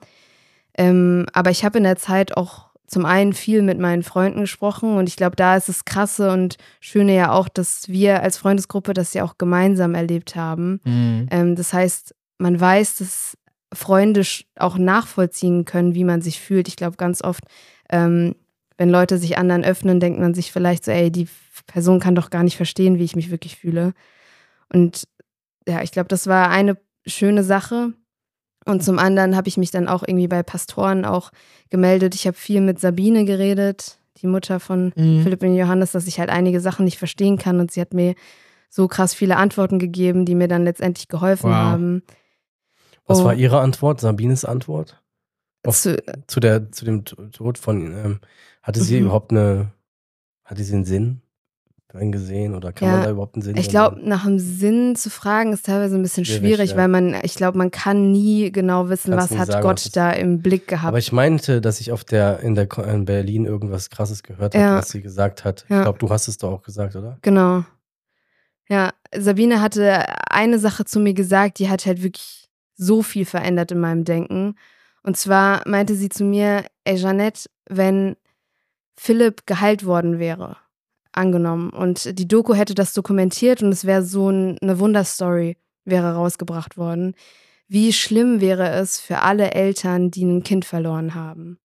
Ähm, 0.78 1.26
aber 1.32 1.50
ich 1.50 1.64
habe 1.64 1.78
in 1.78 1.84
der 1.84 1.96
Zeit 1.96 2.36
auch 2.36 2.66
zum 2.86 3.04
einen 3.04 3.32
viel 3.32 3.62
mit 3.62 3.80
meinen 3.80 4.04
Freunden 4.04 4.42
gesprochen 4.42 4.96
und 4.96 5.08
ich 5.08 5.16
glaube, 5.16 5.34
da 5.34 5.56
ist 5.56 5.68
es 5.68 5.84
krasse 5.84 6.30
und 6.30 6.56
schöne 6.80 7.14
ja 7.16 7.32
auch, 7.32 7.48
dass 7.48 7.88
wir 7.88 8.22
als 8.22 8.38
Freundesgruppe 8.38 8.94
das 8.94 9.12
ja 9.14 9.24
auch 9.24 9.38
gemeinsam 9.38 9.94
erlebt 9.96 10.36
haben. 10.36 10.80
Mhm. 10.84 11.26
Ähm, 11.32 11.56
das 11.56 11.72
heißt, 11.72 12.14
man 12.38 12.60
weiß, 12.60 12.98
dass 12.98 13.36
Freunde 13.72 14.22
auch 14.56 14.78
nachvollziehen 14.78 15.64
können, 15.64 15.94
wie 15.96 16.04
man 16.04 16.22
sich 16.22 16.40
fühlt. 16.40 16.68
Ich 16.68 16.76
glaube, 16.76 16.96
ganz 16.96 17.24
oft, 17.24 17.42
ähm, 17.90 18.34
wenn 18.78 18.90
Leute 18.90 19.18
sich 19.18 19.38
anderen 19.38 19.64
öffnen, 19.64 20.00
denkt 20.00 20.20
man 20.20 20.34
sich 20.34 20.52
vielleicht 20.52 20.84
so, 20.84 20.90
ey, 20.90 21.10
die 21.10 21.28
Person 21.66 22.00
kann 22.00 22.14
doch 22.14 22.30
gar 22.30 22.42
nicht 22.42 22.56
verstehen, 22.56 22.98
wie 22.98 23.04
ich 23.04 23.16
mich 23.16 23.30
wirklich 23.30 23.56
fühle. 23.56 23.92
Und 24.72 25.08
ja, 25.66 25.82
ich 25.82 25.92
glaube, 25.92 26.08
das 26.08 26.26
war 26.26 26.50
eine 26.50 26.76
schöne 27.06 27.42
Sache. 27.42 27.92
Und 28.66 28.82
zum 28.84 28.98
anderen 28.98 29.36
habe 29.36 29.48
ich 29.48 29.56
mich 29.56 29.70
dann 29.70 29.88
auch 29.88 30.02
irgendwie 30.02 30.28
bei 30.28 30.42
Pastoren 30.42 31.04
auch 31.04 31.30
gemeldet. 31.70 32.14
Ich 32.14 32.26
habe 32.26 32.36
viel 32.36 32.60
mit 32.60 32.80
Sabine 32.80 33.24
geredet, 33.24 33.98
die 34.20 34.26
Mutter 34.26 34.60
von 34.60 34.92
Mhm. 34.96 35.22
Philipp 35.22 35.42
und 35.42 35.54
Johannes, 35.56 35.92
dass 35.92 36.06
ich 36.06 36.18
halt 36.18 36.30
einige 36.30 36.60
Sachen 36.60 36.84
nicht 36.84 36.98
verstehen 36.98 37.38
kann. 37.38 37.60
Und 37.60 37.70
sie 37.70 37.80
hat 37.80 37.94
mir 37.94 38.14
so 38.68 38.88
krass 38.88 39.14
viele 39.14 39.36
Antworten 39.36 39.78
gegeben, 39.78 40.24
die 40.26 40.34
mir 40.34 40.48
dann 40.48 40.64
letztendlich 40.64 41.08
geholfen 41.08 41.50
Wow. 41.50 41.56
haben. 41.56 42.02
Was 43.06 43.20
Oh. 43.20 43.24
war 43.24 43.34
Ihre 43.34 43.60
Antwort, 43.60 44.00
Sabines 44.00 44.44
Antwort? 44.44 45.00
Zu, 45.74 45.96
Zu, 46.26 46.40
der, 46.40 46.70
zu 46.72 46.84
dem 46.84 47.04
Tod 47.04 47.58
von, 47.58 47.92
ähm, 47.92 48.20
hatte 48.62 48.82
sie 48.82 48.96
Mhm. 49.00 49.06
überhaupt 49.06 49.30
eine, 49.32 49.72
hatte 50.44 50.62
sie 50.64 50.74
einen 50.74 50.84
Sinn 50.84 51.20
darin 51.88 52.10
gesehen 52.12 52.54
oder 52.54 52.72
kann 52.72 52.88
Ja, 52.88 52.94
man 52.96 53.04
da 53.04 53.10
überhaupt 53.10 53.36
einen 53.36 53.42
Sinn 53.42 53.56
ich 53.56 53.68
glaube, 53.68 54.00
nach 54.02 54.24
dem 54.24 54.38
Sinn 54.40 54.96
zu 54.96 55.08
fragen, 55.08 55.52
ist 55.52 55.66
teilweise 55.66 55.94
ein 55.94 56.02
bisschen 56.02 56.24
Schwierig, 56.24 56.40
schwierig, 56.56 56.70
ja. 56.72 56.76
weil 56.76 56.88
man, 56.88 57.14
ich 57.22 57.34
glaube, 57.36 57.56
man 57.58 57.70
kann 57.70 58.10
nie 58.10 58.50
genau 58.50 58.88
wissen, 58.88 59.12
Kannst 59.12 59.30
was 59.30 59.38
hat 59.38 59.46
sagen, 59.48 59.62
Gott 59.62 59.84
was 59.84 59.92
da 59.92 60.10
im 60.10 60.42
Blick 60.42 60.66
gehabt. 60.66 60.88
Aber 60.88 60.98
ich 60.98 61.12
meinte, 61.12 61.60
dass 61.60 61.80
ich 61.80 61.92
auf 61.92 62.02
der, 62.04 62.40
in 62.40 62.54
der 62.56 62.68
in 62.88 63.04
Berlin 63.04 63.44
irgendwas 63.44 63.88
krasses 63.88 64.22
gehört 64.24 64.54
habe, 64.54 64.64
Ja. 64.64 64.76
was 64.78 64.88
sie 64.90 65.00
gesagt 65.00 65.44
hat. 65.44 65.62
Ich 65.62 65.68
glaube, 65.68 65.98
du 65.98 66.10
hast 66.10 66.26
es 66.28 66.38
doch 66.38 66.50
auch 66.52 66.62
gesagt, 66.62 66.96
oder? 66.96 67.18
Genau. 67.22 67.64
Ja, 68.68 68.92
Sabine 69.16 69.60
hatte 69.60 70.04
eine 70.28 70.58
Sache 70.58 70.84
zu 70.84 70.98
mir 70.98 71.14
gesagt, 71.14 71.60
die 71.60 71.68
hat 71.70 71.86
halt 71.86 72.02
wirklich 72.02 72.48
so 72.74 73.02
viel 73.02 73.24
verändert 73.24 73.70
in 73.70 73.78
meinem 73.78 74.04
Denken. 74.04 74.56
Und 75.06 75.16
zwar 75.16 75.62
meinte 75.68 75.94
sie 75.94 76.08
zu 76.08 76.24
mir, 76.24 76.64
ey 76.82 76.96
Jeanette, 76.96 77.48
wenn 77.68 78.16
Philipp 78.96 79.46
geheilt 79.46 79.86
worden 79.86 80.18
wäre, 80.18 80.56
angenommen, 81.12 81.70
und 81.70 82.18
die 82.18 82.26
Doku 82.26 82.54
hätte 82.54 82.74
das 82.74 82.92
dokumentiert 82.92 83.62
und 83.62 83.70
es 83.70 83.84
wäre 83.84 84.02
so 84.02 84.30
ein, 84.30 84.58
eine 84.60 84.80
Wunderstory, 84.80 85.58
wäre 85.84 86.14
rausgebracht 86.14 86.76
worden, 86.76 87.14
wie 87.68 87.92
schlimm 87.92 88.40
wäre 88.40 88.68
es 88.70 88.98
für 88.98 89.20
alle 89.20 89.52
Eltern, 89.52 90.10
die 90.10 90.24
ein 90.24 90.42
Kind 90.42 90.64
verloren 90.64 91.14
haben. 91.14 91.60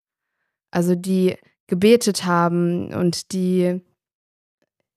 Also 0.70 0.96
die 0.96 1.38
gebetet 1.68 2.26
haben 2.26 2.94
und 2.94 3.32
die 3.32 3.80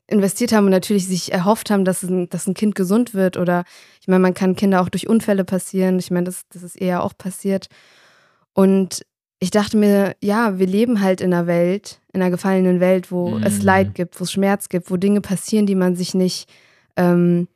investiert 0.08 0.52
haben 0.52 0.64
und 0.64 0.72
natürlich 0.72 1.06
sich 1.06 1.32
erhofft 1.32 1.70
haben, 1.70 1.84
dass 1.84 2.02
ein, 2.02 2.28
dass 2.28 2.48
ein 2.48 2.54
Kind 2.54 2.74
gesund 2.74 3.14
wird. 3.14 3.36
Oder 3.36 3.64
ich 4.00 4.08
meine, 4.08 4.20
man 4.20 4.34
kann 4.34 4.56
Kinder 4.56 4.80
auch 4.80 4.88
durch 4.88 5.08
Unfälle 5.08 5.44
passieren. 5.44 6.00
Ich 6.00 6.10
meine, 6.10 6.24
das, 6.24 6.42
das 6.48 6.64
ist 6.64 6.76
eher 6.76 7.04
auch 7.04 7.16
passiert. 7.16 7.68
Und 8.54 9.04
ich 9.38 9.50
dachte 9.50 9.76
mir, 9.76 10.14
ja, 10.22 10.58
wir 10.58 10.66
leben 10.66 11.00
halt 11.00 11.20
in 11.20 11.34
einer 11.34 11.46
Welt, 11.46 12.00
in 12.12 12.22
einer 12.22 12.30
gefallenen 12.30 12.78
Welt, 12.78 13.10
wo 13.10 13.38
es 13.38 13.58
Mhm. 13.58 13.64
Leid 13.64 13.94
gibt, 13.94 14.20
wo 14.20 14.24
es 14.24 14.32
Schmerz 14.32 14.68
gibt, 14.68 14.90
wo 14.90 14.96
Dinge 14.96 15.20
passieren, 15.20 15.66
die 15.66 15.74
man 15.74 15.96
sich 15.96 16.14
nicht, 16.14 16.48
ähm, 16.96 17.48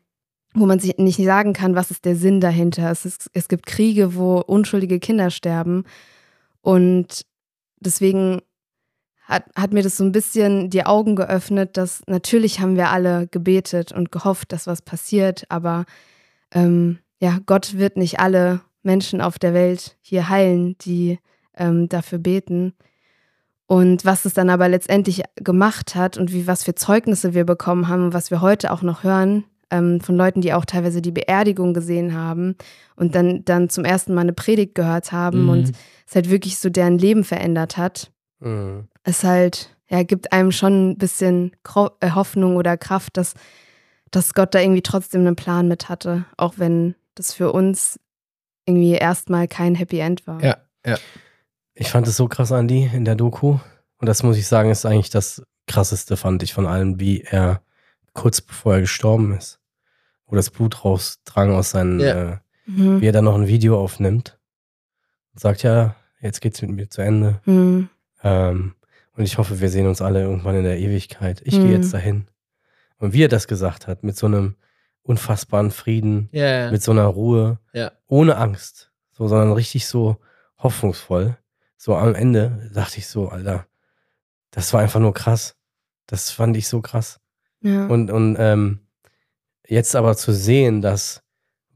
wo 0.55 0.67
man 0.67 0.81
sich 0.81 0.97
nicht 0.99 1.23
sagen 1.23 1.53
kann, 1.53 1.75
was 1.77 1.91
ist 1.91 2.05
der 2.05 2.17
Sinn 2.17 2.41
dahinter. 2.41 2.91
Es, 2.91 3.05
ist, 3.05 3.31
es 3.35 3.47
gibt 3.49 3.67
Kriege, 3.67 4.17
wo 4.17 4.39
unschuldige 4.41 4.99
Kinder 4.99 5.31
sterben. 5.31 5.85
Und 6.61 7.23
deswegen 7.79 8.41
hat, 9.23 9.45
hat 9.55 9.73
mir 9.73 9.83
das 9.83 9.97
so 9.97 10.05
ein 10.05 10.13
bisschen 10.13 10.71
die 10.71 10.87
Augen 10.87 11.15
geöffnet, 11.15 11.77
dass 11.77 12.03
natürlich 12.07 12.61
haben 12.61 12.77
wir 12.77 12.91
alle 12.91 13.29
gebetet 13.29 13.93
und 13.93 14.11
gehofft, 14.11 14.53
dass 14.53 14.67
was 14.67 14.83
passiert, 14.83 15.45
aber 15.51 15.85
ähm, 16.53 16.99
ja, 17.21 17.39
Gott 17.47 17.77
wird 17.77 17.97
nicht 17.97 18.19
alle 18.21 18.61
Menschen 18.87 19.21
auf 19.21 19.39
der 19.39 19.53
Welt 19.53 19.97
hier 20.01 20.29
heilen, 20.31 20.77
die 20.79 21.19
ähm, 21.57 21.89
dafür 21.89 22.19
beten. 22.19 22.73
Und 23.67 24.05
was 24.05 24.25
es 24.25 24.33
dann 24.35 24.49
aber 24.49 24.69
letztendlich 24.69 25.23
gemacht 25.35 25.95
hat 25.97 26.17
und 26.17 26.33
wie 26.33 26.47
was 26.47 26.63
für 26.65 26.75
Zeugnisse 26.75 27.35
wir 27.35 27.45
bekommen 27.45 27.89
haben, 27.89 28.13
was 28.13 28.31
wir 28.31 28.41
heute 28.41 28.73
auch 28.73 28.83
noch 28.83 29.03
hören, 29.03 29.45
ähm, 29.71 30.01
von 30.01 30.17
Leuten, 30.17 30.41
die 30.41 30.53
auch 30.53 30.65
teilweise 30.65 31.03
die 31.03 31.11
Beerdigung 31.11 31.75
gesehen 31.75 32.15
haben 32.15 32.55
und 32.95 33.17
dann, 33.17 33.45
dann 33.45 33.69
zum 33.69 33.85
ersten 33.85 34.15
Mal 34.15 34.21
eine 34.21 34.33
Predigt 34.33 34.77
gehört 34.77 35.11
haben 35.11 35.43
Mhm. 35.45 35.49
und 35.49 35.73
es 36.07 36.15
halt 36.15 36.31
wirklich 36.31 36.59
so 36.59 36.71
deren 36.71 36.99
Leben 36.99 37.25
verändert 37.25 37.77
hat 37.77 38.13
Mhm. 38.39 38.87
es 39.03 39.25
halt, 39.25 39.77
ja, 39.89 40.05
gibt 40.05 40.33
einem 40.33 40.53
schon 40.53 40.91
ein 40.91 40.99
bisschen 40.99 41.51
äh, 42.01 42.11
Hoffnung 42.13 42.55
oder 42.57 42.77
Kraft, 42.77 43.17
dass, 43.17 43.35
dass 44.13 44.35
Gott 44.35 44.55
da 44.55 44.61
irgendwie 44.61 44.83
trotzdem 44.83 45.23
einen 45.23 45.35
Plan 45.37 45.67
mit 45.67 45.89
hatte, 45.89 46.27
auch 46.37 46.55
wenn 46.59 46.95
das 47.17 47.33
für 47.33 47.51
uns 47.51 47.99
irgendwie 48.67 48.93
erstmal 48.95 49.49
kein 49.49 49.75
Happy 49.75 49.99
End 50.01 50.27
war. 50.27 50.43
Ja, 50.43 50.57
ja. 50.85 50.99
Ich 51.75 51.91
fand 51.91 52.07
es 52.09 52.17
so 52.17 52.27
krass, 52.29 52.53
Andi, 52.53 52.91
in 52.93 53.05
der 53.05 53.15
Doku. 53.17 53.59
Und 53.99 54.07
das 54.09 54.23
muss 54.23 54.37
ich 54.37 54.47
sagen, 54.47 54.71
ist 54.71 54.85
eigentlich 54.87 55.11
das 55.11 55.43
krasseste, 55.67 56.17
fand 56.17 56.43
ich 56.43 56.53
von 56.55 56.67
allem, 56.67 57.01
wie 57.01 57.23
er 57.23 57.61
kurz 58.13 58.41
bevor 58.41 58.75
er 58.75 58.81
gestorben 58.81 59.33
ist, 59.37 59.59
wo 60.27 60.37
das 60.37 60.51
Blut 60.51 60.85
rausdrang 60.85 61.53
aus 61.55 61.71
seinen, 61.71 62.01
Ja. 62.01 62.33
äh, 62.33 62.37
Mhm. 62.67 63.01
wie 63.01 63.07
er 63.07 63.13
dann 63.13 63.25
noch 63.25 63.35
ein 63.37 63.47
Video 63.47 63.79
aufnimmt 63.81 64.39
und 65.33 65.41
sagt, 65.41 65.63
ja, 65.63 65.95
jetzt 66.21 66.41
geht's 66.41 66.61
mit 66.63 66.71
mir 66.73 66.89
zu 66.91 67.03
Ende. 67.03 67.41
Mhm. 67.45 67.89
Ähm, 68.23 68.75
und 69.17 69.25
ich 69.25 69.39
hoffe, 69.39 69.61
wir 69.61 69.69
sehen 69.69 69.87
uns 69.87 70.03
alle 70.03 70.23
irgendwann 70.23 70.57
in 70.57 70.65
der 70.65 70.79
Ewigkeit. 70.79 71.43
Ich 71.45 71.57
Mhm. 71.59 71.63
gehe 71.63 71.73
jetzt 71.73 71.93
dahin. 71.95 72.27
Und 72.99 73.13
wie 73.13 73.23
er 73.23 73.29
das 73.29 73.47
gesagt 73.47 73.87
hat, 73.87 74.03
mit 74.03 74.17
so 74.17 74.27
einem 74.27 74.57
unfassbaren 75.07 75.71
Frieden, 75.71 76.29
Ja, 76.33 76.47
ja. 76.65 76.71
mit 76.71 76.83
so 76.83 76.93
einer 76.93 77.07
Ruhe, 77.07 77.59
Ja. 77.73 77.93
ohne 78.07 78.37
Angst, 78.37 78.91
so, 79.13 79.29
sondern 79.29 79.53
richtig 79.53 79.87
so 79.87 80.17
hoffnungsvoll. 80.59 81.37
So 81.77 81.95
am 81.97 82.15
Ende 82.15 82.71
dachte 82.75 82.99
ich 82.99 83.07
so, 83.07 83.29
Alter, 83.29 83.67
das 84.51 84.73
war 84.73 84.81
einfach 84.81 85.01
nur 85.01 85.15
krass. 85.15 85.57
Das 86.07 86.31
fand 86.31 86.57
ich 86.57 86.69
so 86.69 86.81
krass. 86.81 87.21
Ja. 87.61 87.87
Und, 87.87 88.11
und 88.11 88.37
ähm, 88.39 88.81
jetzt 89.67 89.95
aber 89.97 90.17
zu 90.17 90.33
sehen, 90.33 90.81
dass 90.83 91.23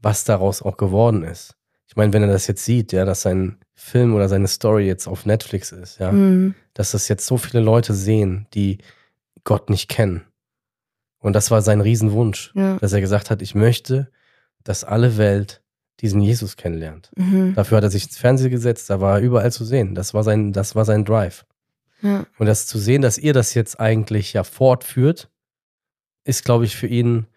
was 0.01 0.23
daraus 0.23 0.61
auch 0.61 0.77
geworden 0.77 1.23
ist. 1.23 1.55
Ich 1.87 1.95
meine, 1.95 2.11
wenn 2.13 2.23
er 2.23 2.29
das 2.29 2.47
jetzt 2.47 2.63
sieht, 2.65 2.91
ja, 2.93 3.05
dass 3.05 3.21
sein 3.21 3.59
Film 3.75 4.15
oder 4.15 4.29
seine 4.29 4.47
Story 4.47 4.87
jetzt 4.87 5.07
auf 5.07 5.25
Netflix 5.25 5.71
ist, 5.71 5.99
ja, 5.99 6.11
Mhm. 6.11 6.55
dass 6.73 6.91
das 6.91 7.07
jetzt 7.07 7.25
so 7.25 7.37
viele 7.37 7.61
Leute 7.61 7.93
sehen, 7.93 8.47
die 8.53 8.79
Gott 9.43 9.69
nicht 9.69 9.89
kennen. 9.89 10.23
Und 11.21 11.33
das 11.33 11.49
war 11.51 11.61
sein 11.61 11.79
Riesenwunsch, 11.81 12.51
Ja. 12.55 12.77
dass 12.77 12.91
er 12.93 12.99
gesagt 13.01 13.29
hat, 13.29 13.41
ich 13.41 13.55
möchte, 13.55 14.09
dass 14.63 14.83
alle 14.83 15.17
Welt 15.17 15.61
diesen 16.01 16.19
Jesus 16.21 16.57
kennenlernt. 16.57 17.11
Mhm. 17.15 17.53
Dafür 17.55 17.77
hat 17.77 17.83
er 17.83 17.89
sich 17.91 18.03
ins 18.05 18.17
Fernsehen 18.17 18.49
gesetzt, 18.51 18.89
da 18.89 18.99
war 18.99 19.17
er 19.19 19.21
überall 19.21 19.51
zu 19.51 19.63
sehen. 19.63 19.93
Das 19.95 20.13
war 20.13 20.23
sein, 20.23 20.51
das 20.51 20.75
war 20.75 20.83
sein 20.83 21.05
Drive. 21.05 21.45
Ja. 22.01 22.25
Und 22.39 22.47
das 22.47 22.65
zu 22.65 22.79
sehen, 22.79 23.03
dass 23.03 23.17
ihr 23.19 23.33
das 23.33 23.53
jetzt 23.53 23.79
eigentlich 23.79 24.33
ja 24.33 24.43
fortführt, 24.43 25.29
ist, 26.23 26.43
glaube 26.43 26.65
ich, 26.65 26.75
für 26.75 26.87
ihn 26.87 27.27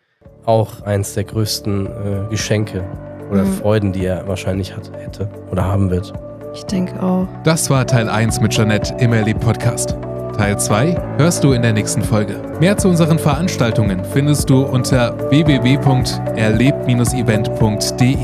auch 0.47 0.81
eins 0.83 1.13
der 1.15 1.25
größten 1.25 1.87
äh, 1.87 2.29
Geschenke 2.31 2.83
oder 3.31 3.45
Mhm. 3.45 3.53
Freuden, 3.53 3.93
die 3.93 4.05
er 4.07 4.27
wahrscheinlich 4.29 4.75
hat, 4.75 4.91
hätte 4.97 5.29
oder 5.51 5.65
haben 5.65 5.91
wird. 5.91 6.13
Ich 6.55 6.65
denke 6.65 7.03
auch. 7.03 7.29
Das 7.43 7.69
war 7.69 7.87
Teil 7.87 8.09
1 8.09 8.41
mit 8.41 8.53
Jeanette 8.53 8.95
im 8.99 9.13
Erleb 9.13 9.41
Podcast. 9.41 9.95
Teil 10.37 10.59
2 10.59 10.97
hörst 11.19 11.45
du 11.45 11.53
in 11.53 11.63
der 11.63 11.73
nächsten 11.73 12.03
Folge. 12.03 12.41
Mehr 12.61 12.77
zu 12.77 12.89
unseren 12.89 13.19
Veranstaltungen 13.19 14.05
findest 14.05 14.51
du 14.51 14.63
unter 14.63 15.31
www.erleb-event.de. 15.31 18.17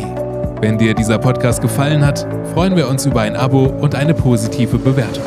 Wenn 0.60 0.76
dir 0.76 0.94
dieser 0.94 1.18
Podcast 1.18 1.62
gefallen 1.62 2.04
hat, 2.04 2.26
freuen 2.52 2.76
wir 2.76 2.88
uns 2.88 3.06
über 3.06 3.22
ein 3.22 3.36
Abo 3.36 3.64
und 3.64 3.94
eine 3.94 4.14
positive 4.14 4.78
Bewertung. 4.78 5.24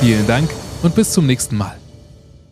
Vielen 0.00 0.26
Dank 0.26 0.48
und 0.82 0.94
bis 0.94 1.12
zum 1.12 1.26
nächsten 1.26 1.56
Mal. 1.56 1.81